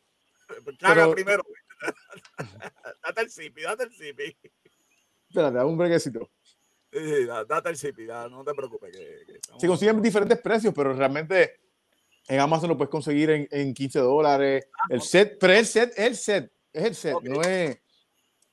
Caga 0.78 1.10
primero. 1.10 1.42
date 3.02 3.22
el 3.22 3.30
zipi, 3.30 3.62
date 3.62 3.84
el 3.84 3.92
zipi. 3.92 4.36
Espérate, 5.28 5.56
dame 5.56 5.70
un 5.70 5.78
brequecito. 5.78 6.30
Sí, 6.92 7.24
date 7.26 7.70
el 7.70 7.76
zipi, 7.76 8.06
no 8.06 8.44
te 8.44 8.54
preocupes. 8.54 8.96
Se 9.58 9.66
consiguen 9.66 10.00
diferentes 10.00 10.40
precios, 10.40 10.72
pero 10.72 10.92
realmente 10.92 11.60
en 12.28 12.38
Amazon 12.38 12.68
lo 12.68 12.76
puedes 12.76 12.90
conseguir 12.90 13.30
en, 13.30 13.48
en 13.50 13.74
15 13.74 13.98
dólares. 13.98 14.68
Ah, 14.72 14.86
el 14.90 15.02
set, 15.02 15.38
pero 15.40 15.54
el 15.54 15.66
set, 15.66 15.92
el 15.96 16.14
set, 16.14 16.52
es 16.72 16.84
el 16.84 16.94
set, 16.94 17.16
no 17.22 17.42
es 17.42 17.81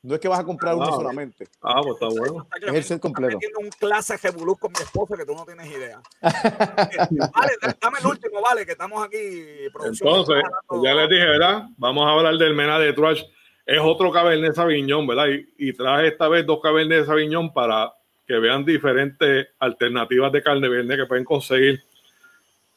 no 0.01 0.15
es 0.15 0.21
que 0.21 0.27
vas 0.29 0.39
a 0.39 0.45
comprar 0.45 0.75
uno 0.75 0.85
ah, 0.85 0.91
solamente. 0.93 1.45
Ah, 1.61 1.81
pues 1.81 1.95
está 1.95 2.07
bueno. 2.07 2.47
Es 2.61 2.73
el 2.73 2.83
set 2.83 3.01
completo. 3.01 3.37
Estoy 3.41 3.63
un 3.63 3.69
clase 3.69 4.15
Revolú 4.17 4.55
con 4.55 4.71
mi 4.71 4.81
esposa 4.81 5.17
que 5.17 5.25
tú 5.25 5.33
no 5.35 5.45
tienes 5.45 5.69
idea. 5.69 6.01
vale, 6.21 7.51
dame 7.81 7.97
el 7.99 8.07
último, 8.07 8.41
vale, 8.41 8.65
que 8.65 8.71
estamos 8.71 9.05
aquí. 9.05 9.17
Entonces, 9.17 10.43
ya 10.83 10.93
les 10.93 11.09
dije, 11.09 11.25
¿verdad? 11.25 11.63
Vamos 11.77 12.05
a 12.07 12.11
hablar 12.11 12.35
del 12.37 12.53
Mena 12.53 12.79
de 12.79 12.93
Trash. 12.93 13.23
Es 13.65 13.79
otro 13.81 14.11
Cabernet 14.11 14.55
Sauvignon, 14.55 15.05
¿verdad? 15.05 15.27
Y, 15.57 15.73
traje 15.73 16.07
esta 16.07 16.27
vez 16.29 16.45
dos 16.45 16.61
Cabernet 16.61 17.05
Sauvignon 17.05 17.53
para 17.53 17.93
que 18.25 18.39
vean 18.39 18.63
diferentes 18.63 19.47
alternativas 19.59 20.31
de 20.31 20.41
carne 20.41 20.69
verde 20.69 20.95
que 20.95 21.05
pueden 21.07 21.25
conseguir. 21.25 21.83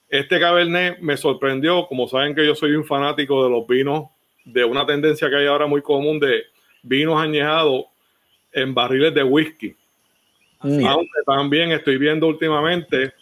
Este 0.09 0.41
Cabernet 0.41 0.99
me 0.99 1.17
sorprendió, 1.17 1.87
como 1.87 2.09
saben 2.09 2.35
que 2.35 2.45
yo 2.45 2.55
soy 2.55 2.73
un 2.73 2.85
fanático 2.85 3.45
de 3.45 3.51
los 3.51 3.67
vinos, 3.67 4.11
de 4.45 4.65
una 4.65 4.85
tendencia 4.85 5.31
que 5.31 5.37
hay 5.37 5.47
ahora 5.47 5.67
muy 5.67 5.83
común 5.83 6.19
de 6.19 6.52
vinos 6.83 7.21
añejados 7.21 7.85
en 8.53 8.75
barriles 8.75 9.15
de 9.15 9.23
whisky. 9.23 9.75
Aunque 10.61 11.21
también 11.27 11.73
estoy 11.73 11.99
viendo 11.99 12.29
últimamente 12.29 13.13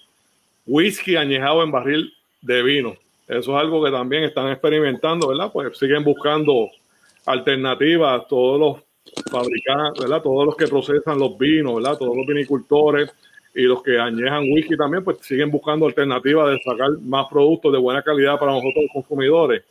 whisky 0.67 1.17
añejado 1.17 1.63
en 1.63 1.71
barril 1.71 2.13
de 2.43 2.63
vino. 2.63 2.97
Eso 3.27 3.57
es 3.57 3.63
algo 3.63 3.83
que 3.85 3.91
también 3.91 4.25
están 4.25 4.51
experimentando, 4.51 5.29
¿verdad? 5.29 5.51
Pues 5.53 5.79
siguen 5.79 6.05
buscando 6.05 6.69
alternativas, 7.27 8.27
todos 8.29 8.61
los 8.61 9.31
fabricantes, 9.31 10.03
¿verdad? 10.03 10.23
Todos 10.23 10.47
los 10.47 10.57
que 10.57 10.67
procesan 10.67 11.19
los 11.19 11.39
vinos, 11.39 11.77
¿verdad? 11.77 11.97
Todos 11.97 12.17
los 12.17 12.27
vinicultores 12.27 13.11
y 13.55 13.63
los 13.63 13.83
que 13.83 13.99
añejan 13.99 14.45
whisky 14.51 14.77
también, 14.77 15.03
pues 15.03 15.19
siguen 15.23 15.51
buscando 15.51 15.87
alternativas 15.87 16.51
de 16.51 16.61
sacar 16.63 16.91
más 17.03 17.27
productos 17.29 17.73
de 17.73 17.79
buena 17.79 18.03
calidad 18.03 18.39
para 18.39 18.53
nosotros 18.53 18.85
los 18.85 18.93
consumidores. 18.93 19.63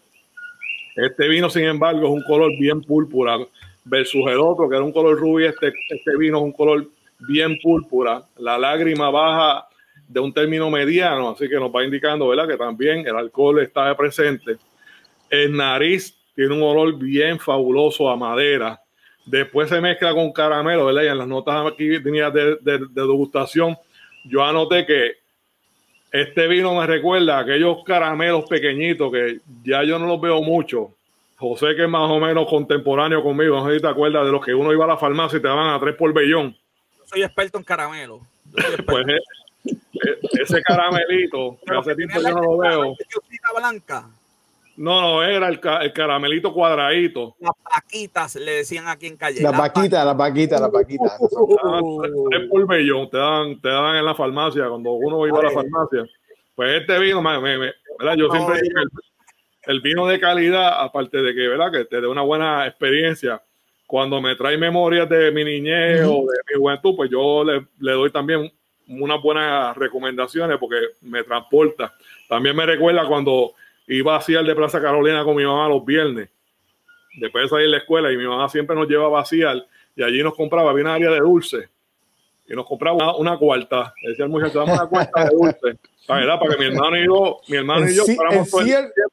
Este 0.95 1.27
vino, 1.27 1.49
sin 1.49 1.65
embargo, 1.65 2.07
es 2.07 2.11
un 2.11 2.23
color 2.23 2.51
bien 2.59 2.81
púrpura 2.81 3.37
versus 3.85 4.25
el 4.27 4.39
otro, 4.39 4.69
que 4.69 4.75
era 4.75 4.83
un 4.83 4.91
color 4.91 5.17
rubio, 5.19 5.49
este, 5.49 5.73
este 5.89 6.17
vino 6.17 6.37
es 6.37 6.43
un 6.43 6.51
color 6.51 6.87
bien 7.27 7.57
púrpura. 7.61 8.23
La 8.37 8.57
lágrima 8.57 9.09
baja 9.09 9.67
de 10.07 10.19
un 10.19 10.33
término 10.33 10.69
mediano, 10.69 11.29
así 11.29 11.47
que 11.47 11.55
nos 11.55 11.69
va 11.69 11.83
indicando, 11.83 12.27
¿verdad? 12.27 12.47
Que 12.47 12.57
también 12.57 13.05
el 13.07 13.15
alcohol 13.15 13.59
está 13.59 13.95
presente. 13.95 14.57
El 15.29 15.55
nariz 15.55 16.15
tiene 16.35 16.53
un 16.55 16.63
olor 16.63 16.97
bien 16.97 17.39
fabuloso 17.39 18.09
a 18.09 18.15
madera. 18.15 18.79
Después 19.25 19.69
se 19.69 19.79
mezcla 19.81 20.13
con 20.13 20.31
caramelo, 20.31 20.85
¿verdad? 20.85 21.03
Y 21.03 21.07
en 21.07 21.17
las 21.17 21.27
notas 21.27 21.71
aquí 21.71 21.87
de, 21.87 21.99
de, 21.99 22.57
de 22.61 22.79
degustación, 22.93 23.77
yo 24.25 24.43
anoté 24.43 24.85
que 24.85 25.19
Este 26.11 26.47
vino 26.47 26.73
me 26.73 26.87
recuerda 26.87 27.37
a 27.37 27.41
aquellos 27.41 27.83
caramelos 27.85 28.45
pequeñitos 28.45 29.11
que 29.11 29.39
ya 29.63 29.83
yo 29.83 29.99
no 29.99 30.07
los 30.07 30.19
veo 30.19 30.41
mucho. 30.41 30.95
José, 31.39 31.73
que 31.73 31.83
es 31.83 31.89
más 31.89 32.09
o 32.11 32.19
menos 32.19 32.47
contemporáneo 32.49 33.23
conmigo, 33.23 33.55
no 33.55 33.67
sé 33.69 33.75
si 33.75 33.81
te 33.81 33.87
acuerdas 33.87 34.25
de 34.25 34.31
los 34.31 34.43
que 34.43 34.53
uno 34.53 34.73
iba 34.73 34.83
a 34.83 34.89
la 34.89 34.97
farmacia 34.97 35.37
y 35.37 35.41
te 35.41 35.47
daban 35.47 35.73
a 35.73 35.79
tres 35.79 35.95
por 35.95 36.13
bellón. 36.13 36.53
Yo 36.97 37.03
soy 37.05 37.23
experto 37.23 37.57
en 37.57 37.63
caramelo. 37.63 38.19
pues 38.85 39.05
eh, 39.07 39.71
eh, 39.93 40.19
ese 40.41 40.61
caramelito, 40.61 41.57
que 41.65 41.77
hace 41.77 41.95
tiempo 41.95 42.19
yo 42.21 42.29
no 42.29 42.41
lo 42.41 42.57
veo. 42.57 42.95
blanca. 43.57 44.09
No, 44.75 45.01
no, 45.01 45.23
era 45.23 45.47
el, 45.47 45.59
caramelito 45.93 46.53
cuadradito. 46.53 47.35
Las 47.39 47.51
paquitas, 47.63 48.35
le 48.35 48.51
decían 48.51 48.89
aquí 48.89 49.07
en 49.07 49.15
calle. 49.15 49.41
Las 49.41 49.57
vaquitas, 49.57 50.05
las 50.05 50.17
vaquitas, 50.17 50.59
las 50.59 50.71
vaquitas. 50.71 51.17
Tres 52.31 52.49
por 52.49 52.67
bellón, 52.67 53.09
te 53.09 53.17
dan, 53.17 53.61
te 53.61 53.69
dan 53.69 53.95
en 53.95 54.05
la 54.05 54.15
farmacia, 54.15 54.67
cuando 54.67 54.91
uno 54.91 55.25
iba 55.25 55.39
a 55.39 55.43
la 55.43 55.51
farmacia. 55.51 56.05
Pues 56.53 56.81
este 56.81 56.99
vino, 56.99 57.21
me, 57.21 57.39
me, 57.39 57.57
¿verdad? 57.57 58.15
yo 58.17 58.29
siempre 58.29 58.61
digo 58.61 58.81
que 58.91 59.08
el, 59.69 59.81
vino 59.81 60.07
de 60.07 60.19
calidad, 60.19 60.81
aparte 60.81 61.21
de 61.21 61.33
que, 61.33 61.47
¿verdad? 61.47 61.71
que 61.71 61.85
te 61.85 62.01
dé 62.01 62.07
una 62.07 62.21
buena 62.21 62.67
experiencia, 62.67 63.41
cuando 63.87 64.21
me 64.21 64.35
trae 64.35 64.57
memorias 64.57 65.09
de 65.09 65.31
mi 65.31 65.43
niñez 65.43 66.01
o 66.01 66.21
de 66.21 66.37
mi 66.47 66.59
juventud, 66.59 66.95
pues 66.95 67.09
yo 67.09 67.43
le, 67.43 67.65
le 67.79 67.91
doy 67.93 68.11
también 68.11 68.51
unas 68.87 69.21
buenas 69.21 69.75
recomendaciones 69.77 70.57
porque 70.57 70.77
me 71.01 71.23
transporta. 71.23 71.95
También 72.27 72.55
me 72.55 72.65
recuerda 72.65 73.07
cuando 73.07 73.53
iba 73.87 74.15
a 74.15 74.23
el 74.27 74.45
de 74.45 74.55
Plaza 74.55 74.81
Carolina 74.81 75.23
con 75.23 75.35
mi 75.35 75.43
mamá 75.43 75.67
los 75.67 75.83
viernes, 75.83 76.29
después 77.15 77.45
de 77.45 77.49
salir 77.49 77.65
de 77.65 77.71
la 77.71 77.77
escuela, 77.77 78.11
y 78.11 78.17
mi 78.17 78.25
mamá 78.25 78.47
siempre 78.49 78.75
nos 78.75 78.87
llevaba 78.87 79.07
a 79.07 79.21
vaciar, 79.21 79.65
y 79.95 80.03
allí 80.03 80.21
nos 80.21 80.35
compraba, 80.35 80.69
había 80.69 80.93
área 80.93 81.09
de 81.09 81.19
dulce, 81.19 81.69
y 82.49 82.55
nos 82.55 82.65
compraba 82.65 83.15
una, 83.15 83.37
cuarta. 83.37 83.93
Decía 84.01 84.25
el 84.25 84.31
muchacho, 84.31 84.59
dame 84.59 84.73
una 84.73 84.87
cuarta 84.87 85.25
de 85.25 85.29
dulce. 85.29 85.79
Para 86.07 86.39
que 86.39 86.57
mi 86.57 86.65
hermano 86.65 86.97
y 86.97 87.05
yo, 87.05 87.39
mi 87.47 87.57
hermano 87.57 87.87
y 87.87 87.95
yo, 87.95 88.03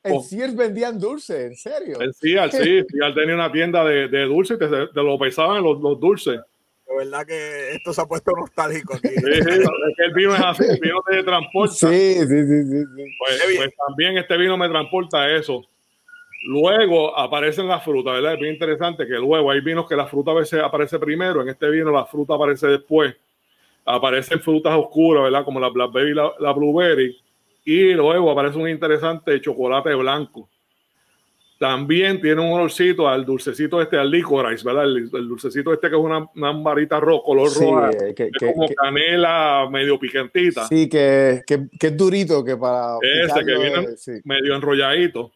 en 0.05 0.22
Sears 0.22 0.57
vendían 0.57 0.99
dulce, 0.99 1.47
en 1.49 1.57
serio. 1.57 2.01
En 2.01 2.14
Sears, 2.14 2.53
sí, 2.55 2.82
Sears 2.89 3.14
tenía 3.14 3.34
una 3.34 3.53
tienda 3.53 3.84
de, 3.84 4.09
de 4.09 4.24
dulce 4.24 4.55
y 4.55 4.59
te, 4.59 5.03
lo 5.03 5.18
pesaban 5.18 5.62
los, 5.62 5.78
los 5.82 6.01
dulces. 6.01 6.41
De 6.89 6.97
verdad 6.97 7.26
que 7.26 7.72
esto 7.72 7.93
se 7.93 8.01
ha 8.01 8.07
puesto 8.07 8.32
nostálgico 8.32 8.95
aquí. 8.95 9.09
Sí, 9.09 9.20
sí, 9.22 9.51
es 9.51 9.97
que 9.97 10.05
el 10.05 10.14
vino 10.14 10.34
es 10.34 10.41
así, 10.41 10.64
el 10.64 10.80
vino 10.80 11.03
te 11.07 11.22
transporta. 11.22 11.74
Sí, 11.74 12.14
sí, 12.14 12.26
sí, 12.26 12.62
sí. 12.64 12.84
Pues, 13.18 13.43
pues, 13.57 13.70
también 13.87 14.16
este 14.16 14.37
vino 14.39 14.57
me 14.57 14.68
transporta 14.68 15.30
eso. 15.30 15.62
Luego 16.47 17.18
aparecen 17.18 17.68
las 17.68 17.84
frutas, 17.84 18.14
¿verdad? 18.14 18.34
Es 18.34 18.41
bien 18.41 18.55
interesante 18.55 19.07
que 19.07 19.14
luego 19.14 19.51
hay 19.51 19.61
vinos 19.61 19.87
que 19.87 19.97
la 19.97 20.07
fruta 20.07 20.30
a 20.30 20.34
veces 20.34 20.62
aparece 20.62 20.99
primero, 20.99 21.43
en 21.43 21.49
este 21.51 21.68
vino 21.68 21.91
la 21.91 22.07
fruta 22.07 22.34
aparece 22.34 22.68
después. 22.68 23.14
Aparecen 23.87 24.41
frutas 24.41 24.76
oscuras, 24.76 25.24
¿verdad? 25.24 25.45
Como 25.45 25.61
la 25.61 25.70
blackberry 25.70 26.11
y 26.11 26.14
la, 26.14 26.32
la 26.41 26.53
blueberry. 26.53 27.16
Y 27.64 27.93
luego 27.95 28.30
aparece 28.30 28.59
un 28.59 28.68
interesante 28.68 29.41
chocolate 29.41 29.95
blanco. 29.95 30.49
También 31.59 32.20
tiene 32.20 32.43
un 32.43 32.53
olorcito 32.53 33.09
al 33.09 33.24
dulcecito 33.24 33.80
este, 33.80 33.97
al 33.97 34.11
licorice, 34.11 34.62
¿verdad? 34.62 34.84
El, 34.84 35.11
dulcecito 35.11 35.72
este 35.72 35.89
que 35.89 35.97
es 35.97 36.03
una, 36.03 36.28
una 36.34 36.53
varita 36.53 37.01
rojo, 37.01 37.22
color 37.22 37.49
roja, 37.55 37.91
eh, 37.93 38.14
que, 38.14 38.30
como 38.53 38.68
canela 38.68 39.66
medio 39.70 39.99
picantita. 39.99 40.66
Sí, 40.66 40.87
que, 40.87 41.43
que, 41.47 41.68
es 41.80 41.97
durito, 41.97 42.45
que 42.45 42.59
para... 42.59 42.99
Ese 43.01 43.43
que 43.43 43.57
viene 43.57 43.87
medio 44.24 44.55
enrolladito. 44.55 45.32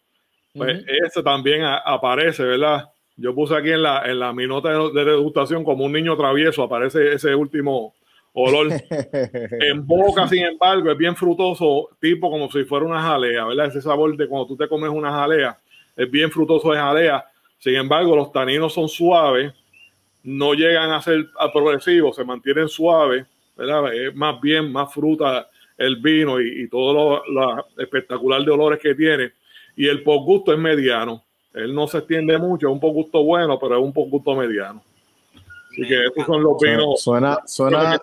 Pues 0.53 0.85
ese 1.07 1.23
también 1.23 1.63
aparece, 1.63 2.43
¿verdad? 2.43 2.91
Yo 3.17 3.35
puse 3.35 3.55
aquí 3.55 3.71
en 3.71 3.83
la, 3.83 4.03
en 4.05 4.19
la 4.19 4.33
mi 4.35 4.47
nota 4.47 4.71
de, 4.71 5.05
degustación 5.05 5.65
como 5.65 5.85
un 5.85 5.93
niño 5.93 6.17
travieso, 6.17 6.63
aparece 6.63 7.15
ese 7.15 7.35
último 7.35 7.95
olor. 8.33 8.69
en 8.91 9.87
boca, 9.87 10.29
sin 10.29 10.45
embargo, 10.45 10.91
es 10.91 10.99
bien 10.99 11.17
frutoso, 11.17 11.89
tipo 12.01 12.31
como 12.31 12.51
si 12.51 12.65
fuera 12.65 12.87
una 12.87 13.01
jalea, 13.01 13.45
¿verdad? 13.47 13.67
Ese 13.67 13.83
sabor 13.83 14.17
de 14.17 14.29
cuando 14.29 14.47
tú 14.47 14.57
te 14.57 14.69
comes 14.69 14.91
una 14.91 15.11
jalea 15.11 15.59
es 15.97 16.11
bien 16.11 16.31
frutoso 16.31 16.73
de 16.73 16.79
jalea. 16.79 17.25
Sin 17.59 17.75
embargo, 17.75 18.17
los 18.17 18.33
taninos 18.33 18.73
son 18.73 18.89
suaves, 18.89 19.53
no 20.23 20.55
llegan 20.55 20.93
a 20.93 21.03
ser 21.03 21.27
progresivos, 21.53 22.17
se 22.17 22.25
mantienen 22.25 22.69
suaves, 22.69 23.27
¿verdad? 23.57 23.93
Es 23.95 24.15
más 24.15 24.41
bien 24.41 24.73
más 24.73 24.93
fruta 24.93 25.49
el 25.77 25.97
vino 25.97 26.41
y, 26.41 26.69
todo 26.69 27.23
lo, 27.27 27.67
espectacular 27.79 28.43
de 28.45 28.51
olores 28.51 28.79
que 28.79 28.95
tiene. 28.95 29.33
Y 29.77 29.89
el 29.89 30.03
gusto 30.03 30.53
es 30.53 30.59
mediano. 30.59 31.23
Él 31.55 31.75
no 31.75 31.87
se 31.87 31.99
extiende 31.99 32.39
mucho, 32.39 32.69
es 32.69 32.73
un 32.73 32.81
gusto 32.81 33.25
bueno, 33.25 33.59
pero 33.59 33.77
es 33.77 33.83
un 33.83 33.93
gusto 33.93 34.35
mediano. 34.35 34.83
Así 35.71 35.87
que 35.87 36.07
estos 36.07 36.27
son 36.27 36.43
los 36.43 36.59
vinos. 36.61 37.01
Suena, 37.01 37.39
suena, 37.47 38.01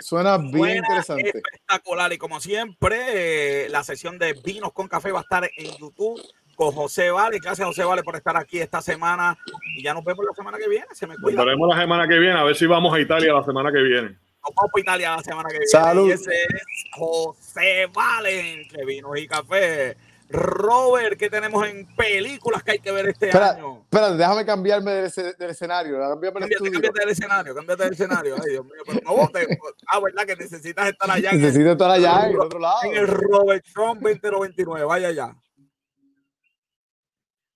suena, 0.00 0.38
bien 0.38 0.76
interesante. 0.76 1.28
Espectacular. 1.28 2.12
Y 2.12 2.18
como 2.18 2.40
siempre, 2.40 3.64
eh, 3.64 3.68
la 3.68 3.82
sesión 3.82 4.18
de 4.18 4.34
vinos 4.34 4.72
con 4.72 4.88
café 4.88 5.10
va 5.10 5.20
a 5.20 5.22
estar 5.22 5.50
en 5.56 5.76
YouTube 5.78 6.20
con 6.54 6.72
José 6.72 7.10
Vale. 7.10 7.38
Gracias, 7.42 7.66
José 7.66 7.84
Vale, 7.84 8.02
por 8.02 8.16
estar 8.16 8.36
aquí 8.36 8.60
esta 8.60 8.80
semana. 8.80 9.36
Y 9.76 9.82
ya 9.82 9.94
nos 9.94 10.04
vemos 10.04 10.24
la 10.24 10.32
semana 10.32 10.58
que 10.58 10.68
viene. 10.68 10.86
Se 10.92 11.06
me 11.06 11.16
cuida. 11.16 11.36
Nos 11.36 11.46
veremos 11.46 11.68
la 11.68 11.80
semana 11.80 12.08
que 12.08 12.18
viene, 12.18 12.38
a 12.38 12.44
ver 12.44 12.56
si 12.56 12.66
vamos 12.66 12.94
a 12.94 13.00
Italia 13.00 13.32
la 13.32 13.44
semana 13.44 13.72
que 13.72 13.82
viene. 13.82 14.08
Nos 14.08 14.54
vamos 14.54 14.70
a 14.74 14.80
Italia 14.80 15.16
la 15.16 15.22
semana 15.22 15.48
que 15.48 15.58
viene. 15.58 15.66
Salud. 15.66 16.08
Y 16.08 16.12
ese 16.12 16.32
es 16.32 16.84
José 16.96 17.86
Vale, 17.92 18.52
entre 18.52 18.84
vinos 18.84 19.18
y 19.18 19.26
café. 19.26 19.96
Robert, 20.30 21.18
¿qué 21.18 21.30
tenemos 21.30 21.66
en 21.66 21.86
películas 21.96 22.62
que 22.62 22.72
hay 22.72 22.78
que 22.80 22.92
ver 22.92 23.08
este 23.08 23.30
año? 23.30 23.82
Espera, 23.84 24.10
déjame 24.12 24.44
cambiarme 24.44 24.90
del, 24.92 25.12
del 25.38 25.50
escenario. 25.50 25.98
Cámbiate, 25.98 26.54
cámbiate 26.56 27.00
del 27.00 27.08
escenario, 27.08 27.54
cámbiate 27.54 27.84
del 27.84 27.92
escenario. 27.94 28.34
Ay, 28.36 28.50
Dios 28.50 28.64
mío, 28.64 28.82
pero 28.86 29.00
no 29.04 29.16
vote. 29.16 29.58
Ah, 29.86 30.00
¿verdad? 30.00 30.26
Que 30.26 30.36
necesitas 30.36 30.88
estar 30.88 31.10
allá. 31.10 31.32
Necesito 31.32 31.72
estar 31.72 31.90
allá 31.90 32.26
en 32.26 32.32
el 32.32 32.40
otro 32.40 32.58
lado. 32.58 32.78
En 32.84 32.96
el 32.96 33.06
Robert 33.06 33.64
Trump 33.72 34.02
2029. 34.02 34.84
Vaya 34.84 35.08
allá. 35.08 35.34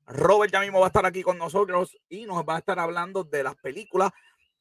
Robert 0.07 0.53
ya 0.53 0.61
mismo 0.61 0.81
va 0.81 0.87
a 0.87 0.89
estar 0.89 1.05
aquí 1.05 1.23
con 1.23 1.39
nosotros 1.39 1.97
y 2.09 2.25
nos 2.27 2.43
va 2.45 2.57
a 2.57 2.59
estar 2.59 2.79
hablando 2.79 3.25
de 3.25 3.43
las 3.43 3.55
películas 3.57 4.11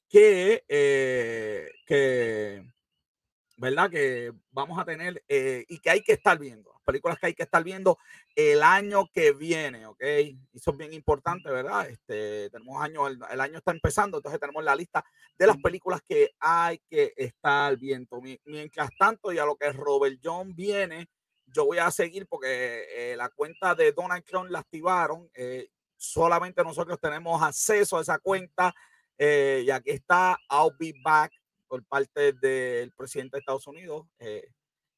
que, 0.10 0.64
eh, 0.68 1.70
que 1.86 2.64
¿verdad? 3.58 3.90
Que 3.90 4.34
vamos 4.52 4.80
a 4.80 4.86
tener 4.86 5.24
eh, 5.30 5.66
y 5.70 5.80
que 5.80 5.90
hay 5.90 6.02
que 6.02 6.14
estar 6.14 6.38
viendo. 6.38 6.81
Las 6.92 6.94
películas 6.94 7.20
que 7.20 7.28
hay 7.28 7.34
que 7.34 7.44
estar 7.44 7.64
viendo 7.64 7.98
el 8.36 8.62
año 8.64 9.10
que 9.14 9.32
viene, 9.32 9.86
¿ok? 9.86 10.04
Y 10.24 10.40
eso 10.54 10.72
es 10.72 10.78
bien 10.78 10.94
importante, 10.94 11.50
¿verdad? 11.50 11.90
Este, 11.90 12.50
tenemos 12.50 12.82
año, 12.82 13.08
el, 13.08 13.42
año 13.42 13.58
está 13.58 13.72
empezando, 13.72 14.18
entonces 14.18 14.40
tenemos 14.40 14.64
la 14.64 14.76
lista 14.76 15.04
de 15.38 15.48
las 15.48 15.58
películas 15.58 16.02
que 16.08 16.32
hay 16.40 16.80
que 16.90 17.14
estar 17.16 17.78
viendo. 17.78 18.22
Mientras 18.46 18.90
tanto, 18.98 19.32
ya 19.32 19.46
lo 19.46 19.56
que 19.56 19.72
Robert 19.72 20.20
John 20.24 20.54
viene, 20.56 21.08
yo 21.46 21.66
voy 21.66 21.78
a 21.78 21.92
seguir 21.92 22.28
porque 22.28 22.86
eh, 22.96 23.16
la 23.16 23.30
cuenta 23.30 23.76
de 23.76 23.92
Donald 23.92 24.24
Trump 24.24 24.50
la 24.50 24.60
activaron. 24.60 25.30
Eh, 25.34 25.70
solamente 25.98 26.64
nosotros 26.64 27.00
tenemos 27.00 27.42
acceso 27.42 27.98
a 27.98 28.02
esa 28.02 28.20
cuenta. 28.20 28.74
Eh, 29.18 29.64
y 29.66 29.70
aquí 29.70 29.92
está 29.92 30.38
I'll 30.50 30.76
Be 30.78 30.94
Back 31.04 31.32
por 31.68 31.86
parte 31.86 32.34
del 32.34 32.92
presidente 32.92 33.38
de 33.38 33.40
Estados 33.40 33.66
Unidos, 33.66 34.06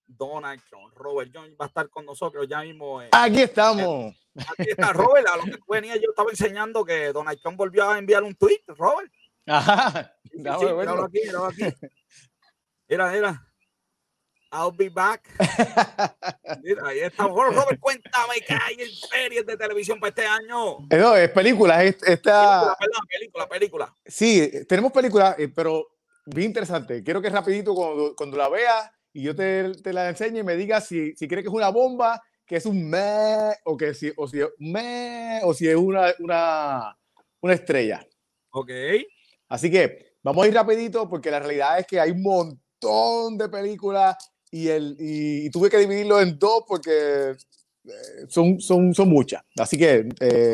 Donald 0.08 0.62
Trump. 0.70 0.94
Robert 0.96 1.32
John 1.34 1.56
va 1.60 1.66
a 1.66 1.68
estar 1.68 1.90
con 1.90 2.06
nosotros 2.06 2.48
ya 2.48 2.62
mismo. 2.62 3.02
aquí 3.12 3.42
estamos. 3.42 4.16
aquí 4.36 4.70
está 4.70 4.94
Robert. 4.94 5.28
A 5.28 5.38
lo 5.38 5.44
que 5.44 5.60
venía, 5.68 5.96
yo 5.96 6.10
estaba 6.10 6.30
enseñando 6.30 6.86
que 6.86 7.12
Donald 7.12 7.40
Trump 7.42 7.58
volvió 7.58 7.90
a 7.90 7.98
enviar 7.98 8.24
un 8.24 8.36
tweet, 8.36 8.64
Robert. 8.68 9.12
Ajá. 9.46 10.16
Sí, 10.32 10.40
aquí, 10.48 11.66
aquí. 11.66 11.76
Mira, 12.88 13.12
mira. 13.12 13.48
I'll 14.54 14.72
be 14.72 14.90
back. 14.90 15.28
Mira, 16.62 16.88
ahí 16.88 17.00
estamos. 17.00 17.36
Robert, 17.56 17.80
cuéntame 17.80 18.36
qué 18.48 18.54
hay 18.54 18.76
en 18.80 18.92
series 18.92 19.46
de 19.46 19.58
televisión 19.58 20.00
para 20.00 20.10
este 20.10 20.26
año. 20.28 20.78
Eh, 20.92 20.98
no, 20.98 21.16
es 21.16 21.32
película. 21.32 21.84
esta... 21.84 22.76
película, 22.78 23.02
película, 23.10 23.50
película. 23.50 23.96
Sí, 24.06 24.66
tenemos 24.68 24.92
película, 24.92 25.36
eh, 25.40 25.48
pero 25.48 25.88
bien 26.28 26.48
interesante. 26.48 27.04
Quiero 27.04 27.20
que 27.20 27.32
rapidito 27.32 27.74
cuando, 27.74 28.16
cuando 28.16 28.38
la 28.38 28.48
veas 28.48 28.92
y 29.14 29.22
yo 29.22 29.36
te, 29.36 29.72
te, 29.76 29.94
la 29.94 30.10
enseñe 30.10 30.40
y 30.40 30.44
me 30.44 30.56
digas 30.56 30.88
si, 30.88 31.16
si 31.16 31.28
crees 31.28 31.44
que 31.44 31.50
es 31.50 31.56
una 31.56 31.70
bomba, 31.70 32.22
que 32.46 32.56
es 32.56 32.66
un 32.66 32.90
me, 32.90 33.54
o 33.64 33.78
que 33.78 33.94
si, 33.94 34.12
o 34.18 34.28
si, 34.28 34.40
me, 34.58 35.40
o 35.44 35.54
si 35.54 35.68
es 35.68 35.76
una, 35.76 36.14
una, 36.20 36.98
una 37.42 37.54
estrella. 37.54 38.06
Ok. 38.50 38.72
Así 39.50 39.70
que 39.70 40.16
vamos 40.24 40.44
a 40.44 40.48
ir 40.48 40.54
rapidito 40.54 41.08
porque 41.08 41.32
la 41.32 41.40
realidad 41.40 41.80
es 41.80 41.88
que 41.88 42.00
hay 42.00 42.12
un 42.12 42.24
montón 42.24 43.38
de 43.38 43.50
películas 43.50 44.18
y, 44.50 44.68
el, 44.68 44.96
y, 45.00 45.50
tuve 45.52 45.70
que 45.70 45.78
dividirlo 45.78 46.20
en 46.20 46.38
dos 46.38 46.64
porque 46.68 47.36
son, 48.30 48.60
son, 48.60 48.94
son 48.94 49.10
muchas. 49.10 49.44
Así 49.58 49.78
que 49.78 50.08
eh, 50.20 50.54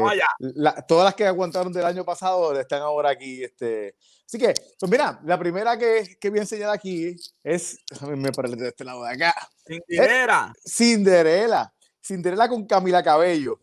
todas 0.88 1.06
las 1.06 1.16
que 1.16 1.26
aguantaron 1.26 1.72
del 1.72 1.86
año 1.86 2.04
pasado 2.04 2.60
están 2.60 2.82
ahora 2.82 3.10
aquí. 3.12 3.44
Este. 3.44 3.96
Así 4.26 4.38
que, 4.38 4.54
pues 4.80 4.92
mira, 4.92 5.20
la 5.26 5.40
primera 5.40 5.78
que, 5.78 6.18
que 6.20 6.30
voy 6.30 6.40
a 6.40 6.44
enseñar 6.44 6.70
aquí 6.70 7.16
es, 7.44 7.80
me 8.16 8.32
parece 8.32 8.56
de 8.56 8.68
este 8.70 8.84
lado 8.84 9.04
de 9.04 9.12
acá. 9.14 9.34
Cinderela. 9.66 10.54
Cinderela. 10.68 11.74
Cinderela 12.02 12.48
con 12.50 12.66
Camila 12.66 13.02
Cabello. 13.04 13.60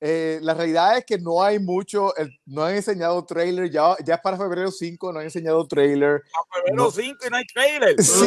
eh, 0.00 0.38
la 0.42 0.54
realidad 0.54 0.98
es 0.98 1.04
que 1.04 1.18
no 1.18 1.42
hay 1.42 1.58
mucho, 1.58 2.12
no 2.46 2.64
han 2.64 2.74
enseñado 2.74 3.24
trailer, 3.24 3.70
ya, 3.70 3.96
ya 4.04 4.14
es 4.14 4.20
para 4.20 4.36
febrero 4.36 4.70
5, 4.70 5.12
no 5.12 5.18
han 5.18 5.26
enseñado 5.26 5.66
trailer. 5.68 6.22
Para 6.32 6.64
febrero 6.64 6.90
5 6.90 7.18
y 7.26 7.30
no 7.30 7.36
hay 7.36 7.46
trailer. 7.46 8.02
Sí. 8.02 8.26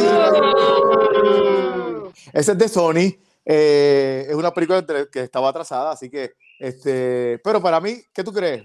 Ese 2.33 2.51
es 2.51 2.57
de 2.57 2.67
Sony. 2.69 3.17
Eh, 3.45 4.25
es 4.29 4.35
una 4.35 4.51
película 4.51 4.85
que 5.11 5.21
estaba 5.21 5.49
atrasada, 5.49 5.91
así 5.91 6.09
que, 6.09 6.33
este, 6.59 7.39
pero 7.43 7.61
para 7.61 7.81
mí, 7.81 8.01
¿qué 8.13 8.23
tú 8.23 8.31
crees? 8.31 8.63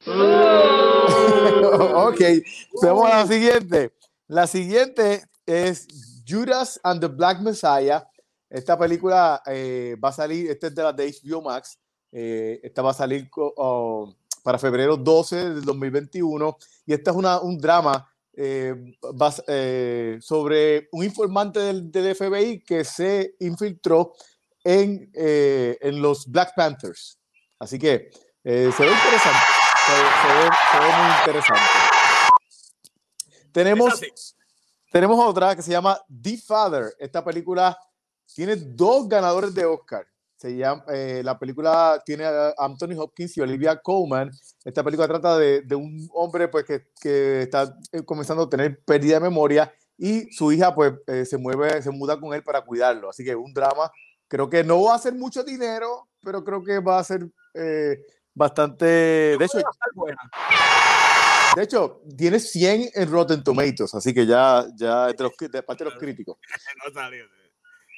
ok, 0.06 2.20
vamos 2.82 3.10
a 3.10 3.20
la 3.20 3.26
siguiente. 3.26 3.94
La 4.26 4.46
siguiente 4.46 5.24
es 5.46 5.86
Judas 6.26 6.80
and 6.82 7.00
the 7.00 7.06
Black 7.06 7.40
Messiah. 7.40 8.06
Esta 8.50 8.78
película 8.78 9.42
eh, 9.46 9.96
va 10.02 10.10
a 10.10 10.12
salir, 10.12 10.50
este 10.50 10.68
es 10.68 10.74
de 10.74 10.82
la 10.82 10.92
de 10.92 11.10
HBO 11.10 11.42
Max. 11.42 11.78
Eh, 12.10 12.60
esta 12.62 12.82
va 12.82 12.90
a 12.90 12.94
salir 12.94 13.30
oh, 13.34 14.14
para 14.42 14.58
febrero 14.58 14.96
12 14.96 15.36
del 15.36 15.64
2021 15.64 16.56
y 16.84 16.92
esta 16.92 17.10
es 17.10 17.16
una, 17.16 17.40
un 17.40 17.56
drama 17.56 18.11
eh, 18.34 18.74
eh, 19.46 20.18
sobre 20.20 20.88
un 20.92 21.04
informante 21.04 21.60
del, 21.60 21.90
del, 21.90 22.14
FBI 22.14 22.64
que 22.64 22.84
se 22.84 23.34
infiltró 23.40 24.14
en, 24.64 25.10
en, 25.14 26.00
los 26.00 26.26
Black 26.26 26.54
Panthers. 26.54 27.18
Así 27.58 27.78
que 27.78 28.10
se 28.42 28.50
ve 28.50 28.68
interesante, 28.70 29.46
se, 29.86 29.92
ve, 29.92 30.50
se, 30.70 30.78
ve, 30.78 30.92
muy 30.96 31.18
interesante. 31.18 31.62
Tenemos, 33.52 34.00
tenemos 34.90 35.28
otra 35.28 35.54
que 35.54 35.62
se 35.62 35.70
llama 35.70 36.00
The 36.22 36.38
Father. 36.38 36.94
Esta 36.98 37.22
película 37.24 37.78
tiene 38.34 38.56
dos 38.56 39.08
ganadores 39.08 39.54
de 39.54 39.64
Oscar. 39.64 40.06
Se 40.42 40.56
llama, 40.56 40.84
eh, 40.88 41.22
la 41.22 41.38
película 41.38 42.02
tiene 42.04 42.24
a 42.24 42.52
Anthony 42.58 42.98
Hopkins 42.98 43.36
y 43.36 43.40
Olivia 43.40 43.80
Colman. 43.80 44.28
Esta 44.64 44.82
película 44.82 45.06
trata 45.06 45.38
de, 45.38 45.62
de 45.62 45.76
un 45.76 46.08
hombre 46.12 46.48
pues, 46.48 46.64
que, 46.64 46.88
que, 47.00 47.42
está 47.42 47.72
eh, 47.92 48.02
comenzando 48.04 48.42
a 48.42 48.50
tener 48.50 48.82
pérdida 48.84 49.20
de 49.20 49.20
memoria 49.20 49.72
y 49.96 50.32
su 50.32 50.50
hija 50.50 50.74
pues 50.74 50.94
eh, 51.06 51.24
se 51.26 51.38
mueve, 51.38 51.80
se 51.80 51.92
muda 51.92 52.18
con 52.18 52.34
él 52.34 52.42
para 52.42 52.60
cuidarlo. 52.62 53.08
Así 53.08 53.24
que 53.24 53.36
un 53.36 53.54
drama. 53.54 53.92
Creo 54.26 54.50
que 54.50 54.64
no 54.64 54.82
va 54.82 54.96
a 54.96 54.98
ser 54.98 55.14
mucho 55.14 55.44
dinero, 55.44 56.08
pero 56.20 56.42
creo 56.42 56.64
que 56.64 56.80
va 56.80 56.98
a 56.98 57.04
ser 57.04 57.24
bastante... 58.34 58.84
De 59.38 59.44
hecho, 59.44 59.58
de 61.54 61.62
hecho, 61.62 62.02
tiene 62.18 62.40
100 62.40 62.90
en 62.94 63.10
Rotten 63.12 63.44
Tomatoes, 63.44 63.94
así 63.94 64.12
que 64.12 64.26
ya, 64.26 64.66
ya 64.74 65.06
de, 65.06 65.22
los, 65.22 65.32
de 65.38 65.62
parte 65.62 65.84
de 65.84 65.90
los 65.90 66.00
críticos. 66.00 66.36
no 66.84 66.92
salió. 66.92 67.41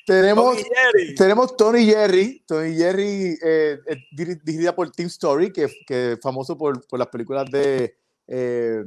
Tenemos 0.06 0.56
Tony 0.56 0.64
Jerry. 0.64 1.14
tenemos 1.14 1.56
Tony 1.56 1.84
Jerry, 1.86 2.44
Tony 2.46 2.76
Jerry 2.76 3.38
eh, 3.42 3.78
dirigida 4.12 4.74
por 4.74 4.90
Tim 4.90 5.06
Story, 5.06 5.50
que, 5.50 5.66
que 5.86 6.12
es 6.12 6.20
famoso 6.20 6.58
por, 6.58 6.86
por, 6.86 6.98
las 6.98 7.08
películas 7.08 7.50
de 7.50 7.96
eh, 8.26 8.84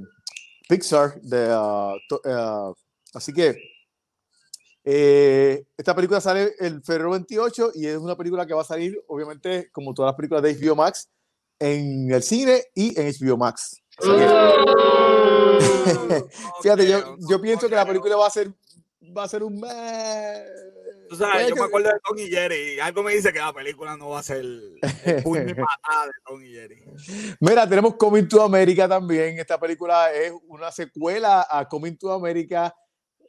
Pixar. 0.69 1.19
De, 1.21 1.49
uh, 1.49 1.95
uh, 2.13 2.75
así 3.15 3.33
que 3.33 3.57
eh, 4.83 5.65
esta 5.75 5.95
película 5.95 6.21
sale 6.21 6.53
el 6.59 6.83
febrero 6.83 7.09
28 7.11 7.71
y 7.75 7.87
es 7.87 7.97
una 7.97 8.15
película 8.15 8.45
que 8.45 8.53
va 8.53 8.61
a 8.61 8.65
salir, 8.65 9.03
obviamente, 9.07 9.71
como 9.71 9.93
todas 9.93 10.09
las 10.09 10.15
películas 10.15 10.43
de 10.43 10.55
HBO 10.55 10.75
Max, 10.75 11.09
en 11.59 12.11
el 12.11 12.21
cine 12.21 12.63
y 12.75 12.97
en 12.99 13.11
HBO 13.11 13.37
Max. 13.37 13.81
Oh. 13.99 15.57
Fíjate, 16.61 16.87
yo, 16.87 17.17
yo 17.27 17.41
pienso 17.41 17.67
que 17.67 17.75
la 17.75 17.87
película 17.87 18.15
va 18.15 18.27
a 18.27 18.29
ser 18.29 18.53
va 19.15 19.23
a 19.23 19.27
ser 19.27 19.43
un 19.43 19.59
Tú 21.09 21.15
sabes, 21.15 21.49
yo 21.49 21.55
me 21.55 21.63
acuerdo 21.63 21.89
de 21.89 21.99
Tom 22.03 22.17
y 22.17 22.27
Jerry 22.29 22.75
y 22.75 22.79
algo 22.79 23.03
me 23.03 23.13
dice 23.13 23.31
que 23.31 23.39
la 23.39 23.53
película 23.53 23.95
no 23.97 24.09
va 24.09 24.19
a 24.19 24.23
ser 24.23 24.37
el 24.37 24.79
puño 25.23 25.41
y 25.47 25.53
patada 25.53 26.05
de 26.05 26.11
Tom 26.25 26.43
y 26.43 26.51
Jerry. 26.51 26.83
Mira, 27.39 27.67
tenemos 27.67 27.95
Coming 27.95 28.27
to 28.27 28.41
America 28.41 28.87
también. 28.87 29.39
Esta 29.39 29.59
película 29.59 30.13
es 30.13 30.33
una 30.47 30.71
secuela 30.71 31.45
a 31.49 31.67
Coming 31.67 31.97
to 31.97 32.11
America. 32.11 32.73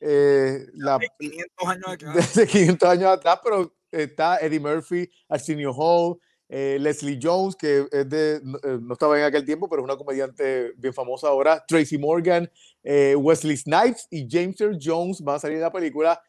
Eh, 0.00 0.66
la, 0.74 0.98
de 0.98 1.08
500 1.18 1.68
años 1.68 1.88
atrás. 1.88 2.14
Desde 2.14 2.46
500 2.46 2.88
años 2.88 3.08
atrás, 3.10 3.40
pero 3.42 3.74
está 3.90 4.38
Eddie 4.38 4.60
Murphy, 4.60 5.10
Arsenio 5.28 5.72
Hall, 5.72 6.18
eh, 6.48 6.78
Leslie 6.80 7.18
Jones, 7.20 7.54
que 7.56 7.86
es 7.90 8.08
de, 8.08 8.36
eh, 8.36 8.78
no 8.80 8.94
estaba 8.94 9.18
en 9.18 9.24
aquel 9.24 9.44
tiempo, 9.44 9.68
pero 9.68 9.82
es 9.82 9.84
una 9.84 9.96
comediante 9.96 10.72
bien 10.76 10.94
famosa 10.94 11.28
ahora, 11.28 11.62
Tracy 11.66 11.98
Morgan, 11.98 12.50
eh, 12.82 13.14
Wesley 13.16 13.56
Snipes 13.56 14.06
y 14.10 14.26
James 14.30 14.58
Earl 14.60 14.78
Jones 14.82 15.20
van 15.20 15.36
a 15.36 15.38
salir 15.38 15.56
en 15.56 15.62
la 15.62 15.72
película. 15.72 16.20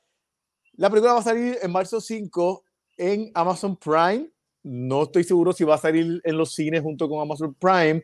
La 0.80 0.90
película 0.90 1.12
va 1.12 1.20
a 1.20 1.24
salir 1.24 1.60
en 1.62 1.72
marzo 1.74 2.00
5 2.00 2.64
en 2.96 3.32
Amazon 3.34 3.76
Prime. 3.76 4.30
No 4.64 5.04
estoy 5.04 5.26
seguro 5.26 5.52
si 5.52 5.66
va 5.66 5.76
a 5.76 5.78
salir 5.78 6.22
en 6.24 6.38
los 6.38 6.56
cines 6.56 6.82
junto 6.82 7.10
con 7.10 7.20
Amazon 7.20 7.54
Prime, 7.54 8.02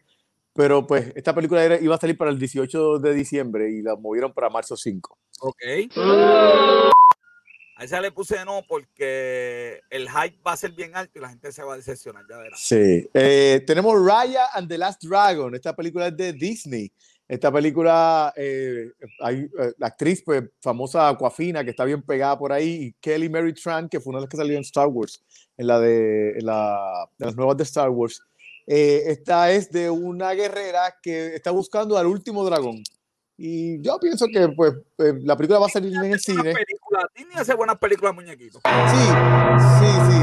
pero 0.51 0.85
pues 0.85 1.13
esta 1.15 1.33
película 1.33 1.79
iba 1.79 1.95
a 1.95 1.97
salir 1.97 2.17
para 2.17 2.31
el 2.31 2.37
18 2.37 2.99
de 2.99 3.13
diciembre 3.13 3.71
y 3.71 3.81
la 3.81 3.95
movieron 3.95 4.33
para 4.33 4.49
marzo 4.49 4.75
5. 4.75 5.17
Ok. 5.39 5.61
A 7.77 7.83
esa 7.85 8.01
le 8.01 8.11
puse 8.11 8.43
no 8.43 8.65
porque 8.67 9.79
el 9.89 10.09
hype 10.09 10.41
va 10.45 10.51
a 10.51 10.57
ser 10.57 10.73
bien 10.73 10.97
alto 10.97 11.17
y 11.17 11.21
la 11.21 11.29
gente 11.29 11.53
se 11.53 11.63
va 11.63 11.75
a 11.75 11.77
decepcionar, 11.77 12.25
ya 12.29 12.37
verás. 12.37 12.59
Sí. 12.59 13.09
Eh, 13.13 13.63
tenemos 13.65 14.05
Raya 14.05 14.47
and 14.53 14.67
the 14.67 14.77
Last 14.77 15.01
Dragon. 15.01 15.55
Esta 15.55 15.73
película 15.73 16.07
es 16.07 16.17
de 16.17 16.33
Disney. 16.33 16.91
Esta 17.27 17.51
película, 17.51 18.31
eh, 18.35 18.91
hay 19.19 19.49
eh, 19.59 19.73
la 19.77 19.87
actriz 19.87 20.21
pues, 20.23 20.43
famosa 20.61 21.09
Aquafina, 21.09 21.63
que 21.63 21.71
está 21.71 21.83
bien 21.83 22.03
pegada 22.03 22.37
por 22.37 22.53
ahí, 22.53 22.69
y 22.69 22.93
Kelly 23.01 23.29
Mary 23.29 23.53
Tran, 23.53 23.89
que 23.89 23.99
fue 23.99 24.11
una 24.11 24.19
de 24.19 24.25
las 24.25 24.29
que 24.29 24.37
salió 24.37 24.55
en 24.55 24.61
Star 24.61 24.87
Wars, 24.87 25.23
en 25.57 25.67
la 25.67 25.79
de, 25.79 26.35
la, 26.41 27.07
de 27.17 27.25
las 27.25 27.35
nuevas 27.35 27.57
de 27.57 27.63
Star 27.63 27.89
Wars. 27.89 28.21
esta 28.67 29.51
es 29.51 29.71
de 29.71 29.89
una 29.89 30.33
guerrera 30.33 30.95
que 31.01 31.33
está 31.35 31.49
buscando 31.49 31.97
al 31.97 32.05
último 32.05 32.45
dragón. 32.45 32.83
Y 33.37 33.81
yo 33.81 33.99
pienso 33.99 34.27
que 34.31 34.47
pues, 34.49 34.73
eh, 34.99 35.13
la 35.23 35.35
película 35.35 35.59
va 35.59 35.65
a 35.65 35.69
salir 35.69 35.93
en 35.93 36.13
el 36.13 36.19
cine. 36.19 36.53
Película. 36.53 37.09
Tiene 37.13 37.35
hace 37.35 37.53
buenas 37.53 37.77
películas, 37.77 38.15
muñequitos. 38.15 38.61
Sí, 38.63 38.97
sí, 39.79 39.91
sí. 40.09 40.19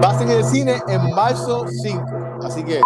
Va 0.00 0.10
a 0.10 0.18
ser 0.18 0.30
en 0.30 0.36
el 0.36 0.44
cine 0.44 0.80
en 0.86 1.14
marzo 1.14 1.66
5. 1.66 2.04
Así 2.42 2.64
que 2.64 2.80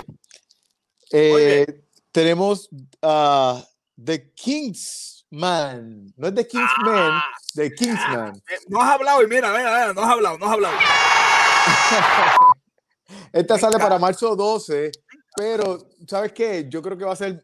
eh, 1.13 1.67
tenemos 2.11 2.71
uh, 3.03 3.61
The 4.03 4.33
Kingsman. 4.33 6.13
No 6.17 6.29
es 6.29 6.35
The 6.35 6.47
Kingsman, 6.47 7.13
ah, 7.13 7.25
The 7.55 7.75
Kingsman. 7.75 8.37
Eh, 8.37 8.59
no 8.69 8.81
has 8.81 8.93
hablado 8.93 9.23
y 9.23 9.27
mira, 9.27 9.51
mira, 9.51 9.71
mira, 9.71 9.93
no 9.93 10.03
has 10.03 10.11
hablado, 10.11 10.39
no 10.39 10.47
has 10.47 10.53
hablado. 10.53 10.75
Esta 13.33 13.59
sale 13.59 13.79
para 13.79 13.99
marzo 13.99 14.35
12 14.35 14.91
pero, 15.35 15.79
¿sabes 16.07 16.33
qué? 16.33 16.67
Yo 16.69 16.83
creo 16.83 16.97
que 16.97 17.05
va 17.05 17.13
a 17.13 17.17
ser. 17.17 17.43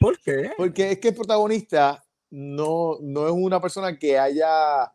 ¿Por 0.00 0.18
qué? 0.20 0.52
Porque 0.56 0.92
es 0.92 0.98
que 0.98 1.08
el 1.08 1.14
protagonista 1.14 2.02
no, 2.30 2.98
no 3.00 3.26
es 3.26 3.32
una 3.32 3.60
persona 3.60 3.98
que 3.98 4.18
haya. 4.18 4.92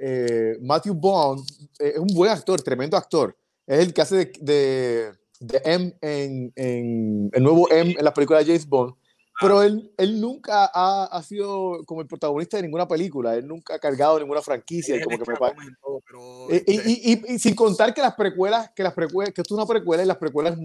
Eh, 0.00 0.56
Matthew 0.60 0.94
Bond 0.94 1.44
eh, 1.78 1.92
es 1.94 1.98
un 1.98 2.08
buen 2.14 2.30
actor, 2.30 2.60
tremendo 2.62 2.96
actor. 2.96 3.36
Es 3.66 3.80
el 3.80 3.92
que 3.92 4.00
hace 4.00 4.16
de, 4.16 4.32
de, 4.40 5.12
de 5.42 5.60
M 5.64 5.94
en, 6.00 6.52
en, 6.56 7.30
el 7.32 7.42
nuevo 7.42 7.70
M 7.70 7.94
en 7.98 8.04
la 8.04 8.14
película 8.14 8.38
de 8.38 8.46
James 8.46 8.66
Bond. 8.66 8.94
Pero 9.40 9.62
él, 9.62 9.92
él 9.96 10.20
nunca 10.20 10.70
ha, 10.72 11.04
ha, 11.04 11.22
sido 11.22 11.82
como 11.84 12.00
el 12.00 12.06
protagonista 12.06 12.58
de 12.58 12.62
ninguna 12.62 12.86
película, 12.86 13.34
él 13.34 13.48
nunca 13.48 13.74
ha 13.74 13.78
cargado 13.78 14.20
ninguna 14.20 14.40
franquicia. 14.40 14.96
Y, 14.96 15.02
como 15.02 15.18
que 15.18 15.30
me 15.32 15.36
pero, 15.36 16.46
y, 16.48 16.54
y, 16.54 17.12
este 17.12 17.32
y, 17.32 17.38
sin 17.40 17.54
contar 17.54 17.92
que 17.92 18.00
las 18.00 18.14
precuelas, 18.14 18.70
que 18.76 18.84
las 18.84 18.92
precuelas, 18.92 19.34
que 19.34 19.40
esto 19.40 19.54
es 19.54 19.58
una 19.58 19.66
precuela 19.66 20.02
y 20.04 20.06
las 20.06 20.18
precuelas 20.18 20.56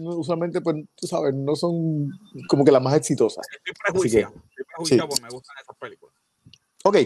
usualmente, 0.00 0.60
pues, 0.60 0.76
tú 0.94 1.08
sabes, 1.08 1.34
no 1.34 1.56
son 1.56 2.08
como 2.46 2.64
que 2.64 2.70
las 2.70 2.82
más 2.82 2.94
exitosas. 2.94 3.44
Estoy 3.50 3.74
prejuiciado, 3.84 4.34
estoy 4.50 4.64
prejuiciado 4.64 5.10
sí. 5.10 5.22
me 5.22 5.28
gustan 5.30 5.56
esas 5.60 5.76
películas. 5.76 6.14
Ok, 6.84 6.96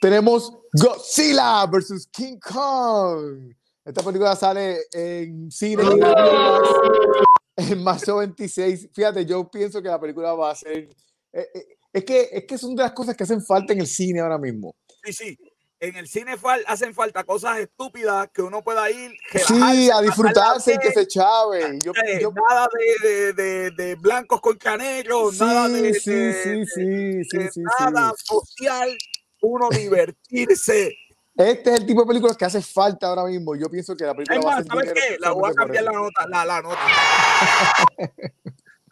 tenemos 0.00 0.58
Godzilla 0.72 1.64
vs. 1.66 2.08
King 2.12 2.38
Kong. 2.38 3.54
Esta 3.84 4.02
película 4.02 4.36
sale 4.36 4.78
en 4.92 5.50
cine 5.50 5.82
en 7.56 7.82
marzo 7.82 8.18
26. 8.18 8.90
Fíjate, 8.92 9.26
yo 9.26 9.50
pienso 9.50 9.82
que 9.82 9.88
la 9.88 10.00
película 10.00 10.34
va 10.34 10.52
a 10.52 10.54
ser. 10.54 10.88
Eh, 11.32 11.48
eh, 11.54 11.66
es, 11.92 12.04
que, 12.04 12.28
es 12.32 12.44
que 12.44 12.58
son 12.58 12.76
de 12.76 12.82
las 12.84 12.92
cosas 12.92 13.16
que 13.16 13.24
hacen 13.24 13.44
falta 13.44 13.72
en 13.72 13.80
el 13.80 13.86
cine 13.86 14.20
ahora 14.20 14.38
mismo. 14.38 14.76
Sí, 15.04 15.12
sí. 15.12 15.38
En 15.80 15.96
el 15.96 16.06
cine 16.06 16.36
hacen 16.68 16.94
falta 16.94 17.24
cosas 17.24 17.58
estúpidas 17.58 18.28
que 18.32 18.40
uno 18.40 18.62
pueda 18.62 18.88
ir. 18.88 19.16
Sí, 19.32 19.90
a 19.90 20.00
disfrutarse 20.00 20.74
y 20.74 20.78
que 20.78 20.92
se 20.92 21.08
chave. 21.08 21.76
Yo, 21.84 21.92
nada 22.30 22.68
de, 23.02 23.32
de, 23.32 23.70
de, 23.72 23.94
blancos 23.96 24.40
con 24.40 24.56
canellos, 24.58 25.40
nada 25.40 25.68
de, 25.68 25.92
sí, 25.94 26.32
sí, 26.32 26.64
sí, 26.66 27.48
sí, 27.50 27.60
nada 27.80 28.14
social, 28.16 28.96
uno 29.40 29.70
divertirse. 29.70 30.94
Este 31.34 31.70
es 31.70 31.80
el 31.80 31.86
tipo 31.86 32.02
de 32.02 32.08
películas 32.08 32.36
que 32.36 32.44
hace 32.44 32.60
falta 32.60 33.06
ahora 33.06 33.24
mismo. 33.24 33.56
Yo 33.56 33.70
pienso 33.70 33.96
que 33.96 34.04
la 34.04 34.14
película 34.14 34.40
va 34.40 34.54
a 34.54 34.62
ser 34.62 34.66
¿sabes 34.66 34.92
qué? 34.92 35.16
La 35.18 35.32
voy 35.32 35.50
a 35.50 35.54
cambiar 35.54 35.84
la 35.84 35.92
nota, 35.92 36.26
la, 36.28 36.44
la 36.44 36.62
nota. 36.62 36.80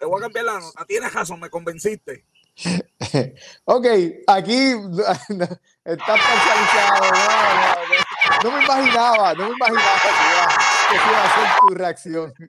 Le 0.01 0.07
voy 0.07 0.18
a 0.18 0.22
cambiar 0.22 0.45
la 0.47 0.61
nota. 0.61 0.84
Tienes 0.86 1.12
razón, 1.12 1.41
me 1.41 1.51
convenciste. 1.51 2.26
ok, 3.64 3.86
aquí 4.26 4.72
está 5.84 6.16
parcializado. 6.16 7.12
no 8.45 8.51
me 8.51 8.64
imaginaba, 8.64 9.34
no 9.34 9.49
me 9.49 9.55
imaginaba 9.55 9.99
que 10.91 10.97
iba 10.97 11.24
a 11.24 11.34
ser 11.34 11.61
tu 11.61 11.74
reacción. 11.74 12.34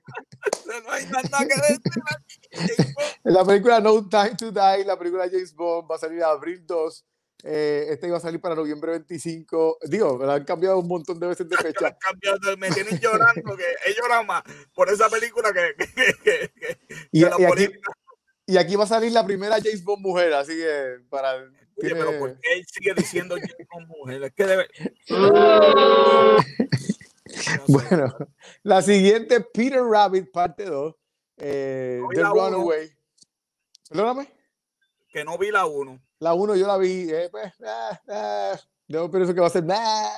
No 0.64 0.90
hay 0.90 1.04
nada 1.06 1.38
que 1.38 1.54
decir. 1.54 2.94
La 3.24 3.44
película 3.44 3.78
No 3.78 4.08
Time 4.08 4.34
to 4.36 4.50
Die, 4.50 4.84
la 4.86 4.98
película 4.98 5.28
James 5.30 5.54
Bond, 5.54 5.90
va 5.90 5.96
a 5.96 5.98
salir 5.98 6.18
en 6.18 6.24
abril 6.24 6.66
2. 6.66 7.04
Eh, 7.44 7.86
este 7.90 8.06
iba 8.06 8.18
a 8.18 8.20
salir 8.20 8.40
para 8.40 8.54
noviembre 8.54 8.92
25. 8.92 9.78
Digo, 9.88 10.16
me 10.16 10.26
la 10.26 10.34
han 10.34 10.44
cambiado 10.44 10.78
un 10.78 10.86
montón 10.86 11.18
de 11.18 11.26
veces 11.26 11.48
de 11.48 11.56
fecha. 11.56 11.98
cambiado, 11.98 12.56
me 12.56 12.70
tienen 12.70 13.00
llorando, 13.00 13.56
que 13.56 13.64
he 13.86 13.94
llorado 13.94 14.22
más 14.24 14.44
por 14.74 14.88
esa 14.90 15.08
película 15.08 15.52
que. 15.52 15.74
que, 15.76 15.86
que, 16.22 16.50
que 16.50 16.78
y, 17.10 17.22
y, 17.22 17.24
aquí, 17.24 17.68
y, 18.46 18.56
aquí, 18.56 18.76
va 18.76 18.84
a 18.84 18.88
salir 18.88 19.10
la 19.10 19.26
primera 19.26 19.56
James 19.56 19.82
Bond 19.82 20.02
mujer, 20.02 20.32
así 20.34 20.56
que 20.56 20.98
para. 21.08 21.34
Oye, 21.34 21.88
tiene... 21.88 21.96
pero 21.96 22.16
¿por 22.18 22.38
qué 22.38 22.52
él 22.54 22.64
sigue 22.66 22.94
diciendo 22.94 23.34
James 23.34 23.68
Bond 23.72 23.88
mujer? 23.88 24.22
Es 24.22 24.32
que 24.32 24.46
debe. 24.46 24.68
bueno, 27.66 28.16
la 28.62 28.82
siguiente, 28.82 29.40
Peter 29.40 29.82
Rabbit, 29.82 30.30
parte 30.30 30.64
2, 30.64 30.94
eh, 31.38 32.00
The 32.14 32.22
Runaway. 32.22 32.88
Perdóname. 33.88 34.41
Que 35.12 35.24
no 35.24 35.36
vi 35.36 35.50
la 35.50 35.66
1. 35.66 36.02
La 36.20 36.34
1 36.34 36.56
yo 36.56 36.66
la 36.66 36.78
vi, 36.78 37.08
eh, 37.10 37.28
pues, 37.30 37.52
ah, 37.66 38.00
ah, 38.08 38.60
yo 38.88 39.10
pienso 39.10 39.34
que 39.34 39.40
va 39.40 39.46
a 39.48 39.50
ser. 39.50 39.64
Ah, 39.70 40.12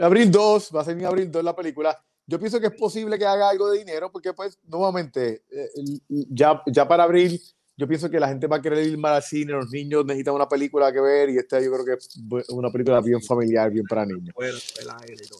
abril 0.00 0.30
2, 0.30 0.70
va 0.74 0.80
a 0.80 0.84
ser 0.84 0.98
en 0.98 1.06
abril 1.06 1.30
2 1.30 1.44
la 1.44 1.54
película. 1.54 1.96
Yo 2.26 2.40
pienso 2.40 2.58
que 2.58 2.66
es 2.66 2.74
posible 2.74 3.18
que 3.18 3.24
haga 3.24 3.48
algo 3.48 3.70
de 3.70 3.78
dinero, 3.78 4.10
porque, 4.10 4.32
pues, 4.32 4.58
nuevamente, 4.64 5.44
eh, 5.48 5.70
ya, 6.08 6.60
ya 6.66 6.88
para 6.88 7.04
abril 7.04 7.40
yo 7.78 7.86
pienso 7.86 8.08
que 8.08 8.18
la 8.18 8.28
gente 8.28 8.46
va 8.46 8.56
a 8.56 8.62
querer 8.62 8.86
ir 8.86 8.96
más 8.96 9.12
al 9.12 9.22
cine, 9.22 9.52
los 9.52 9.70
niños 9.70 10.04
necesitan 10.06 10.34
una 10.34 10.48
película 10.48 10.90
que 10.90 11.00
ver 11.00 11.28
y 11.28 11.36
esta 11.36 11.60
yo 11.60 11.70
creo 11.70 11.84
que 11.84 11.92
es 11.92 12.48
una 12.48 12.70
película 12.70 13.02
bien 13.02 13.22
familiar, 13.22 13.70
bien 13.70 13.84
para 13.86 14.06
niños. 14.06 14.34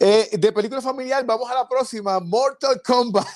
Eh, 0.00 0.28
de 0.38 0.52
película 0.52 0.82
familiar, 0.82 1.24
vamos 1.24 1.50
a 1.50 1.54
la 1.54 1.66
próxima, 1.66 2.20
Mortal 2.20 2.82
Kombat. 2.84 3.26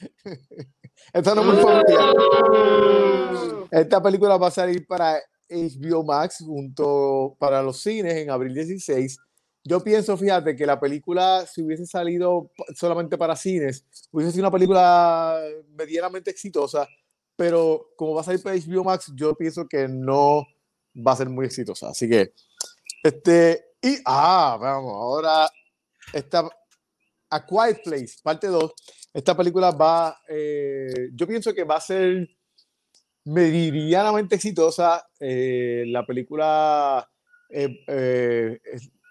Esta 1.12 1.34
no 1.34 1.42
es 1.42 1.46
muy 1.46 1.56
familiar. 1.62 2.14
Esta 3.70 4.02
película 4.02 4.36
va 4.36 4.48
a 4.48 4.50
salir 4.50 4.86
para 4.86 5.20
HBO 5.48 6.04
Max 6.04 6.38
junto 6.44 7.36
para 7.38 7.62
los 7.62 7.80
cines 7.80 8.14
en 8.14 8.30
abril 8.30 8.54
16. 8.54 9.18
Yo 9.64 9.80
pienso, 9.80 10.16
fíjate, 10.16 10.56
que 10.56 10.64
la 10.64 10.80
película, 10.80 11.44
si 11.46 11.62
hubiese 11.62 11.86
salido 11.86 12.50
solamente 12.74 13.18
para 13.18 13.36
cines, 13.36 13.84
hubiese 14.10 14.32
sido 14.32 14.44
una 14.44 14.50
película 14.50 15.38
medianamente 15.76 16.30
exitosa 16.30 16.88
pero 17.40 17.92
como 17.96 18.12
va 18.12 18.20
a 18.20 18.24
salir 18.24 18.42
para 18.42 18.54
HBO 18.54 18.84
Max, 18.84 19.10
yo 19.14 19.34
pienso 19.34 19.66
que 19.66 19.88
no 19.88 20.46
va 20.94 21.12
a 21.12 21.16
ser 21.16 21.30
muy 21.30 21.46
exitosa. 21.46 21.88
Así 21.88 22.06
que, 22.06 22.34
este, 23.02 23.64
y, 23.80 23.96
ah, 24.04 24.58
vamos, 24.60 24.92
ahora, 24.92 25.50
esta, 26.12 26.46
A 27.30 27.46
Quiet 27.46 27.82
Place, 27.84 28.14
parte 28.22 28.48
2, 28.48 28.72
esta 29.14 29.36
película 29.36 29.70
va, 29.70 30.20
eh, 30.28 31.10
yo 31.14 31.26
pienso 31.26 31.54
que 31.54 31.64
va 31.64 31.76
a 31.76 31.80
ser 31.80 32.28
medianamente 33.24 34.34
exitosa. 34.36 35.06
Eh, 35.18 35.84
la 35.88 36.04
película, 36.04 37.08
eh, 37.48 37.84
eh 37.86 38.60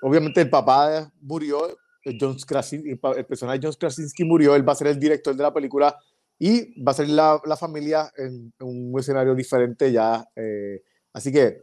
obviamente 0.01 0.41
el 0.41 0.49
papá 0.49 1.11
murió, 1.22 1.78
John 2.20 2.38
Krasinski, 2.45 2.91
el 2.91 3.26
personaje 3.26 3.59
John 3.61 3.74
Krasinski 3.78 4.24
murió, 4.24 4.55
él 4.55 4.67
va 4.67 4.74
a 4.74 4.76
ser 4.76 4.88
el 4.88 4.99
director 4.99 5.36
de 5.36 5.43
la 5.43 5.53
película 5.53 5.95
y 6.39 6.82
va 6.82 6.93
a 6.93 6.95
salir 6.95 7.13
la, 7.13 7.39
la 7.45 7.57
familia 7.57 8.11
en, 8.15 8.53
un 8.59 8.97
escenario 8.97 9.36
diferente 9.36 9.91
ya. 9.91 10.26
Eh, 10.36 10.82
así 11.13 11.32
que 11.32 11.61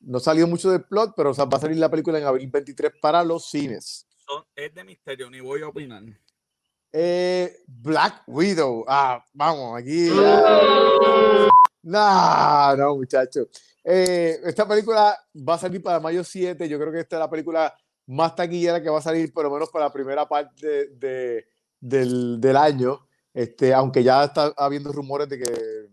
no 0.00 0.20
salió 0.20 0.46
mucho 0.46 0.70
del 0.70 0.84
plot, 0.84 1.14
pero 1.16 1.30
o 1.30 1.34
sea, 1.34 1.46
va 1.46 1.56
a 1.56 1.60
salir 1.60 1.78
la 1.78 1.90
película 1.90 2.18
en 2.18 2.24
abril 2.24 2.50
23 2.50 2.92
para 3.00 3.24
los 3.24 3.50
cines. 3.50 4.06
Es 4.54 4.74
de 4.74 4.84
misterio, 4.84 5.30
ni 5.30 5.40
voy 5.40 5.62
a 5.62 5.68
opinar. 5.68 6.02
Eh, 6.92 7.62
Black 7.66 8.22
Widow. 8.26 8.84
Ah, 8.88 9.24
vamos, 9.32 9.78
aquí. 9.78 10.08
No, 11.82 12.76
no, 12.76 12.96
muchachos. 12.96 13.48
Eh, 13.84 14.40
esta 14.44 14.66
película 14.66 15.18
va 15.36 15.54
a 15.54 15.58
salir 15.58 15.82
para 15.82 16.00
mayo 16.00 16.24
7. 16.24 16.68
Yo 16.68 16.78
creo 16.78 16.92
que 16.92 17.00
esta 17.00 17.16
es 17.16 17.20
la 17.20 17.30
película 17.30 17.74
más 18.06 18.34
taquillera 18.34 18.82
que 18.82 18.90
va 18.90 18.98
a 18.98 19.02
salir, 19.02 19.32
por 19.32 19.44
lo 19.44 19.50
menos 19.50 19.70
para 19.70 19.86
la 19.86 19.92
primera 19.92 20.28
parte 20.28 20.66
de, 20.66 20.88
de, 20.96 21.46
del, 21.80 22.40
del 22.40 22.56
año. 22.56 23.06
Este, 23.32 23.72
aunque 23.72 24.02
ya 24.02 24.24
está 24.24 24.52
habiendo 24.56 24.92
rumores 24.92 25.28
de 25.28 25.38
que 25.38 25.88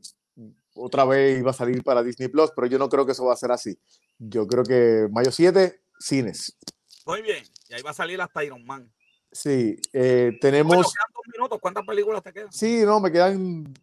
otra 0.75 1.05
vez 1.05 1.39
iba 1.39 1.51
a 1.51 1.53
salir 1.53 1.83
para 1.83 2.03
Disney 2.03 2.27
Plus, 2.27 2.51
pero 2.55 2.67
yo 2.67 2.77
no 2.77 2.89
creo 2.89 3.05
que 3.05 3.11
eso 3.11 3.25
va 3.25 3.33
a 3.33 3.37
ser 3.37 3.51
así. 3.51 3.77
Yo 4.17 4.47
creo 4.47 4.63
que 4.63 5.07
mayo 5.11 5.31
7, 5.31 5.79
cines. 5.99 6.57
Muy 7.05 7.21
bien, 7.21 7.43
y 7.69 7.73
ahí 7.73 7.81
va 7.81 7.91
a 7.91 7.93
salir 7.93 8.19
hasta 8.19 8.43
Iron 8.43 8.65
Man. 8.65 8.91
Sí, 9.31 9.79
eh, 9.93 10.37
tenemos. 10.41 10.75
Bueno, 10.75 10.89
quedan 10.89 11.13
dos 11.13 11.23
minutos. 11.35 11.59
¿Cuántas 11.61 11.85
películas 11.85 12.23
te 12.23 12.33
quedan? 12.33 12.51
Sí, 12.51 12.83
no, 12.83 12.99
me 12.99 13.11
quedan 13.11 13.73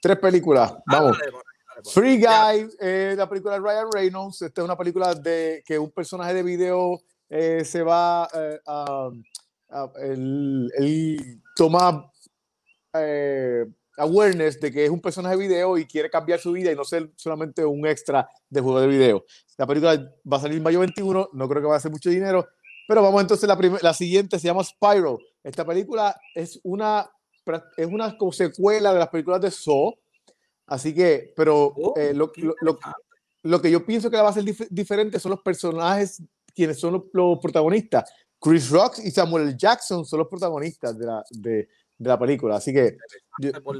tres 0.00 0.18
películas. 0.18 0.72
Ah, 0.72 0.82
Vamos. 0.86 1.18
Dale, 1.18 1.32
dale, 1.32 1.32
dale, 1.32 1.90
Free 1.92 2.16
Guy, 2.18 2.76
eh, 2.80 3.14
la 3.16 3.28
película 3.28 3.54
de 3.54 3.60
Ryan 3.60 3.88
Reynolds. 3.92 4.42
Esta 4.42 4.60
es 4.60 4.64
una 4.64 4.76
película 4.76 5.14
de 5.14 5.62
que 5.66 5.78
un 5.78 5.90
personaje 5.90 6.34
de 6.34 6.42
video 6.42 7.00
eh, 7.28 7.64
se 7.64 7.82
va 7.82 8.28
eh, 8.32 8.60
a. 8.66 9.10
Él, 10.00 10.70
él 10.76 11.42
toma 11.56 12.10
awareness 13.96 14.60
de 14.60 14.72
que 14.72 14.84
es 14.84 14.90
un 14.90 15.00
personaje 15.00 15.36
de 15.36 15.42
video 15.42 15.78
y 15.78 15.86
quiere 15.86 16.10
cambiar 16.10 16.38
su 16.38 16.52
vida 16.52 16.70
y 16.70 16.76
no 16.76 16.84
ser 16.84 17.10
solamente 17.16 17.64
un 17.64 17.86
extra 17.86 18.28
de 18.48 18.60
juego 18.60 18.80
de 18.80 18.86
video. 18.86 19.24
La 19.56 19.66
película 19.66 20.12
va 20.30 20.36
a 20.36 20.40
salir 20.40 20.58
en 20.58 20.62
mayo 20.62 20.80
21, 20.80 21.30
no 21.32 21.48
creo 21.48 21.62
que 21.62 21.68
va 21.68 21.76
a 21.76 21.80
ser 21.80 21.90
mucho 21.90 22.10
dinero, 22.10 22.46
pero 22.86 23.02
vamos 23.02 23.20
entonces, 23.20 23.48
la, 23.48 23.58
la 23.82 23.94
siguiente 23.94 24.38
se 24.38 24.46
llama 24.46 24.62
Spiral. 24.62 25.18
Esta 25.42 25.64
película 25.64 26.18
es 26.34 26.60
una, 26.62 27.10
es 27.76 27.86
una 27.86 28.16
secuela 28.32 28.92
de 28.92 28.98
las 28.98 29.08
películas 29.08 29.40
de 29.40 29.50
Saw, 29.50 29.94
así 30.66 30.94
que, 30.94 31.32
pero 31.36 31.72
oh, 31.76 31.94
eh, 31.96 32.12
lo, 32.14 32.32
lo, 32.60 32.78
lo, 33.42 33.62
que 33.62 33.70
yo 33.70 33.84
pienso 33.84 34.10
que 34.10 34.16
va 34.16 34.28
a 34.28 34.32
ser 34.32 34.44
dif 34.44 34.62
diferente 34.70 35.18
son 35.18 35.30
los 35.30 35.40
personajes, 35.40 36.22
quienes 36.54 36.78
son 36.78 36.94
los, 36.94 37.02
los, 37.12 37.38
protagonistas. 37.38 38.10
Chris 38.38 38.70
Rock 38.70 38.98
y 39.02 39.10
Samuel 39.10 39.56
Jackson 39.56 40.04
son 40.04 40.20
los 40.20 40.28
protagonistas 40.28 40.96
de 40.98 41.06
la, 41.06 41.24
de, 41.30 41.68
de 41.98 42.08
la 42.08 42.18
película. 42.18 42.56
Así 42.56 42.72
que 42.72 42.96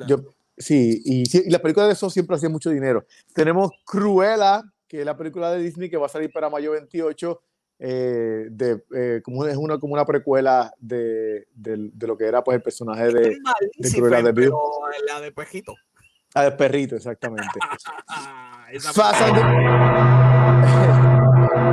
yo, 0.07 0.17
sí, 0.57 1.03
y, 1.05 1.39
y 1.39 1.51
la 1.51 1.61
película 1.61 1.87
de 1.87 1.93
eso 1.93 2.11
siempre 2.11 2.37
hacía 2.37 2.49
mucho 2.49 2.71
dinero. 2.71 3.05
Tenemos 3.35 3.71
Cruella, 3.85 4.62
que 4.89 5.01
es 5.01 5.07
la 5.07 5.17
película 5.17 5.53
de 5.53 5.62
Disney 5.62 5.91
que 5.91 5.97
va 5.97 6.07
a 6.07 6.11
salir 6.11 6.31
para 6.33 6.51
mayo 6.51 6.73
28. 6.73 7.41
Eh, 7.79 8.47
de, 8.51 8.83
eh, 8.95 9.21
como 9.23 9.45
es 9.45 9.55
una 9.55 9.79
como 9.79 9.93
una 9.93 10.07
precuela 10.07 10.73
de, 10.79 11.47
de, 11.53 11.91
de, 11.93 12.07
lo 12.07 12.17
que 12.17 12.25
era 12.25 12.43
pues 12.43 12.57
el 12.57 12.62
personaje 12.62 13.12
de, 13.12 13.37
de 13.77 13.93
Cruella 13.93 14.23
de 14.23 14.33
Bill. 14.33 14.51
La 15.07 15.21
de 15.21 15.31
Perrito. 15.31 15.75
La 16.35 16.45
de 16.45 16.53
Perrito, 16.53 16.97
exactamente. 16.97 17.59
Fast 18.95 19.23
and 19.23 19.37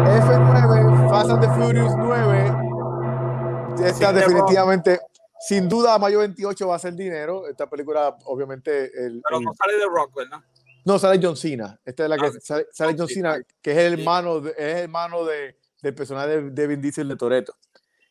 F9, 0.05 1.09
Fast 1.09 1.29
and 1.31 1.41
the 1.41 1.47
Furious 1.55 1.95
9. 1.95 3.87
Esta 3.87 4.13
definitivamente 4.13 4.99
sin 5.47 5.67
duda, 5.67 5.97
mayo 5.99 6.19
28 6.19 6.67
va 6.67 6.75
a 6.75 6.79
ser 6.79 6.93
dinero. 6.93 7.47
Esta 7.47 7.69
película, 7.69 8.15
obviamente. 8.25 8.85
El, 8.85 9.21
Pero 9.27 9.41
no 9.41 9.53
sale 9.53 9.77
de 9.77 9.85
Rock, 9.85 10.15
¿verdad? 10.15 10.39
No, 10.85 10.99
sale 10.99 11.19
John 11.21 11.37
Cena. 11.37 11.79
Esta 11.85 12.03
es 12.03 12.09
la 12.09 12.17
que 12.17 12.25
ah, 12.25 12.31
sale, 12.41 12.67
sale, 12.71 12.95
John 12.97 13.07
Cena, 13.07 13.41
que 13.61 13.71
es 13.71 13.77
el 13.77 13.99
hermano, 13.99 14.39
de, 14.39 14.51
es 14.51 14.75
hermano 14.75 15.25
de, 15.25 15.57
del 15.81 15.95
personaje 15.95 16.41
de, 16.41 16.49
de 16.51 16.67
Vin 16.67 16.81
Diesel 16.81 17.07
de 17.07 17.15
Toreto. 17.15 17.55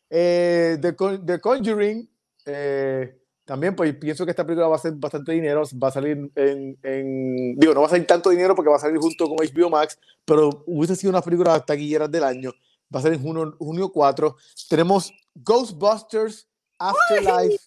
Eh, 0.09 0.77
The, 0.79 0.93
The, 1.25 1.39
Conjuring, 1.39 2.07
eh, 2.45 3.19
también, 3.45 3.75
pues 3.75 3.95
pienso 3.95 4.25
que 4.25 4.31
esta 4.31 4.45
película 4.45 4.67
va 4.67 4.75
a 4.75 4.79
ser 4.79 4.93
bastante 4.93 5.31
dinero. 5.31 5.63
Va 5.81 5.87
a 5.87 5.91
salir 5.91 6.31
en, 6.35 6.77
en, 6.83 7.55
Digo, 7.55 7.73
no 7.73 7.81
va 7.81 7.87
a 7.87 7.89
salir 7.89 8.07
tanto 8.07 8.29
dinero 8.29 8.55
porque 8.55 8.69
va 8.69 8.77
a 8.77 8.79
salir 8.79 8.99
junto 8.99 9.27
con 9.27 9.37
HBO 9.37 9.69
Max, 9.69 9.97
pero 10.23 10.63
hubiese 10.67 10.95
sido 10.95 11.09
una 11.09 11.21
película 11.21 11.59
taquilleras 11.59 12.11
del 12.11 12.23
año. 12.23 12.51
Va 12.93 12.99
a 12.99 13.03
ser 13.03 13.13
en 13.13 13.21
junio, 13.21 13.55
junio 13.57 13.89
4. 13.91 14.35
Tenemos 14.69 15.11
Ghostbusters 15.33 16.47
Afterlife. 16.77 17.57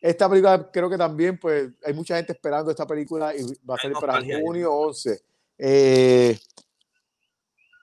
Esta 0.00 0.28
película 0.28 0.70
creo 0.72 0.88
que 0.88 0.96
también, 0.96 1.38
pues, 1.38 1.70
hay 1.84 1.92
mucha 1.92 2.16
gente 2.16 2.32
esperando 2.32 2.70
esta 2.70 2.86
película 2.86 3.34
y 3.36 3.42
va 3.68 3.74
a 3.74 3.78
salir 3.78 3.96
para 4.00 4.20
junio 4.20 4.72
11. 4.72 5.22
Eh, 5.58 6.38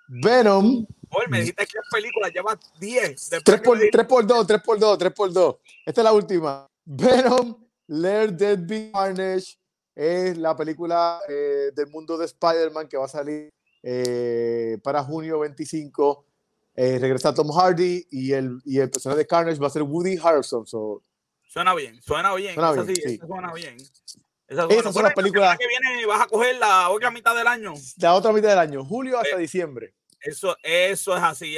Venom. 0.07 0.85
Oye, 1.09 1.27
me 1.29 1.39
dijiste 1.39 1.65
que 1.67 1.79
película 1.91 2.29
lleva 2.29 2.59
10. 2.79 3.29
3 3.43 3.61
por, 3.61 3.79
3 3.79 4.07
por 4.07 4.25
2, 4.25 4.47
3 4.47 4.61
por 4.63 4.79
2, 4.79 4.97
3 4.97 5.13
por 5.13 5.31
2. 5.31 5.55
Esta 5.85 6.01
es 6.01 6.05
la 6.05 6.13
última. 6.13 6.67
Venom, 6.85 7.55
Let 7.87 8.29
Dead 8.31 8.59
Be 8.59 8.91
Carnage 8.91 9.57
es 9.93 10.37
la 10.37 10.55
película 10.55 11.19
eh, 11.27 11.71
del 11.75 11.87
mundo 11.87 12.17
de 12.17 12.25
Spider-Man 12.25 12.87
que 12.87 12.97
va 12.97 13.05
a 13.05 13.09
salir 13.09 13.49
eh, 13.83 14.77
para 14.83 15.03
junio 15.03 15.39
25 15.39 16.25
eh, 16.79 16.99
regresa 16.99 17.33
Tom 17.33 17.49
Hardy 17.51 18.05
y 18.11 18.33
el, 18.33 18.61
y 18.63 18.77
el 18.77 18.91
personaje 18.91 19.17
de 19.17 19.27
Carnage 19.27 19.59
va 19.59 19.65
a 19.65 19.71
ser 19.71 19.81
Woody 19.81 20.19
Harrelson. 20.21 20.67
So. 20.67 21.03
Suena 21.47 21.73
bien, 21.73 21.99
suena 22.03 22.35
bien. 22.35 22.53
Suena 22.53 22.71
bien, 22.71 22.95
sí, 22.95 23.01
sí. 23.03 23.17
suena 23.17 23.51
bien. 23.51 23.77
Esa 24.47 24.67
Esas 24.67 24.93
son 24.93 25.03
las 25.03 25.15
películas. 25.15 25.57
que 25.57 25.67
viene 25.67 26.05
vas 26.05 26.21
a 26.21 26.27
coger 26.27 26.55
la 26.57 26.89
otra 26.89 27.09
mitad 27.09 27.35
del 27.35 27.47
año. 27.47 27.73
La 27.97 28.13
otra 28.13 28.31
mitad 28.31 28.49
del 28.49 28.59
año, 28.59 28.85
julio 28.85 29.17
hasta 29.17 29.35
eh, 29.35 29.39
diciembre. 29.39 29.95
Eso, 30.21 30.55
eso 30.61 31.17
es 31.17 31.23
así. 31.23 31.57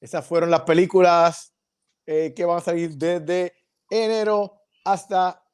Esas 0.00 0.26
fueron 0.26 0.50
las 0.50 0.62
películas 0.62 1.52
eh, 2.06 2.32
que 2.34 2.46
van 2.46 2.58
a 2.58 2.62
salir 2.62 2.96
desde 2.96 3.54
enero 3.90 4.62
hasta 4.86 5.44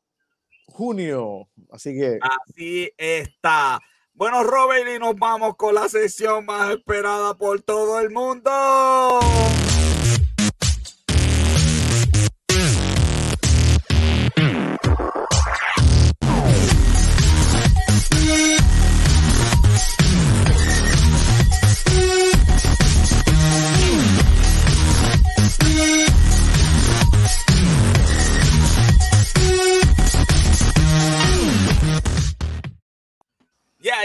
junio. 0.67 1.49
Así 1.73 1.93
que. 1.93 2.21
Así 2.23 2.93
está. 2.97 3.81
Bueno, 4.17 4.45
Robert, 4.45 4.87
y 4.95 5.01
nos 5.01 5.17
vamos 5.17 5.57
con 5.57 5.75
la 5.75 5.89
sesión 5.89 6.47
más 6.47 6.71
esperada 6.71 7.35
por 7.35 7.61
todo 7.63 7.99
el 7.99 8.11
mundo. 8.11 8.51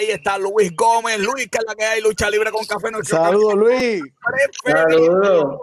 Ahí 0.10 0.16
está 0.16 0.38
Luis 0.38 0.76
Gómez. 0.76 1.20
Luis, 1.20 1.47
que 1.49 1.57
es 1.60 1.66
la 1.68 1.76
que 1.76 1.86
hay 1.86 2.01
lucha 2.01 2.30
libre 2.30 2.51
con 2.51 2.66
café. 2.66 2.89
Saludos, 3.03 3.55
Luis. 3.55 4.03
Saludos. 4.66 5.60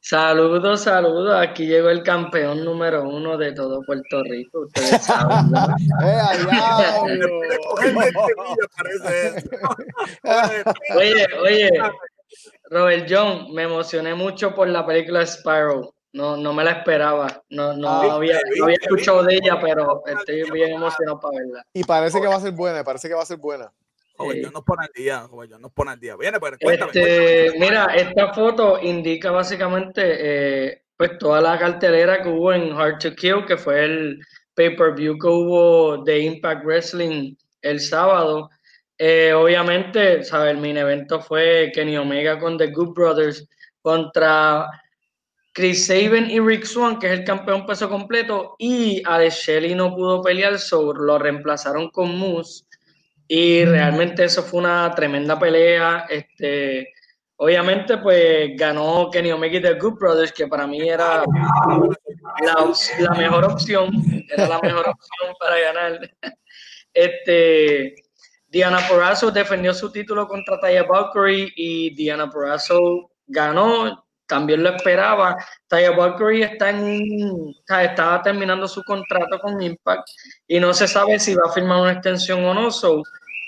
Saludos, 0.00 0.82
saludos. 0.82 1.34
Aquí 1.38 1.66
llegó 1.66 1.90
el 1.90 2.02
campeón 2.02 2.64
número 2.64 3.02
uno 3.02 3.36
de 3.36 3.52
todo 3.52 3.82
Puerto 3.82 4.22
Rico. 4.22 4.60
Ustedes 4.60 5.02
saben. 5.04 5.52
oye, 10.96 11.26
oye, 11.42 11.70
Robert 12.70 13.06
John, 13.10 13.52
me 13.52 13.64
emocioné 13.64 14.14
mucho 14.14 14.54
por 14.54 14.68
la 14.68 14.86
película 14.86 15.22
Sparrow. 15.22 15.92
No, 16.18 16.36
no 16.36 16.52
me 16.52 16.64
la 16.64 16.72
esperaba. 16.72 17.44
No, 17.48 17.74
no, 17.74 17.88
ah, 17.88 18.14
había, 18.16 18.40
había, 18.60 18.74
escuchado 18.74 19.22
de 19.22 19.36
ella, 19.36 19.60
pero 19.60 20.02
estoy 20.04 20.50
bien 20.50 20.72
emocionado 20.72 21.20
para 21.20 21.38
verla. 21.38 21.64
Y 21.72 21.84
parece 21.84 22.20
que 22.20 22.26
va 22.26 22.34
a 22.34 22.40
ser 22.40 22.50
buena, 22.50 22.82
parece 22.82 23.06
que 23.06 23.14
va 23.14 23.22
a 23.22 23.26
ser 23.26 23.36
buena. 23.36 23.72
Joven, 24.16 24.42
yo 24.42 24.50
nos 24.50 24.64
pone 24.64 24.84
al 24.84 24.90
día, 24.92 25.20
joven, 25.30 25.48
yo 25.48 25.58
nos 25.60 25.70
pone 25.70 25.92
al 25.92 26.00
día. 26.00 26.16
Viene, 26.16 26.40
pero 26.40 26.56
pues, 26.60 26.76
cuéntame, 26.76 26.90
este, 26.90 27.56
Mira, 27.60 27.84
esta 27.94 28.34
foto 28.34 28.80
indica 28.82 29.30
básicamente 29.30 30.02
eh, 30.70 30.82
pues 30.96 31.18
toda 31.18 31.40
la 31.40 31.56
cartelera 31.56 32.20
que 32.20 32.30
hubo 32.30 32.52
en 32.52 32.72
Hard 32.72 32.98
to 32.98 33.14
Kill, 33.14 33.46
que 33.46 33.56
fue 33.56 33.84
el 33.84 34.18
pay-per-view 34.54 35.18
que 35.20 35.28
hubo 35.28 36.02
de 36.02 36.18
Impact 36.18 36.64
Wrestling 36.64 37.36
el 37.62 37.78
sábado. 37.78 38.50
Eh, 38.98 39.32
obviamente, 39.32 40.24
¿sabes? 40.24 40.50
El 40.50 40.60
main 40.60 40.78
evento 40.78 41.20
fue 41.20 41.70
Kenny 41.72 41.96
Omega 41.96 42.40
con 42.40 42.58
The 42.58 42.72
Good 42.72 42.94
Brothers 42.94 43.48
contra 43.82 44.68
Chris 45.58 45.86
Sabin 45.88 46.30
y 46.30 46.38
Rick 46.38 46.64
Swan, 46.64 47.00
que 47.00 47.08
es 47.08 47.18
el 47.18 47.24
campeón 47.24 47.66
peso 47.66 47.88
completo, 47.88 48.54
y 48.60 49.02
Alex 49.04 49.42
Shelley 49.42 49.74
no 49.74 49.92
pudo 49.92 50.22
pelear, 50.22 50.56
so 50.56 50.92
lo 50.92 51.18
reemplazaron 51.18 51.90
con 51.90 52.16
Moose. 52.16 52.64
Y 53.26 53.64
realmente 53.64 54.22
eso 54.22 54.44
fue 54.44 54.60
una 54.60 54.94
tremenda 54.94 55.36
pelea. 55.36 56.06
Este, 56.08 56.92
obviamente, 57.38 57.98
pues 57.98 58.52
ganó 58.54 59.10
Kenny 59.10 59.32
Omega 59.32 59.58
y 59.58 59.62
The 59.62 59.74
Good 59.74 59.98
Brothers, 59.98 60.32
que 60.32 60.46
para 60.46 60.64
mí 60.68 60.88
era 60.88 61.24
la, 62.44 62.72
la 63.00 63.10
mejor 63.14 63.44
opción. 63.46 63.90
Era 64.30 64.46
la 64.46 64.60
mejor 64.60 64.90
opción 64.90 65.34
para 65.40 65.58
ganar. 65.58 66.10
Este, 66.94 67.94
Diana 68.48 68.78
Porrazzo 68.88 69.30
defendió 69.30 69.74
su 69.74 69.92
título 69.92 70.26
contra 70.26 70.58
Taya 70.58 70.84
Valkyrie 70.84 71.52
y 71.54 71.94
Diana 71.94 72.28
Porrazzo 72.30 73.10
ganó 73.26 74.07
también 74.28 74.62
lo 74.62 74.70
esperaba. 74.70 75.36
Taya 75.66 75.90
Valkyrie 75.90 76.44
está 76.44 76.70
en, 76.70 77.52
estaba 77.66 78.22
terminando 78.22 78.68
su 78.68 78.84
contrato 78.84 79.40
con 79.40 79.60
Impact 79.60 80.08
y 80.46 80.60
no 80.60 80.72
se 80.72 80.86
sabe 80.86 81.18
si 81.18 81.34
va 81.34 81.48
a 81.48 81.52
firmar 81.52 81.80
una 81.80 81.92
extensión 81.92 82.44
o 82.44 82.54
no. 82.54 82.68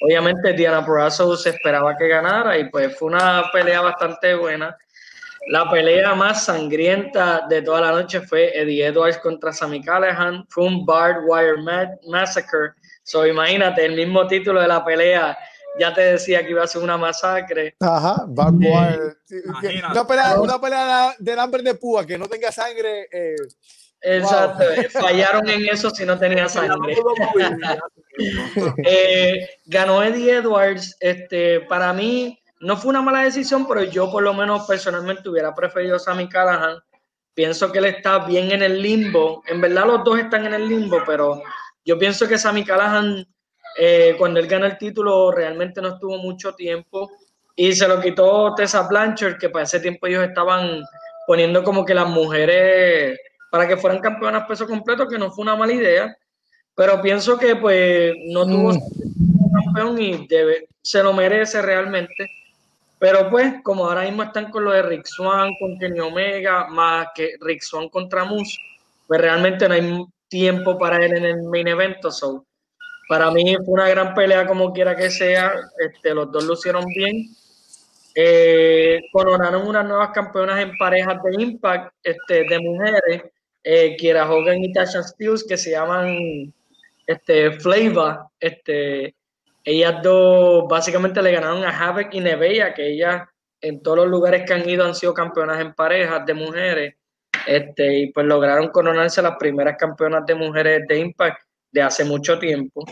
obviamente 0.03 0.53
Diana 0.55 0.85
Purrazzo 0.85 1.37
se 1.37 1.51
esperaba 1.51 1.97
que 1.97 2.09
ganara 2.09 2.59
y 2.59 2.69
pues 2.69 2.99
fue 2.99 3.09
una 3.09 3.45
pelea 3.53 3.83
bastante 3.83 4.35
buena. 4.35 4.77
La 5.49 5.71
pelea 5.71 6.15
más 6.15 6.45
sangrienta 6.45 7.47
de 7.49 7.63
toda 7.63 7.81
la 7.81 7.93
noche 7.93 8.21
fue 8.21 8.51
Eddie 8.55 8.87
Edwards 8.87 9.19
contra 9.19 9.53
Sami 9.53 9.81
Callihan. 9.81 10.45
Fue 10.49 10.65
un 10.65 10.85
Barbed 10.85 11.25
Wire 11.27 11.57
Massacre. 12.07 12.73
So, 13.03 13.27
imagínate, 13.27 13.85
el 13.85 13.97
mismo 13.97 14.27
título 14.27 14.61
de 14.61 14.69
la 14.69 14.85
pelea 14.85 15.37
ya 15.79 15.95
te 15.95 16.01
decía 16.01 16.43
que 16.45 16.51
iba 16.51 16.65
a 16.65 16.67
ser 16.67 16.83
una 16.83 16.97
masacre. 16.97 17.77
Ajá, 17.81 18.27
eh, 18.27 19.43
una, 19.91 20.07
pelea, 20.07 20.41
una 20.41 20.61
pelea 20.61 21.15
del 21.19 21.39
hambre 21.39 21.63
de 21.63 21.75
púa, 21.75 22.07
que 22.07 22.19
no 22.19 22.27
tenga 22.27 22.51
sangre. 22.51 23.09
Eh, 23.13 23.37
Exacto, 24.03 24.65
fallaron 24.93 25.49
en 25.49 25.67
eso 25.67 25.91
si 25.91 26.05
no 26.05 26.19
tenía 26.19 26.49
sangre. 26.49 26.97
eh, 28.85 29.49
ganó 29.67 30.03
Eddie 30.03 30.37
Edwards. 30.37 30.97
Este, 31.01 31.61
para 31.61 31.93
mí 31.93 32.41
no 32.61 32.77
fue 32.77 32.91
una 32.91 33.03
mala 33.03 33.23
decisión, 33.23 33.67
pero 33.67 33.85
yo 33.85 34.11
por 34.11 34.23
lo 34.23 34.33
menos 34.33 34.67
personalmente 34.67 35.29
hubiera 35.29 35.55
preferido 35.55 35.97
a 35.97 36.01
Sammy 36.01 36.29
Callahan. 36.29 36.79
Pienso 37.35 37.71
que 37.71 37.79
él 37.79 37.87
está 37.87 38.27
bien 38.27 38.51
en 38.53 38.63
el 38.63 38.81
limbo. 38.81 39.43
En 39.47 39.61
verdad 39.61 39.87
los 39.87 40.05
dos 40.05 40.19
están 40.19 40.47
en 40.47 40.55
el 40.55 40.69
limbo, 40.69 41.03
pero 41.07 41.43
yo 41.85 41.99
pienso 41.99 42.27
que 42.27 42.39
Sammy 42.39 42.65
Callahan 42.65 43.27
eh, 43.83 44.15
cuando 44.19 44.41
él 44.41 44.47
gana 44.47 44.67
el 44.67 44.77
título 44.77 45.33
realmente 45.33 45.81
no 45.81 45.95
estuvo 45.95 46.19
mucho 46.19 46.55
tiempo 46.55 47.11
y 47.57 47.73
se 47.73 47.89
lo 47.89 47.99
quitó 47.99 48.55
Tessa 48.55 48.87
Blanchard, 48.87 49.39
que 49.39 49.49
para 49.49 49.65
ese 49.65 49.81
tiempo 49.81 50.07
ellos 50.07 50.29
estaban 50.29 50.83
poniendo 51.27 51.65
como 51.65 51.83
que 51.83 51.95
las 51.95 52.07
mujeres 52.07 53.19
para 53.51 53.67
que 53.67 53.79
fueran 53.79 54.01
campeonas 54.01 54.47
peso 54.47 54.67
completo, 54.67 55.09
que 55.09 55.17
no 55.17 55.31
fue 55.31 55.45
una 55.45 55.57
mala 55.57 55.73
idea, 55.73 56.15
pero 56.75 57.01
pienso 57.01 57.39
que 57.39 57.57
pues 57.57 58.13
no 58.27 58.45
tuvo 58.45 58.75
mm. 58.75 59.65
campeón 59.65 59.99
y 59.99 60.27
debe, 60.27 60.69
se 60.83 61.03
lo 61.03 61.15
merece 61.15 61.63
realmente. 61.63 62.31
Pero 62.99 63.31
pues, 63.31 63.63
como 63.63 63.87
ahora 63.87 64.03
mismo 64.03 64.25
están 64.25 64.51
con 64.51 64.65
lo 64.65 64.73
de 64.73 64.83
Rick 64.83 65.07
Swan, 65.07 65.53
con 65.59 65.79
Kenny 65.79 66.01
Omega, 66.01 66.67
más 66.69 67.09
que 67.15 67.33
Rick 67.41 67.63
Swan 67.63 67.89
contra 67.89 68.27
Moose, 68.27 68.59
pues 69.07 69.19
realmente 69.23 69.67
no 69.67 69.75
hay 69.75 70.05
tiempo 70.29 70.77
para 70.77 71.03
él 71.03 71.17
en 71.17 71.25
el 71.25 71.43
main 71.45 71.67
evento. 71.67 72.11
So, 72.11 72.45
para 73.11 73.29
mí 73.33 73.57
fue 73.65 73.75
una 73.75 73.89
gran 73.89 74.15
pelea 74.15 74.47
como 74.47 74.73
quiera 74.73 74.95
que 74.95 75.11
sea. 75.11 75.53
Este, 75.79 76.15
los 76.15 76.31
dos 76.31 76.45
lo 76.45 76.53
hicieron 76.55 76.85
bien. 76.95 77.27
Eh, 78.15 79.01
coronaron 79.13 79.67
unas 79.67 79.85
nuevas 79.85 80.11
campeonas 80.11 80.61
en 80.61 80.71
parejas 80.79 81.21
de 81.25 81.43
Impact 81.43 81.93
este, 82.05 82.45
de 82.45 82.59
mujeres, 82.61 83.25
eh, 83.65 83.97
Kiera 83.97 84.31
Hogan 84.31 84.63
y 84.63 84.73
Tasha 84.73 85.03
Steels, 85.03 85.43
que 85.43 85.57
se 85.57 85.73
llaman 85.73 86.55
este, 87.05 87.51
Flavor. 87.59 88.27
Este, 88.39 89.17
ellas 89.65 90.01
dos 90.05 90.69
básicamente 90.69 91.21
le 91.21 91.33
ganaron 91.33 91.65
a 91.65 91.77
Havoc 91.77 92.15
y 92.15 92.21
Neveya, 92.21 92.75
que 92.75 92.93
ellas 92.93 93.27
en 93.61 93.83
todos 93.83 93.97
los 93.97 94.07
lugares 94.07 94.45
que 94.47 94.55
han 94.55 94.69
ido 94.69 94.85
han 94.85 94.95
sido 94.95 95.15
campeonas 95.15 95.61
en 95.61 95.75
parejas 95.75 96.25
de 96.25 96.35
mujeres. 96.35 96.95
Este, 97.45 97.93
y 97.99 98.13
pues 98.13 98.25
lograron 98.25 98.69
coronarse 98.69 99.21
las 99.21 99.35
primeras 99.37 99.77
campeonas 99.77 100.25
de 100.27 100.37
mujeres 100.37 100.87
de 100.87 101.01
Impact 101.01 101.50
de 101.73 101.83
hace 101.83 102.05
mucho 102.05 102.39
tiempo. 102.39 102.85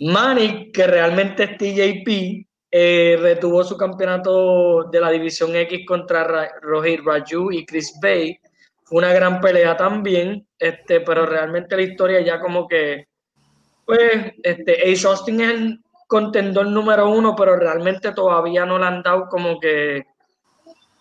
Manny, 0.00 0.72
que 0.72 0.86
realmente 0.86 1.44
es 1.44 1.56
TJP, 1.56 2.46
eh, 2.70 3.16
retuvo 3.20 3.62
su 3.62 3.76
campeonato 3.76 4.84
de 4.90 5.00
la 5.00 5.10
División 5.10 5.54
X 5.54 5.86
contra 5.86 6.50
Rohit 6.60 7.00
Raju 7.04 7.52
y 7.52 7.64
Chris 7.64 7.94
Bay. 8.02 8.36
Fue 8.82 8.98
una 8.98 9.12
gran 9.12 9.40
pelea 9.40 9.76
también, 9.76 10.46
este, 10.58 11.00
pero 11.00 11.24
realmente 11.24 11.76
la 11.76 11.82
historia 11.82 12.20
ya 12.20 12.40
como 12.40 12.66
que, 12.66 13.06
pues, 13.86 14.32
este, 14.42 14.92
Ace 14.92 15.06
Austin 15.06 15.40
es 15.40 15.50
el 15.50 15.80
contendor 16.08 16.66
número 16.66 17.08
uno, 17.08 17.34
pero 17.36 17.56
realmente 17.56 18.12
todavía 18.12 18.66
no 18.66 18.78
le 18.78 18.86
han 18.86 19.02
dado 19.02 19.28
como 19.28 19.58
que, 19.60 20.04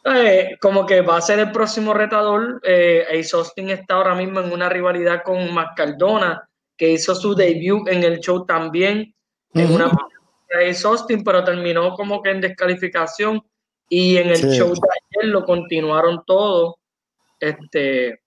eh, 0.06 0.58
como 0.62 0.86
que 0.86 1.02
va 1.02 1.18
a 1.18 1.22
ser 1.22 1.40
el 1.40 1.52
próximo 1.52 1.94
retador. 1.94 2.62
Eh, 2.64 3.06
Ace 3.10 3.36
Austin 3.36 3.72
está 3.72 3.96
ahora 3.96 4.16
mismo 4.16 4.40
en 4.42 4.52
una 4.52 4.70
rivalidad 4.70 5.24
con 5.24 5.54
Mascardona 5.54 6.48
que 6.78 6.92
hizo 6.92 7.16
su 7.16 7.36
debut 7.36 7.88
en 7.88 8.04
el 8.04 8.20
show 8.20 8.46
también, 8.46 9.14
en 9.54 9.72
una 9.72 9.92
de 10.50 10.78
Austin, 10.84 11.24
pero 11.24 11.44
terminó 11.44 11.94
como 11.94 12.22
que 12.22 12.32
en 12.32 12.42
descalificación. 12.42 13.42
Y 13.90 14.18
en 14.18 14.30
el 14.30 14.42
show 14.54 14.74
de 14.74 14.82
ayer 15.22 15.32
lo 15.32 15.44
continuaron 15.44 16.24
todo. 16.26 16.78
Este, 17.40 18.22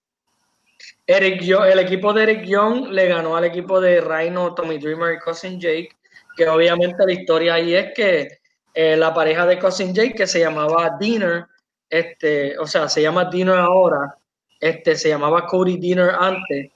Eric 1.05 1.41
el 1.41 1.79
equipo 1.79 2.13
de 2.13 2.23
Eric 2.23 2.45
Young 2.45 2.89
le 2.89 3.07
ganó 3.07 3.35
al 3.35 3.45
equipo 3.45 3.81
de 3.81 4.01
Rhino, 4.01 4.53
Tommy 4.53 4.77
Dreamer 4.77 5.15
y 5.15 5.19
Cousin 5.19 5.59
Jake, 5.59 5.89
que 6.35 6.47
obviamente 6.47 7.05
la 7.05 7.13
historia 7.13 7.55
ahí 7.55 7.73
es 7.73 7.93
que 7.95 8.39
eh, 8.73 8.95
la 8.95 9.13
pareja 9.13 9.45
de 9.45 9.57
Cousin 9.57 9.93
Jake, 9.93 10.13
que 10.13 10.27
se 10.27 10.39
llamaba 10.39 10.97
Dinner, 10.99 11.45
este, 11.89 12.57
o 12.59 12.67
sea, 12.67 12.87
se 12.87 13.01
llama 13.01 13.25
Dinner 13.25 13.57
ahora, 13.57 14.15
este, 14.59 14.95
se 14.95 15.09
llamaba 15.09 15.45
Cody 15.45 15.77
Dinner 15.77 16.11
antes, 16.19 16.71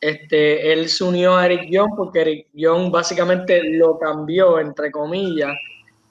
este, 0.00 0.72
él 0.72 0.88
se 0.88 1.04
unió 1.04 1.36
a 1.36 1.46
Eric 1.46 1.70
Young 1.70 1.90
porque 1.96 2.20
Eric 2.20 2.46
Young 2.52 2.90
básicamente 2.90 3.62
lo 3.64 3.98
cambió, 3.98 4.60
entre 4.60 4.90
comillas, 4.90 5.52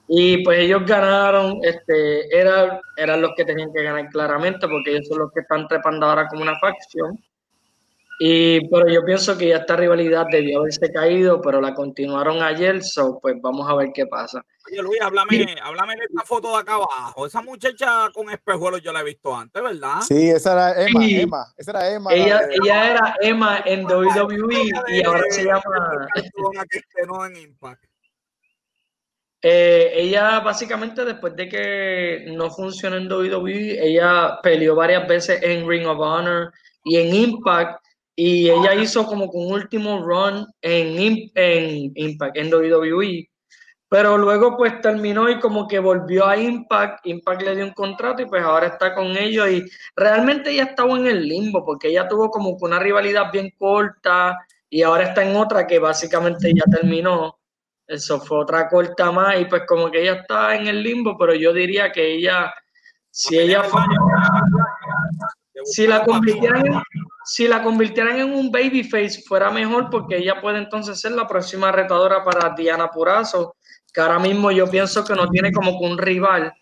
y 0.08 0.42
pues 0.42 0.60
ellos 0.60 0.84
ganaron, 0.86 1.58
este, 1.62 2.34
eran, 2.34 2.80
eran 2.96 3.20
los 3.20 3.32
que 3.36 3.44
tenían 3.44 3.72
que 3.72 3.82
ganar 3.82 4.08
claramente 4.08 4.66
porque 4.66 4.92
ellos 4.92 5.06
son 5.06 5.18
los 5.18 5.32
que 5.32 5.40
están 5.40 5.68
trepando 5.68 6.06
ahora 6.06 6.26
como 6.28 6.42
una 6.42 6.58
facción. 6.58 7.18
Y, 8.20 8.68
pero 8.68 8.88
yo 8.88 9.04
pienso 9.04 9.38
que 9.38 9.48
ya 9.48 9.58
esta 9.58 9.76
rivalidad 9.76 10.26
debió 10.30 10.60
haberse 10.60 10.90
caído, 10.92 11.40
pero 11.40 11.60
la 11.60 11.74
continuaron 11.74 12.42
ayer, 12.42 12.82
so 12.82 13.18
pues 13.20 13.36
vamos 13.40 13.68
a 13.70 13.76
ver 13.76 13.90
qué 13.94 14.06
pasa. 14.06 14.44
Oye 14.70 14.82
Luis, 14.82 15.00
háblame, 15.00 15.56
háblame 15.62 15.96
de 15.96 16.04
esta 16.04 16.22
foto 16.24 16.52
de 16.52 16.58
acá 16.58 16.74
abajo. 16.74 17.26
Esa 17.26 17.42
muchacha 17.42 18.10
con 18.12 18.30
espejuelos 18.30 18.82
yo 18.82 18.92
la 18.92 19.00
he 19.00 19.04
visto 19.04 19.34
antes, 19.34 19.62
¿verdad? 19.62 20.00
Sí, 20.06 20.30
esa 20.30 20.52
era 20.52 20.86
Emma, 20.86 21.04
Emma. 21.04 21.54
Esa 21.56 21.70
era 21.70 21.90
Emma. 21.90 22.12
Ella, 22.12 22.40
ella 22.50 22.90
era 22.90 23.16
Emma 23.20 23.62
en 23.64 23.84
WWE 23.84 24.70
y 24.88 25.04
ahora 25.04 25.22
se 25.30 25.44
llama... 25.44 26.08
en 27.26 27.36
Impact. 27.36 27.84
Eh, 29.40 29.92
ella 29.94 30.40
básicamente 30.40 31.04
después 31.04 31.36
de 31.36 31.48
que 31.48 32.24
no 32.36 32.50
funcionó 32.50 32.96
en 32.96 33.10
WWE, 33.10 33.78
ella 33.80 34.40
peleó 34.42 34.74
varias 34.74 35.06
veces 35.06 35.40
en 35.42 35.68
Ring 35.68 35.86
of 35.86 36.00
Honor 36.00 36.52
y 36.84 36.96
en 36.96 37.14
Impact 37.14 37.80
y 38.16 38.50
ella 38.50 38.74
hizo 38.74 39.06
como 39.06 39.26
un 39.26 39.52
último 39.52 40.04
run 40.04 40.44
en, 40.60 41.30
en 41.36 41.92
Impact, 41.94 42.36
en 42.36 42.52
WWE. 42.52 43.30
Pero 43.90 44.18
luego 44.18 44.56
pues 44.56 44.80
terminó 44.82 45.30
y 45.30 45.38
como 45.40 45.66
que 45.66 45.78
volvió 45.78 46.26
a 46.26 46.36
Impact, 46.36 47.06
Impact 47.06 47.42
le 47.42 47.56
dio 47.56 47.64
un 47.64 47.72
contrato 47.72 48.20
y 48.20 48.26
pues 48.26 48.42
ahora 48.42 48.66
está 48.66 48.94
con 48.94 49.16
ellos 49.16 49.48
y 49.48 49.64
realmente 49.96 50.50
ella 50.50 50.64
estaba 50.64 50.96
en 50.98 51.06
el 51.06 51.26
limbo 51.26 51.64
porque 51.64 51.88
ella 51.88 52.06
tuvo 52.06 52.30
como 52.30 52.50
una 52.60 52.78
rivalidad 52.78 53.32
bien 53.32 53.50
corta 53.58 54.36
y 54.68 54.82
ahora 54.82 55.04
está 55.04 55.24
en 55.24 55.36
otra 55.36 55.66
que 55.66 55.78
básicamente 55.78 56.52
ya 56.54 56.64
terminó. 56.70 57.38
Eso 57.86 58.20
fue 58.20 58.40
otra 58.40 58.68
corta 58.68 59.10
más 59.10 59.40
y 59.40 59.46
pues 59.46 59.62
como 59.66 59.90
que 59.90 60.02
ella 60.02 60.20
está 60.20 60.54
en 60.54 60.66
el 60.66 60.82
limbo, 60.82 61.16
pero 61.16 61.34
yo 61.34 61.54
diría 61.54 61.90
que 61.90 62.16
ella, 62.16 62.52
si 63.10 63.38
ella 63.38 63.62
si 65.64 65.86
la 65.86 66.04
convirtieran 66.04 66.66
en, 66.66 66.82
si 67.24 67.48
la 67.48 67.62
convirtieran 67.62 68.18
en 68.18 68.34
un 68.34 68.50
babyface 68.50 69.22
fuera 69.26 69.50
mejor 69.50 69.90
porque 69.90 70.18
ella 70.18 70.40
puede 70.40 70.58
entonces 70.58 71.00
ser 71.00 71.12
la 71.12 71.26
próxima 71.26 71.72
retadora 71.72 72.24
para 72.24 72.54
Diana 72.54 72.90
Purazo, 72.90 73.56
que 73.92 74.00
ahora 74.00 74.18
mismo 74.18 74.50
yo 74.50 74.68
pienso 74.68 75.04
que 75.04 75.14
no 75.14 75.28
tiene 75.28 75.52
como 75.52 75.78
que 75.78 75.86
un 75.86 75.98
rival. 75.98 76.52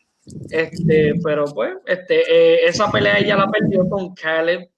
Este, 0.50 1.14
pero 1.22 1.44
pues, 1.44 1.74
este, 1.86 2.20
eh, 2.20 2.66
esa 2.66 2.90
pelea 2.90 3.18
ella 3.18 3.36
la 3.36 3.48
perdió 3.48 3.88
con 3.88 4.14
Caleb 4.14 4.68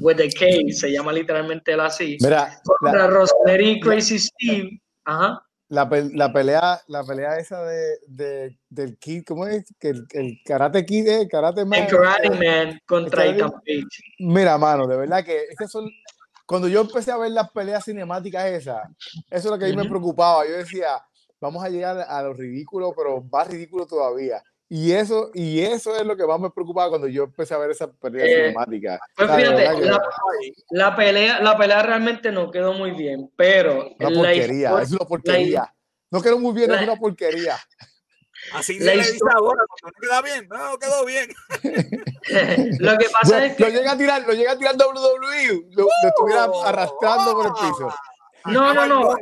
with 0.00 0.16
the 0.16 0.30
K, 0.30 0.72
se 0.72 0.90
llama 0.90 1.12
literalmente 1.12 1.72
él 1.72 1.80
así. 1.80 2.16
Mira, 2.20 2.60
contra 2.64 3.06
Rosemary 3.06 3.80
Crazy 3.80 4.18
Steve. 4.18 4.80
Ajá 5.04 5.42
la, 5.70 5.88
la, 6.14 6.32
pelea, 6.32 6.80
la 6.88 7.04
pelea 7.04 7.38
esa 7.38 7.62
de, 7.62 7.98
de, 8.08 8.58
del 8.68 8.98
Kid, 8.98 9.22
¿cómo 9.24 9.46
es? 9.46 9.72
Que 9.78 9.90
el, 9.90 10.04
el 10.10 10.40
Karate 10.44 10.84
Kid, 10.84 11.06
el 11.06 11.28
Karate 11.28 11.64
Man. 11.64 11.84
El 11.84 11.86
Karate 11.86 12.30
Man 12.30 12.80
contra 12.86 13.26
Ethan 13.26 13.52
Page. 13.52 13.86
Mira, 14.18 14.58
mano, 14.58 14.88
de 14.88 14.96
verdad 14.96 15.24
que 15.24 15.46
son, 15.68 15.88
cuando 16.44 16.66
yo 16.66 16.80
empecé 16.80 17.12
a 17.12 17.18
ver 17.18 17.30
las 17.30 17.50
peleas 17.52 17.84
cinemáticas 17.84 18.46
esas, 18.46 18.88
eso 19.14 19.24
es 19.30 19.44
lo 19.44 19.58
que 19.58 19.66
a 19.66 19.68
mí 19.68 19.76
me 19.76 19.88
preocupaba. 19.88 20.44
Yo 20.44 20.54
decía, 20.54 21.00
vamos 21.40 21.64
a 21.64 21.68
llegar 21.68 21.98
a 22.08 22.22
lo 22.22 22.34
ridículo, 22.34 22.92
pero 22.96 23.22
más 23.22 23.48
ridículo 23.48 23.86
todavía. 23.86 24.42
Y 24.72 24.92
eso, 24.92 25.32
y 25.34 25.62
eso 25.62 25.96
es 25.96 26.06
lo 26.06 26.16
que 26.16 26.24
más 26.24 26.38
me 26.38 26.48
preocupaba 26.50 26.90
cuando 26.90 27.08
yo 27.08 27.24
empecé 27.24 27.54
a 27.54 27.58
ver 27.58 27.72
esa 27.72 27.90
pelea 27.90 28.24
eh, 28.24 28.46
cinemática. 28.46 29.00
Pues 29.16 29.28
fíjate, 29.34 29.68
la, 30.70 30.94
pelea, 30.94 31.40
la 31.40 31.58
pelea 31.58 31.82
realmente 31.82 32.30
no 32.30 32.52
quedó 32.52 32.72
muy 32.72 32.92
bien, 32.92 33.32
pero. 33.34 33.90
Una 33.98 34.10
porquería, 34.10 34.80
es 34.80 34.92
una 34.92 35.04
porquería. 35.04 35.74
no 36.12 36.22
quedó 36.22 36.38
muy 36.38 36.54
bien, 36.54 36.70
es 36.70 36.82
una 36.82 36.94
porquería. 36.94 37.56
Así 38.54 38.78
la 38.78 38.94
le 38.94 39.02
dice 39.02 39.18
ahora, 39.34 39.60
no 39.82 39.90
queda 40.00 40.22
bien, 40.22 40.48
no, 40.48 40.78
quedó 40.78 41.04
bien. 41.04 41.28
lo 42.78 42.96
que 42.96 43.06
pasa 43.10 43.44
es 43.46 43.56
que. 43.56 43.64
Lo 43.64 43.70
llega 43.70 43.90
a 43.90 43.98
tirar, 43.98 44.22
lo 44.22 44.32
llega 44.34 44.52
a 44.52 44.56
tirar 44.56 44.76
WWE, 44.76 45.64
lo, 45.72 45.82
lo 45.82 46.08
estuviera 46.08 46.48
arrastrando 46.64 47.34
por 47.34 47.46
el 47.46 47.52
piso. 47.54 47.92
No, 48.46 48.72
no, 48.72 48.86
no, 48.86 49.14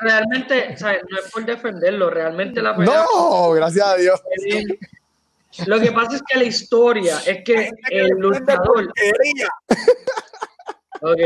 realmente, 0.00 0.76
no 0.80 1.18
es 1.18 1.30
por 1.32 1.44
defenderlo, 1.44 2.10
realmente 2.10 2.60
la 2.60 2.76
pelea. 2.76 3.04
No, 3.12 3.50
gracias 3.52 3.86
a 3.86 3.96
Dios. 3.96 4.22
Lo 5.66 5.80
que 5.80 5.92
pasa 5.92 6.16
es 6.16 6.22
que 6.22 6.38
la 6.38 6.44
historia 6.44 7.18
es 7.26 7.42
que 7.44 7.70
el 7.90 8.08
luchador. 8.18 8.92
Ok. 11.00 11.20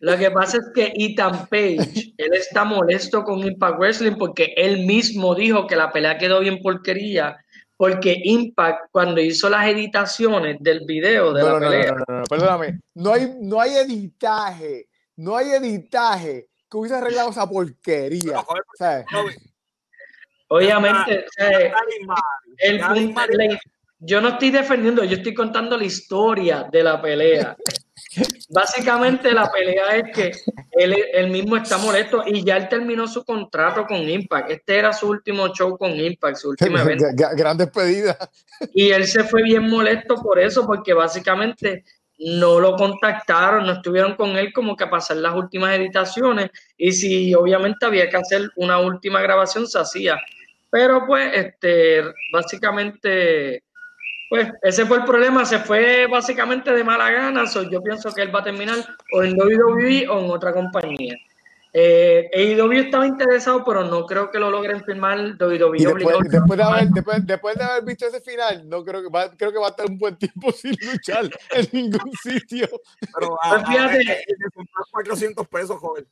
Lo 0.00 0.16
que 0.16 0.30
pasa 0.30 0.58
es 0.58 0.64
que 0.74 0.92
Ethan 0.94 1.46
Page, 1.46 2.14
él 2.16 2.34
está 2.34 2.64
molesto 2.64 3.22
con 3.24 3.38
Impact 3.40 3.78
Wrestling 3.78 4.16
porque 4.18 4.52
él 4.56 4.84
mismo 4.86 5.34
dijo 5.34 5.66
que 5.66 5.76
la 5.76 5.92
pelea 5.92 6.18
quedó 6.18 6.40
bien 6.40 6.60
porquería. 6.62 7.36
Porque 7.76 8.18
Impact, 8.24 8.86
cuando 8.90 9.20
hizo 9.20 9.50
las 9.50 9.66
editaciones 9.66 10.56
del 10.60 10.80
video 10.86 11.32
de 11.34 11.42
la 11.42 11.58
pelea. 11.58 11.92
No, 11.92 12.04
no, 12.08 12.18
no, 12.20 12.24
perdóname. 12.24 12.80
No 12.94 13.12
hay, 13.12 13.34
no 13.40 13.60
hay 13.60 13.76
editaje 13.76 14.88
no 15.16 15.36
hay 15.36 15.50
editaje 15.50 16.48
que 16.70 16.76
hubiese 16.76 16.96
arreglado 16.96 17.30
esa 17.30 17.48
porquería. 17.48 18.44
Obviamente, 20.48 21.26
yo 23.98 24.20
no 24.20 24.28
estoy 24.28 24.50
defendiendo, 24.50 25.02
yo 25.04 25.16
estoy 25.16 25.34
contando 25.34 25.76
la 25.76 25.84
historia 25.84 26.68
de 26.70 26.82
la 26.82 27.00
pelea. 27.00 27.56
Básicamente 28.48 29.32
la 29.32 29.50
pelea 29.50 29.96
es 29.96 30.14
que 30.14 30.32
él, 30.72 31.30
mismo 31.30 31.56
está 31.56 31.78
molesto 31.78 32.22
y 32.26 32.44
ya 32.44 32.56
él 32.56 32.68
terminó 32.68 33.08
su 33.08 33.24
contrato 33.24 33.86
con 33.86 34.08
Impact. 34.08 34.50
Este 34.50 34.78
era 34.78 34.92
su 34.92 35.08
último 35.08 35.48
show 35.48 35.76
con 35.76 35.98
Impact, 35.98 36.36
su 36.36 36.50
último 36.50 36.78
evento. 36.78 37.04
Gran 37.14 37.56
despedida. 37.56 38.16
Y 38.72 38.90
él 38.90 39.06
se 39.06 39.24
fue 39.24 39.42
bien 39.42 39.68
molesto 39.68 40.16
por 40.16 40.38
eso, 40.38 40.66
porque 40.66 40.94
básicamente 40.94 41.84
no 42.18 42.60
lo 42.60 42.76
contactaron, 42.76 43.66
no 43.66 43.72
estuvieron 43.72 44.14
con 44.14 44.36
él 44.36 44.52
como 44.52 44.76
que 44.76 44.84
a 44.84 44.90
pasar 44.90 45.18
las 45.18 45.34
últimas 45.34 45.76
editaciones 45.76 46.50
y 46.76 46.92
si 46.92 47.34
obviamente 47.34 47.84
había 47.84 48.08
que 48.08 48.16
hacer 48.16 48.50
una 48.56 48.78
última 48.78 49.20
grabación 49.20 49.66
se 49.66 49.78
hacía. 49.78 50.18
Pero 50.70 51.06
pues, 51.06 51.30
este, 51.34 52.02
básicamente, 52.32 53.62
pues 54.28 54.48
ese 54.62 54.86
fue 54.86 54.98
el 54.98 55.04
problema, 55.04 55.44
se 55.44 55.58
fue 55.58 56.06
básicamente 56.06 56.72
de 56.72 56.84
mala 56.84 57.10
gana, 57.10 57.44
yo 57.70 57.82
pienso 57.82 58.12
que 58.12 58.22
él 58.22 58.34
va 58.34 58.40
a 58.40 58.44
terminar 58.44 58.76
o 59.12 59.22
en 59.22 59.38
WWE 59.38 60.08
o 60.08 60.24
en 60.24 60.30
otra 60.30 60.52
compañía. 60.52 61.16
Eh, 61.78 62.30
AEW 62.32 62.84
estaba 62.84 63.06
interesado, 63.06 63.62
pero 63.62 63.84
no 63.84 64.06
creo 64.06 64.30
que 64.30 64.38
lo 64.38 64.50
logren 64.50 64.82
firmar 64.82 65.36
WWE. 65.38 65.76
después, 65.76 66.16
después, 66.30 66.56
de 66.56 66.62
haber, 66.62 66.88
después, 66.88 67.26
después, 67.26 67.54
de 67.54 67.64
haber, 67.64 67.84
visto 67.84 68.06
ese 68.06 68.22
final, 68.22 68.66
no 68.66 68.82
creo 68.82 69.02
que 69.02 69.10
va, 69.10 69.30
creo 69.36 69.52
que 69.52 69.58
va 69.58 69.66
a 69.66 69.70
estar 69.70 69.84
un 69.84 69.98
buen 69.98 70.16
tiempo 70.16 70.50
sin 70.56 70.74
luchar 70.80 71.28
en 71.50 71.68
ningún 71.72 72.10
sitio. 72.22 72.66
Pero 73.12 73.36
a, 73.42 73.50
pues 73.62 73.68
fíjate, 73.68 74.24
400 74.90 75.48
pesos, 75.48 75.78
joven. 75.78 76.06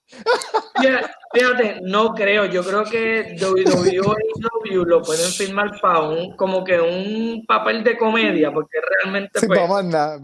Fíjate, 1.33 1.81
no 1.81 2.13
creo. 2.13 2.45
Yo 2.45 2.63
creo 2.63 2.85
que 2.85 3.35
WWE 3.41 4.01
o 4.01 4.13
AEW 4.13 4.85
lo 4.85 5.01
pueden 5.01 5.31
firmar 5.31 5.81
para 5.81 6.01
un, 6.01 6.37
como 6.37 6.63
que 6.63 6.79
un 6.79 7.43
papel 7.47 7.83
de 7.83 7.97
comedia, 7.97 8.53
porque 8.53 8.77
realmente. 9.01 9.41
Sí, 9.41 9.47
pues. 9.47 9.61
Para, 9.61 10.21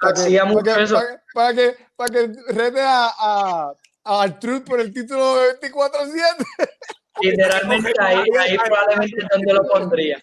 para, 0.00 0.14
que, 0.14 0.40
para, 1.32 1.54
que, 1.54 1.76
para, 1.94 2.08
que, 2.08 2.32
rete 2.52 2.80
a 2.82 3.72
al 4.04 4.38
Truth 4.38 4.64
por 4.64 4.80
el 4.80 4.92
título 4.92 5.36
de 5.36 5.60
24-7. 5.60 6.46
Literalmente 7.22 7.92
ahí, 8.00 8.24
ahí 8.38 8.56
probablemente 8.56 9.20
es 9.20 9.28
donde 9.30 9.52
lo 9.52 9.62
pondría. 9.68 10.22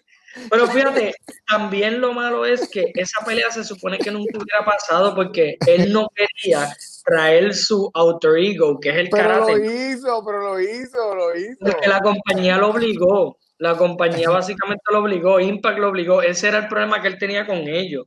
Pero 0.50 0.66
fíjate, 0.68 1.14
también 1.48 2.00
lo 2.00 2.12
malo 2.12 2.44
es 2.44 2.68
que 2.68 2.92
esa 2.94 3.24
pelea 3.24 3.50
se 3.50 3.64
supone 3.64 3.98
que 3.98 4.10
nunca 4.10 4.38
hubiera 4.38 4.64
pasado 4.64 5.14
porque 5.14 5.56
él 5.66 5.92
no 5.92 6.08
quería 6.14 6.68
traer 7.04 7.54
su 7.54 7.90
alter 7.94 8.36
ego, 8.36 8.78
que 8.78 8.90
es 8.90 8.96
el 8.96 9.08
pero 9.10 9.46
Pero 9.46 9.58
lo 9.58 9.64
hizo, 9.64 10.24
pero 10.24 10.38
lo 10.40 10.60
hizo, 10.60 11.14
lo 11.14 11.36
hizo. 11.36 11.58
Porque 11.60 11.88
la 11.88 12.00
compañía 12.00 12.58
lo 12.58 12.70
obligó. 12.70 13.38
La 13.58 13.76
compañía 13.76 14.30
básicamente 14.30 14.84
lo 14.90 15.00
obligó, 15.00 15.40
Impact 15.40 15.78
lo 15.78 15.88
obligó. 15.88 16.22
Ese 16.22 16.48
era 16.48 16.58
el 16.58 16.68
problema 16.68 17.02
que 17.02 17.08
él 17.08 17.18
tenía 17.18 17.44
con 17.44 17.56
ellos. 17.66 18.06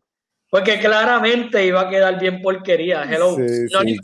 Porque 0.51 0.79
claramente 0.79 1.65
iba 1.65 1.79
a 1.79 1.89
quedar 1.89 2.19
bien 2.19 2.41
porquería. 2.41 3.03
Hello. 3.03 3.37
no 3.37 3.83
ni 3.83 3.97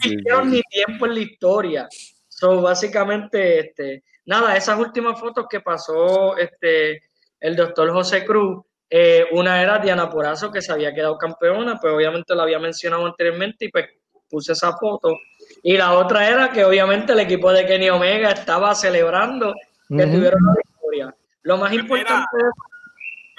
ni 0.46 0.62
tiempo 0.62 1.06
en 1.06 1.14
la 1.14 1.20
historia. 1.20 1.90
So, 2.30 2.62
básicamente, 2.62 3.60
este, 3.60 4.04
nada, 4.26 4.56
esas 4.56 4.80
últimas 4.80 5.20
fotos 5.20 5.46
que 5.50 5.60
pasó 5.60 6.38
este, 6.38 7.04
el 7.42 7.54
doctor 7.58 7.92
José 7.92 8.24
Cruz, 8.24 8.64
eh, 8.90 9.26
una 9.34 9.62
era 9.62 9.80
Diana 9.80 10.10
Porazo, 10.10 10.50
que 10.50 10.62
se 10.62 10.72
había 10.72 10.96
quedado 10.96 11.18
campeona, 11.18 11.78
pues 11.82 11.94
obviamente 11.94 12.34
la 12.34 12.44
había 12.44 12.60
mencionado 12.60 13.06
anteriormente 13.06 13.66
y 13.66 13.70
pues 13.70 13.90
puse 14.30 14.54
esa 14.54 14.72
foto. 14.78 15.18
Y 15.64 15.76
la 15.76 15.96
otra 15.98 16.30
era 16.30 16.50
que 16.54 16.64
obviamente 16.64 17.12
el 17.12 17.20
equipo 17.20 17.52
de 17.52 17.66
Kenny 17.66 17.90
Omega 17.90 18.32
estaba 18.32 18.74
celebrando 18.74 19.54
que 19.90 20.08
tuvieron 20.08 20.40
la 20.46 20.54
victoria. 20.66 21.16
Lo 21.42 21.58
más 21.58 21.74
importante, 21.74 22.38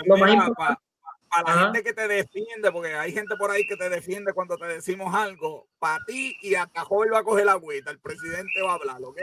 lo 0.04 0.16
más 0.18 0.30
importante 0.30 0.87
para 1.30 1.54
la 1.54 1.62
gente 1.62 1.82
que 1.82 1.92
te 1.92 2.08
defiende, 2.08 2.72
porque 2.72 2.94
hay 2.94 3.12
gente 3.12 3.36
por 3.36 3.50
ahí 3.50 3.66
que 3.66 3.76
te 3.76 3.88
defiende 3.88 4.32
cuando 4.32 4.56
te 4.56 4.66
decimos 4.66 5.14
algo, 5.14 5.66
para 5.78 6.04
ti 6.06 6.36
y 6.42 6.54
hasta 6.54 6.84
joven 6.84 7.10
va 7.12 7.20
a 7.20 7.24
coger 7.24 7.46
la 7.46 7.52
agüita, 7.52 7.90
el 7.90 7.98
presidente 7.98 8.62
va 8.62 8.72
a 8.72 8.74
hablar, 8.74 8.98
¿ok? 9.02 9.20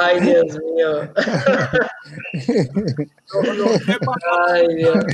Ay, 0.00 0.20
Dios 0.20 0.58
mío. 0.74 1.12
Ay, 4.48 4.74
Dios. 4.74 5.04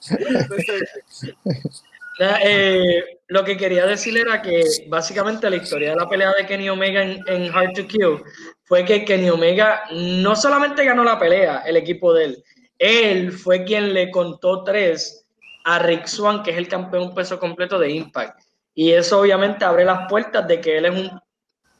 Eh, 2.20 3.20
lo 3.28 3.44
que 3.44 3.56
quería 3.56 3.86
decir 3.86 4.18
era 4.18 4.42
que 4.42 4.64
básicamente 4.88 5.48
la 5.48 5.54
historia 5.54 5.90
de 5.90 5.96
la 5.96 6.08
pelea 6.08 6.32
de 6.36 6.46
Kenny 6.46 6.68
Omega 6.68 7.00
en, 7.00 7.22
en, 7.28 7.54
Hard 7.54 7.74
to 7.74 7.86
Kill 7.86 8.24
fue 8.64 8.84
que 8.84 9.04
Kenny 9.04 9.30
Omega 9.30 9.84
no 9.92 10.34
solamente 10.34 10.84
ganó 10.84 11.04
la 11.04 11.16
pelea, 11.16 11.62
el 11.64 11.76
equipo 11.76 12.12
de 12.12 12.24
él, 12.24 12.44
él 12.78 13.32
fue 13.32 13.64
quien 13.64 13.92
le 13.92 14.10
contó 14.10 14.62
tres 14.62 15.26
a 15.64 15.78
Rick 15.78 16.06
Swan, 16.06 16.42
que 16.42 16.52
es 16.52 16.56
el 16.56 16.68
campeón 16.68 17.14
peso 17.14 17.38
completo 17.38 17.78
de 17.78 17.90
Impact. 17.90 18.40
Y 18.74 18.92
eso 18.92 19.20
obviamente 19.20 19.64
abre 19.64 19.84
las 19.84 20.08
puertas 20.08 20.46
de 20.46 20.60
que 20.60 20.78
él 20.78 20.86
es 20.86 20.92
un 20.92 21.20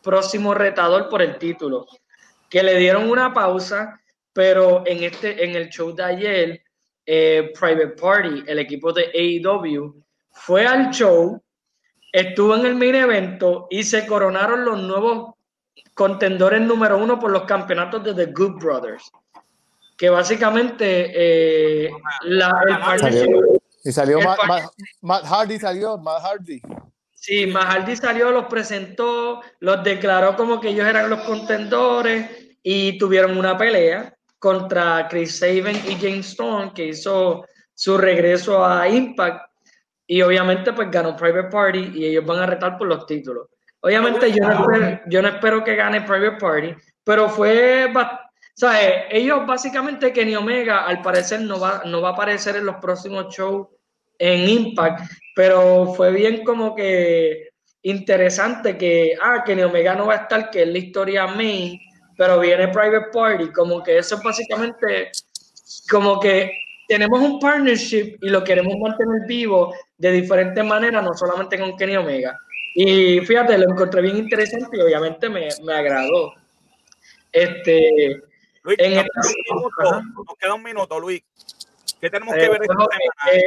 próximo 0.02 0.54
retador 0.54 1.08
por 1.08 1.22
el 1.22 1.38
título. 1.38 1.86
Que 2.50 2.62
le 2.62 2.76
dieron 2.76 3.08
una 3.08 3.32
pausa, 3.32 4.00
pero 4.32 4.82
en, 4.86 5.04
este, 5.04 5.44
en 5.44 5.54
el 5.54 5.68
show 5.68 5.94
de 5.94 6.02
ayer, 6.02 6.62
eh, 7.06 7.52
Private 7.58 7.88
Party, 8.00 8.42
el 8.46 8.58
equipo 8.58 8.92
de 8.92 9.04
AEW, 9.14 10.02
fue 10.32 10.66
al 10.66 10.90
show, 10.90 11.40
estuvo 12.12 12.56
en 12.56 12.66
el 12.66 12.74
mini 12.74 12.98
evento 12.98 13.66
y 13.70 13.84
se 13.84 14.06
coronaron 14.06 14.64
los 14.64 14.80
nuevos 14.82 15.34
contendores 15.94 16.60
número 16.60 16.98
uno 16.98 17.18
por 17.18 17.30
los 17.30 17.44
campeonatos 17.44 18.04
de 18.04 18.14
The 18.14 18.32
Good 18.32 18.60
Brothers. 18.60 19.10
Que 19.98 20.08
básicamente 20.08 21.10
eh, 21.12 21.90
la, 22.22 22.52
el 22.94 23.58
y 23.84 23.92
salió 23.92 24.18
Matt, 24.20 25.24
Hardy, 25.24 25.58
salió 25.58 25.98
Matt 25.98 26.22
Hardy. 26.22 26.60
Sí, 27.14 27.46
Matt 27.46 27.64
Hardy 27.64 27.96
salió, 27.96 28.30
los 28.30 28.46
presentó, 28.46 29.40
los 29.60 29.82
declaró 29.82 30.36
como 30.36 30.60
que 30.60 30.68
ellos 30.68 30.86
eran 30.86 31.10
los 31.10 31.20
contendores 31.20 32.30
y 32.62 32.98
tuvieron 32.98 33.36
una 33.36 33.56
pelea 33.56 34.14
contra 34.38 35.08
Chris 35.08 35.38
Saban 35.38 35.76
y 35.76 35.96
James 36.00 36.28
Storm, 36.28 36.72
que 36.74 36.88
hizo 36.88 37.44
su 37.74 37.96
regreso 37.96 38.64
a 38.64 38.88
Impact 38.88 39.50
y 40.06 40.22
obviamente 40.22 40.72
pues 40.72 40.90
ganó 40.90 41.16
Private 41.16 41.48
Party 41.48 41.92
y 41.94 42.06
ellos 42.06 42.24
van 42.24 42.40
a 42.40 42.46
retar 42.46 42.76
por 42.76 42.88
los 42.88 43.06
títulos. 43.06 43.48
Obviamente 43.80 44.32
yo 44.32 44.44
no 44.44 44.52
espero, 44.52 45.00
yo 45.06 45.22
no 45.22 45.28
espero 45.28 45.64
que 45.64 45.76
gane 45.76 46.00
Private 46.00 46.38
Party, 46.38 46.74
pero 47.04 47.28
fue, 47.28 47.90
¿sabes? 48.58 49.04
Ellos 49.10 49.46
básicamente 49.46 50.12
Kenny 50.12 50.34
Omega 50.34 50.84
al 50.84 51.00
parecer 51.00 51.42
no 51.42 51.60
va, 51.60 51.82
no 51.84 52.00
va 52.00 52.08
a 52.08 52.12
aparecer 52.12 52.56
en 52.56 52.66
los 52.66 52.76
próximos 52.76 53.32
shows 53.32 53.68
en 54.18 54.48
Impact, 54.48 55.08
pero 55.36 55.94
fue 55.94 56.10
bien 56.10 56.42
como 56.42 56.74
que 56.74 57.50
interesante 57.82 58.76
que, 58.76 59.16
ah, 59.22 59.44
Kenny 59.46 59.62
Omega 59.62 59.94
no 59.94 60.06
va 60.06 60.14
a 60.14 60.16
estar, 60.22 60.50
que 60.50 60.62
es 60.62 60.68
la 60.68 60.78
historia 60.78 61.28
main, 61.28 61.78
pero 62.16 62.40
viene 62.40 62.66
Private 62.66 63.10
Party, 63.12 63.52
como 63.52 63.80
que 63.80 63.98
eso 63.98 64.16
es 64.16 64.22
básicamente 64.24 65.12
como 65.88 66.18
que 66.18 66.50
tenemos 66.88 67.20
un 67.20 67.38
partnership 67.38 68.16
y 68.20 68.28
lo 68.28 68.42
queremos 68.42 68.74
mantener 68.76 69.24
vivo 69.28 69.72
de 69.98 70.10
diferentes 70.10 70.64
maneras, 70.64 71.04
no 71.04 71.14
solamente 71.14 71.60
con 71.60 71.76
Kenny 71.76 71.94
Omega. 71.94 72.36
Y 72.74 73.20
fíjate, 73.20 73.56
lo 73.56 73.70
encontré 73.70 74.02
bien 74.02 74.16
interesante 74.16 74.76
y 74.76 74.80
obviamente 74.80 75.28
me, 75.28 75.48
me 75.64 75.74
agradó. 75.74 76.34
Este, 77.30 78.27
en 78.64 78.94
nos, 78.94 80.36
queda 80.38 80.54
un 80.54 80.62
minuto, 80.62 80.98
Luis. 80.98 81.22
¿Qué 82.00 82.10
tenemos 82.10 82.34
que 82.34 82.44
eh, 82.44 82.48
ver 82.48 82.62
esta 82.62 82.74
eh, 83.32 83.42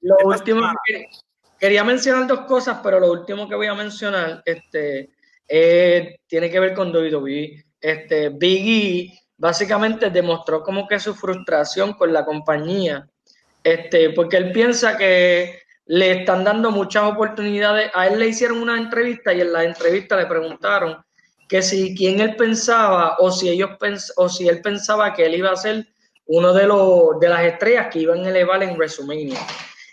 lo 0.00 0.16
último 0.24 0.70
quería 1.58 1.84
mencionar 1.84 2.26
dos 2.26 2.40
cosas, 2.40 2.80
pero 2.82 3.00
lo 3.00 3.10
último 3.10 3.48
que 3.48 3.54
voy 3.54 3.66
a 3.66 3.74
mencionar 3.74 4.42
este, 4.44 5.10
eh, 5.48 6.18
tiene 6.26 6.50
que 6.50 6.60
ver 6.60 6.74
con 6.74 6.94
WWE. 6.94 7.64
Este, 7.80 8.28
Biggie 8.30 9.18
básicamente 9.36 10.10
demostró 10.10 10.62
como 10.62 10.86
que 10.86 11.00
su 11.00 11.14
frustración 11.14 11.94
con 11.94 12.12
la 12.12 12.24
compañía, 12.24 13.08
este, 13.62 14.10
porque 14.10 14.36
él 14.36 14.52
piensa 14.52 14.96
que 14.96 15.60
le 15.86 16.20
están 16.20 16.44
dando 16.44 16.70
muchas 16.70 17.04
oportunidades. 17.04 17.90
A 17.94 18.06
él 18.06 18.18
le 18.18 18.28
hicieron 18.28 18.60
una 18.60 18.76
entrevista 18.76 19.32
y 19.32 19.40
en 19.40 19.52
la 19.52 19.64
entrevista 19.64 20.16
le 20.16 20.26
preguntaron 20.26 21.03
que 21.48 21.62
si 21.62 21.94
quién 21.94 22.20
él 22.20 22.36
pensaba 22.36 23.16
o 23.18 23.30
si 23.30 23.48
ellos 23.48 23.70
o 24.16 24.28
si 24.28 24.48
él 24.48 24.60
pensaba 24.60 25.12
que 25.12 25.26
él 25.26 25.34
iba 25.34 25.50
a 25.50 25.56
ser 25.56 25.86
uno 26.26 26.52
de 26.52 26.66
los 26.66 27.20
de 27.20 27.28
las 27.28 27.42
estrellas 27.42 27.88
que 27.92 28.00
iban 28.00 28.24
a 28.24 28.30
elevar 28.30 28.62
en 28.62 28.76
WrestleMania. 28.76 29.38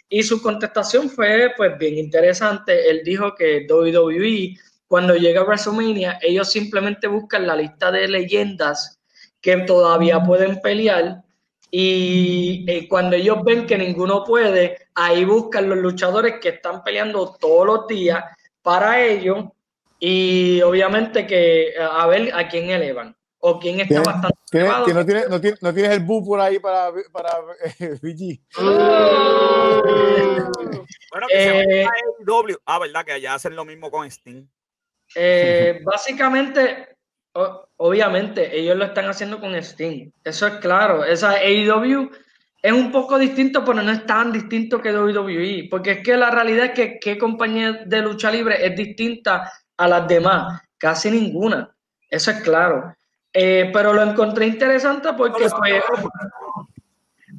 Y 0.09 0.23
su 0.23 0.41
contestación 0.41 1.09
fue 1.09 1.51
pues 1.55 1.77
bien 1.77 1.97
interesante. 1.97 2.89
Él 2.89 3.01
dijo 3.03 3.33
que 3.35 3.65
WWE 3.69 4.57
cuando 4.87 5.15
llega 5.15 5.41
a 5.41 5.45
WrestleMania 5.45 6.19
ellos 6.21 6.51
simplemente 6.51 7.07
buscan 7.07 7.47
la 7.47 7.55
lista 7.55 7.91
de 7.91 8.07
leyendas 8.07 8.99
que 9.39 9.57
todavía 9.57 10.21
pueden 10.21 10.61
pelear 10.61 11.23
y 11.71 12.65
eh, 12.67 12.89
cuando 12.89 13.15
ellos 13.15 13.41
ven 13.45 13.65
que 13.65 13.77
ninguno 13.77 14.25
puede, 14.25 14.77
ahí 14.93 15.23
buscan 15.23 15.69
los 15.69 15.77
luchadores 15.77 16.35
que 16.41 16.49
están 16.49 16.83
peleando 16.83 17.37
todos 17.39 17.65
los 17.65 17.87
días 17.87 18.21
para 18.61 19.01
ellos 19.01 19.45
y 20.03 20.61
obviamente 20.63 21.27
que 21.27 21.69
eh, 21.69 21.75
a 21.79 22.07
ver 22.07 22.33
a 22.33 22.49
quién 22.49 22.71
elevan 22.71 23.15
o 23.37 23.59
quién 23.59 23.79
está 23.81 24.01
bastante 24.01 24.35
elevado. 24.51 24.87
no, 24.87 25.05
tienes, 25.05 25.29
no, 25.29 25.39
tienes, 25.39 25.61
no, 25.61 25.71
tienes, 25.71 25.91
el 25.91 25.99
bu 25.99 26.25
por 26.25 26.41
ahí 26.41 26.57
para, 26.57 26.91
para 27.11 27.29
eh, 27.79 27.99
bueno, 31.11 31.27
que 31.29 31.83
eh, 31.83 31.85
se 31.85 32.57
Ah, 32.65 32.79
verdad, 32.79 33.05
que 33.05 33.11
allá 33.11 33.35
hacen 33.35 33.55
lo 33.55 33.63
mismo 33.63 33.91
con 33.91 34.09
Steam. 34.09 34.49
básicamente, 35.85 36.97
obviamente, 37.77 38.57
ellos 38.59 38.77
lo 38.77 38.85
están 38.85 39.05
haciendo 39.05 39.39
con 39.39 39.63
Steam. 39.63 40.11
Eso 40.23 40.47
es 40.47 40.55
claro. 40.55 41.05
Esa 41.05 41.33
AEW 41.33 42.09
es 42.59 42.71
un 42.71 42.91
poco 42.91 43.19
distinto, 43.19 43.63
pero 43.63 43.83
no 43.83 43.91
es 43.91 44.03
tan 44.07 44.31
distinto 44.31 44.81
que 44.81 44.91
WWE. 44.91 45.67
Porque 45.69 45.91
es 45.91 46.03
que 46.03 46.17
la 46.17 46.31
realidad 46.31 46.65
es 46.65 46.71
que 46.71 46.99
qué 46.99 47.19
compañía 47.19 47.83
de 47.85 48.01
lucha 48.01 48.31
libre 48.31 48.65
es 48.65 48.75
distinta 48.75 49.51
a 49.81 49.87
las 49.87 50.07
demás. 50.07 50.61
Casi 50.77 51.09
ninguna. 51.09 51.69
Eso 52.09 52.31
es 52.31 52.41
claro. 52.41 52.95
Eh, 53.33 53.69
pero 53.73 53.93
lo 53.93 54.03
encontré 54.03 54.45
interesante 54.45 55.09
porque 55.17 55.47
pues, 55.49 55.73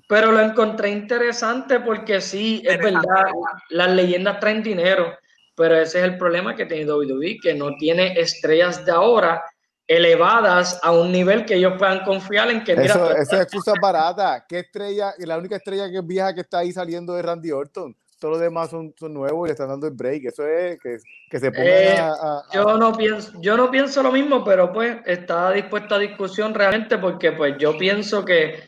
pero 0.08 0.32
lo 0.32 0.40
encontré 0.40 0.90
interesante 0.90 1.80
porque 1.80 2.20
sí, 2.20 2.62
es 2.64 2.78
verdad, 2.78 3.26
las 3.70 3.90
leyendas 3.90 4.40
traen 4.40 4.62
dinero, 4.62 5.16
pero 5.54 5.76
ese 5.76 5.98
es 5.98 6.04
el 6.04 6.16
problema 6.16 6.56
que 6.56 6.64
tiene 6.64 6.90
WWE, 6.90 7.38
que 7.42 7.54
no 7.54 7.74
tiene 7.76 8.18
estrellas 8.18 8.84
de 8.86 8.92
ahora 8.92 9.44
elevadas 9.86 10.80
a 10.82 10.92
un 10.92 11.12
nivel 11.12 11.44
que 11.44 11.56
ellos 11.56 11.74
puedan 11.78 12.04
confiar 12.04 12.50
en 12.50 12.64
que 12.64 12.74
mira, 12.74 12.94
eso, 12.94 13.16
esa 13.16 13.42
excusa 13.42 13.72
barata 13.82 14.46
¿qué 14.48 14.60
estrella 14.60 15.12
la 15.18 15.36
única 15.36 15.56
estrella 15.56 15.90
que 15.90 15.98
es 15.98 16.06
vieja 16.06 16.32
que 16.34 16.40
está 16.42 16.60
ahí 16.60 16.72
saliendo 16.72 17.14
de 17.14 17.22
Randy 17.22 17.50
Orton 17.50 17.94
todos 18.22 18.34
los 18.34 18.40
demás 18.40 18.70
son, 18.70 18.94
son 18.96 19.12
nuevos 19.12 19.46
y 19.46 19.48
le 19.48 19.52
están 19.52 19.68
dando 19.68 19.88
el 19.88 19.94
break 19.94 20.26
eso 20.26 20.46
es 20.46 20.78
que, 20.78 20.98
que 21.28 21.38
se 21.40 21.50
pongan 21.50 21.66
eh, 21.66 21.98
yo 22.54 22.78
no 22.78 22.92
pienso 22.92 23.32
yo 23.40 23.56
no 23.56 23.68
pienso 23.68 24.00
lo 24.00 24.12
mismo 24.12 24.44
pero 24.44 24.72
pues 24.72 24.98
está 25.06 25.50
dispuesta 25.50 25.96
a 25.96 25.98
discusión 25.98 26.54
realmente 26.54 26.98
porque 26.98 27.32
pues 27.32 27.56
yo 27.58 27.76
pienso 27.76 28.24
que 28.24 28.60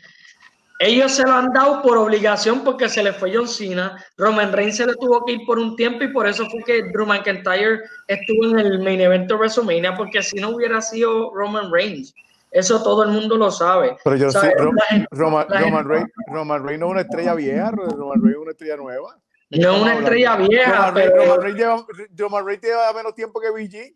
ellos 0.80 1.12
se 1.12 1.22
lo 1.22 1.32
han 1.34 1.52
dado 1.52 1.82
por 1.82 1.96
obligación 1.96 2.64
porque 2.64 2.88
se 2.88 3.04
le 3.04 3.12
fue 3.12 3.32
John 3.32 3.46
Cena. 3.46 4.04
Roman 4.18 4.52
Reigns 4.52 4.76
se 4.78 4.86
le 4.86 4.94
tuvo 4.96 5.24
que 5.24 5.34
ir 5.34 5.46
por 5.46 5.56
un 5.56 5.76
tiempo 5.76 6.02
y 6.02 6.08
por 6.08 6.26
eso 6.26 6.44
fue 6.50 6.62
que 6.64 6.82
Drew 6.92 7.06
McIntyre 7.06 7.80
estuvo 8.08 8.50
en 8.50 8.58
el 8.58 8.80
main 8.80 9.00
event 9.00 9.28
de 9.28 9.36
WrestleMania, 9.36 9.94
porque 9.94 10.20
si 10.20 10.40
no 10.40 10.50
hubiera 10.50 10.82
sido 10.82 11.32
Roman 11.32 11.72
Reigns. 11.72 12.12
Eso 12.50 12.82
todo 12.82 13.04
el 13.04 13.10
mundo 13.10 13.36
lo 13.36 13.50
sabe. 13.50 13.96
Pero 14.02 14.16
yo 14.16 14.30
sé, 14.30 14.52
Roman, 14.58 15.88
Reigns, 15.88 16.10
Roman 16.28 16.64
Reigns 16.64 16.80
no 16.80 16.86
es 16.86 16.92
una 16.92 17.00
estrella 17.00 17.34
vieja, 17.34 17.70
Roman 17.70 18.20
Reigns 18.20 18.36
es 18.36 18.42
una 18.42 18.50
estrella 18.50 18.76
nueva. 18.76 19.18
No 19.50 19.76
es 19.76 19.82
una 19.82 19.98
estrella 19.98 20.36
vieja, 20.36 20.90
Roman, 20.90 20.94
pero... 20.94 21.16
Roman, 21.16 21.42
Reigns 21.42 21.58
lleva, 21.58 21.86
Roman 22.16 22.46
Reigns 22.46 22.64
lleva 22.64 22.92
menos 22.92 23.14
tiempo 23.14 23.40
que 23.40 23.50
BG. 23.50 23.94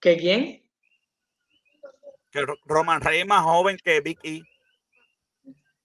¿Que 0.00 0.16
quién? 0.16 0.64
Que 2.30 2.46
Roman 2.64 3.00
Reigns 3.00 3.22
es 3.22 3.28
más 3.28 3.42
joven 3.42 3.76
que 3.82 4.00
Big 4.00 4.18
E. 4.22 4.42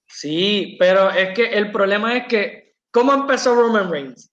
Sí, 0.08 0.78
pero 0.80 1.10
es 1.12 1.34
que 1.36 1.46
el 1.46 1.72
problema 1.72 2.16
es 2.16 2.28
que, 2.28 2.76
¿cómo 2.92 3.14
empezó 3.14 3.54
Roman 3.54 3.92
Reigns? 3.92 4.32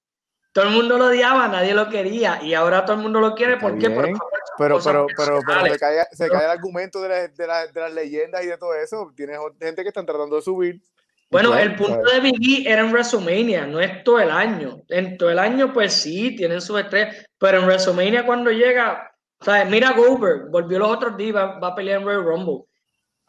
Todo 0.53 0.67
el 0.67 0.75
mundo 0.75 0.99
lo 0.99 1.07
odiaba, 1.07 1.49
nadie 1.49 1.75
lo 1.75 1.89
quería 1.89 2.43
y 2.43 2.53
ahora 2.53 2.85
todo 2.85 2.97
el 2.97 3.03
mundo 3.03 3.21
lo 3.21 3.35
quiere. 3.35 3.57
¿Por 3.57 3.79
qué? 3.79 3.89
pero, 3.89 4.79
pero, 4.85 5.07
pero, 5.17 5.41
pero, 5.47 5.67
se 5.67 5.79
cae, 5.79 6.07
se 6.13 6.29
cae 6.29 6.45
el 6.45 6.51
argumento 6.51 7.01
de, 7.01 7.09
la, 7.09 7.29
de, 7.29 7.47
la, 7.47 7.67
de, 7.67 7.81
las 7.81 7.93
leyendas 7.93 8.45
y 8.45 8.49
de 8.49 8.59
todo 8.59 8.75
eso. 8.75 9.11
Tienes 9.17 9.39
gente 9.59 9.83
que 9.83 9.89
están 9.89 10.05
tratando 10.05 10.37
de 10.37 10.43
subir. 10.43 10.83
Bueno, 11.33 11.57
el 11.57 11.75
punto 11.75 12.03
de 12.13 12.21
Biggie 12.21 12.71
era 12.71 12.83
en 12.83 12.93
WrestleMania, 12.93 13.67
no 13.67 13.81
es 13.81 14.05
todo 14.05 14.21
el 14.21 14.31
año. 14.31 14.83
En 14.89 15.17
todo 15.19 15.31
el 15.31 15.39
año, 15.41 15.73
pues 15.73 15.93
sí, 15.93 16.37
tienen 16.37 16.61
su 16.61 16.79
estrés, 16.79 17.27
pero 17.39 17.59
en 17.59 17.65
WrestleMania 17.65 18.25
cuando 18.25 18.53
llega, 18.53 19.11
¿sabes? 19.41 19.69
Mira 19.69 19.93
Goldberg, 19.93 20.51
volvió 20.51 20.79
los 20.79 20.91
otros 20.91 21.17
días, 21.17 21.35
va, 21.35 21.59
va 21.59 21.69
a 21.69 21.75
pelear 21.75 22.01
en 22.01 22.07
Royal 22.07 22.25
Rumble 22.25 22.67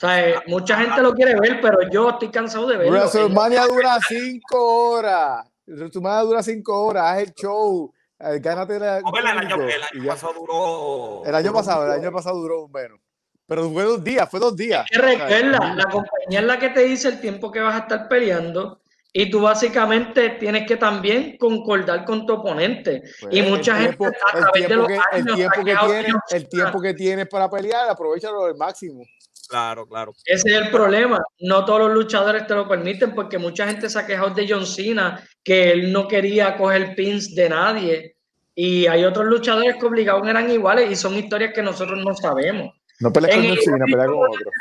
sea, 0.07 0.43
mucha 0.47 0.77
gente 0.77 1.01
lo 1.01 1.13
quiere 1.13 1.39
ver, 1.39 1.59
pero 1.61 1.77
yo 1.89 2.09
estoy 2.09 2.29
cansado 2.29 2.67
de 2.67 2.77
verlo. 2.77 2.93
WrestleMania 2.93 3.65
dura 3.65 3.97
cinco 4.07 4.89
horas. 4.91 5.47
WrestleMania 5.65 6.21
dura 6.21 6.43
cinco 6.43 6.85
horas. 6.85 7.03
Haz 7.05 7.19
el 7.19 7.33
show. 7.33 7.93
Eh, 8.19 8.39
gánate 8.39 8.79
la. 8.79 8.97
El, 8.97 9.05
año, 9.05 9.55
el 9.55 9.83
año 9.83 10.07
pasado 10.07 10.33
duró. 10.33 11.23
El 11.25 11.35
año 11.35 11.53
pasado, 11.53 11.85
el 11.85 11.91
año 11.91 12.11
pasado 12.11 12.37
duró 12.37 12.67
menos. 12.67 12.99
Pero 13.45 13.69
fue 13.69 13.83
dos 13.83 14.03
días, 14.03 14.29
fue 14.29 14.39
dos 14.39 14.55
días. 14.55 14.85
Es 14.89 14.99
recuerda, 14.99 15.75
la 15.75 15.85
compañía 15.85 16.39
es 16.39 16.45
la 16.45 16.59
que 16.59 16.69
te 16.69 16.81
dice 16.81 17.09
el 17.09 17.19
tiempo 17.19 17.51
que 17.51 17.59
vas 17.59 17.75
a 17.75 17.79
estar 17.79 18.07
peleando 18.07 18.81
y 19.15 19.29
tú 19.29 19.41
básicamente 19.41 20.31
tienes 20.39 20.65
que 20.65 20.75
también 20.75 21.37
concordar 21.37 22.03
con 22.03 22.25
tu 22.25 22.33
oponente. 22.33 23.03
y 23.29 23.41
pues, 23.41 23.49
mucha 23.49 23.75
gente 23.75 24.05
a 24.05 24.37
través 24.37 24.69
de 24.69 24.75
los 24.75 24.87
que, 24.87 24.99
años, 25.11 25.27
el 25.27 25.35
tiempo 25.35 25.63
que 25.63 25.75
tienes, 25.75 26.13
el 26.31 26.49
tiempo 26.49 26.81
que 26.81 26.93
tienes 26.95 27.27
para 27.27 27.49
pelear, 27.49 27.89
aprovechalo 27.89 28.45
al 28.45 28.55
máximo. 28.55 29.03
Claro, 29.47 29.85
claro. 29.87 30.13
Ese 30.25 30.49
es 30.49 30.55
el 30.55 30.71
problema. 30.71 31.19
No 31.41 31.63
todos 31.63 31.81
los 31.81 31.93
luchadores 31.93 32.47
te 32.47 32.55
lo 32.55 32.67
permiten 32.67 33.13
porque 33.13 33.37
mucha 33.37 33.67
gente 33.67 33.87
se 33.87 33.99
ha 33.99 34.07
quejado 34.07 34.31
de 34.31 34.47
John 34.49 34.65
Cena 34.65 35.23
que 35.43 35.71
él 35.71 35.91
no 35.91 36.07
quería 36.07 36.57
coger 36.57 36.95
pins 36.95 37.35
de 37.35 37.49
nadie. 37.49 38.15
Y 38.55 38.87
hay 38.87 39.03
otros 39.03 39.25
luchadores 39.25 39.75
que 39.75 39.85
obligados 39.85 40.27
eran 40.27 40.49
iguales 40.49 40.89
y 40.89 40.95
son 40.95 41.15
historias 41.15 41.53
que 41.53 41.61
nosotros 41.61 41.99
no 42.03 42.15
sabemos. 42.15 42.71
No 42.99 43.11
peleas 43.11 43.35
con 43.35 43.57
Cena, 43.57 43.85
pelea 43.85 44.05
con 44.05 44.29
otro. 44.29 44.51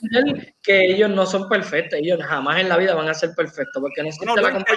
Que 0.62 0.86
ellos 0.86 1.10
no 1.10 1.26
son 1.26 1.48
perfectos, 1.48 1.98
ellos 1.98 2.20
jamás 2.22 2.60
en 2.60 2.68
la 2.68 2.76
vida 2.76 2.94
van 2.94 3.08
a 3.08 3.14
ser 3.14 3.34
perfectos 3.34 3.80
porque 3.80 4.02
no 4.02 4.08
existe 4.08 4.26
no, 4.26 4.36
la 4.36 4.52
compañía 4.52 4.76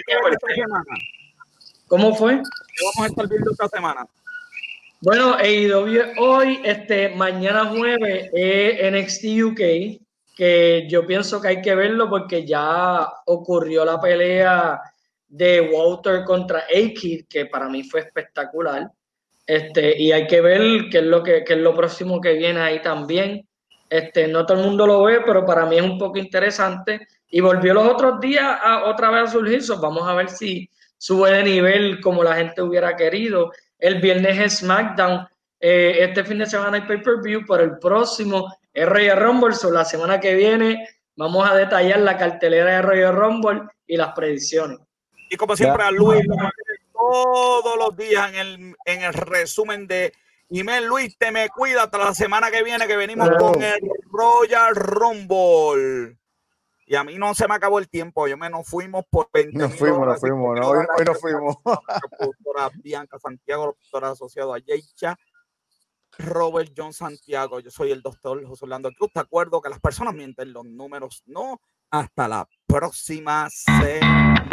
¿Cómo 1.87 2.15
fue? 2.15 2.35
¿Qué 2.35 2.85
vamos 2.85 2.99
a 2.99 3.05
estar 3.07 3.29
viendo 3.29 3.51
esta 3.51 3.67
semana? 3.69 4.05
Bueno, 5.01 5.35
AEW 5.35 6.19
hoy, 6.19 6.61
este, 6.63 7.09
mañana 7.09 7.65
jueves 7.65 8.29
es 8.33 8.91
NXT 8.91 9.23
UK, 9.43 10.01
que 10.35 10.87
yo 10.89 11.05
pienso 11.05 11.39
que 11.39 11.49
hay 11.49 11.61
que 11.61 11.75
verlo 11.75 12.09
porque 12.09 12.45
ya 12.45 13.07
ocurrió 13.25 13.85
la 13.85 14.01
pelea 14.01 14.81
de 15.27 15.61
Walter 15.61 16.23
contra 16.23 16.59
A-Kid, 16.59 17.25
que 17.29 17.45
para 17.45 17.69
mí 17.69 17.83
fue 17.83 18.01
espectacular. 18.01 18.89
Este, 19.45 20.01
y 20.01 20.11
hay 20.11 20.25
que 20.27 20.41
ver 20.41 20.89
qué 20.89 20.99
es 20.99 21.03
lo 21.03 21.21
que, 21.21 21.43
qué 21.43 21.53
es 21.53 21.59
lo 21.59 21.75
próximo 21.75 22.19
que 22.19 22.33
viene 22.33 22.59
ahí 22.59 22.81
también. 22.81 23.47
Este, 23.89 24.27
no 24.27 24.45
todo 24.45 24.59
el 24.59 24.65
mundo 24.65 24.87
lo 24.87 25.03
ve, 25.03 25.21
pero 25.25 25.45
para 25.45 25.65
mí 25.65 25.77
es 25.77 25.83
un 25.83 25.97
poco 25.97 26.17
interesante. 26.17 27.07
Y 27.29 27.41
volvió 27.41 27.73
los 27.73 27.87
otros 27.87 28.19
días 28.19 28.59
a, 28.61 28.85
otra 28.85 29.11
vez 29.11 29.23
a 29.23 29.31
surgir. 29.31 29.61
vamos 29.79 30.07
a 30.07 30.15
ver 30.15 30.29
si 30.29 30.69
sube 30.97 31.31
de 31.31 31.43
nivel 31.43 32.01
como 32.01 32.23
la 32.23 32.35
gente 32.35 32.61
hubiera 32.61 32.95
querido. 32.95 33.51
El 33.77 34.01
viernes 34.01 34.39
es 34.39 34.59
SmackDown. 34.59 35.27
Eh, 35.59 35.97
este 35.99 36.23
fin 36.23 36.39
de 36.39 36.45
semana 36.45 36.77
hay 36.77 36.83
pay-per-view, 36.83 37.43
pero 37.47 37.63
el 37.63 37.77
próximo 37.77 38.55
es 38.73 38.87
Royal 38.87 39.19
Rumble. 39.19 39.55
la 39.71 39.85
semana 39.85 40.19
que 40.19 40.35
viene 40.35 40.87
vamos 41.15 41.49
a 41.49 41.55
detallar 41.55 41.99
la 41.99 42.17
cartelera 42.17 42.75
de 42.75 42.81
Royal 42.81 43.15
Rumble 43.15 43.61
y 43.87 43.97
las 43.97 44.13
predicciones. 44.13 44.79
Y 45.29 45.35
como 45.37 45.55
siempre, 45.55 45.83
a 45.83 45.91
Luis 45.91 46.21
todos 47.11 47.77
los 47.77 47.95
días 47.95 48.29
en 48.29 48.35
el, 48.35 48.75
en 48.85 49.03
el 49.03 49.13
resumen 49.13 49.87
de 49.87 50.13
Email 50.49 50.85
Luis, 50.85 51.17
te 51.17 51.31
me 51.31 51.49
cuida 51.49 51.83
hasta 51.83 51.97
la 51.97 52.13
semana 52.13 52.51
que 52.51 52.63
viene 52.63 52.87
que 52.87 52.95
venimos 52.95 53.29
con 53.37 53.61
el 53.61 53.79
Royal 54.11 54.75
Rumble. 54.75 56.17
Y 56.87 56.95
a 56.95 57.03
mí 57.03 57.17
no 57.17 57.33
se 57.33 57.47
me 57.47 57.55
acabó 57.55 57.79
el 57.79 57.89
tiempo, 57.89 58.27
yo 58.27 58.37
me 58.37 58.47
nos 58.49 58.67
fuimos 58.67 59.05
por 59.09 59.29
20 59.33 59.57
Nos 59.57 59.75
fuimos, 59.75 60.05
nos 60.05 60.19
fuimos, 60.19 60.59
no, 60.59 60.67
hoy, 60.69 60.85
nos 61.03 61.19
fuimos. 61.19 61.55
La 62.55 62.69
Bianca 62.75 63.17
Santiago, 63.17 63.65
doctora 63.65 64.11
asociado 64.11 64.53
a 64.53 64.59
Yecha, 64.59 65.17
Robert 66.19 66.71
John 66.77 66.93
Santiago, 66.93 67.59
yo 67.59 67.71
soy 67.71 67.91
el 67.91 68.03
doctor 68.03 68.45
José 68.45 68.65
Orlando 68.65 68.91
Cruz. 68.91 69.11
Te 69.11 69.19
acuerdo 69.19 69.61
que 69.61 69.69
las 69.69 69.79
personas 69.79 70.13
mienten, 70.13 70.53
los 70.53 70.63
números 70.65 71.23
no. 71.25 71.59
Hasta 71.89 72.27
la 72.27 72.47
próxima 72.67 73.49
semana. 73.49 74.45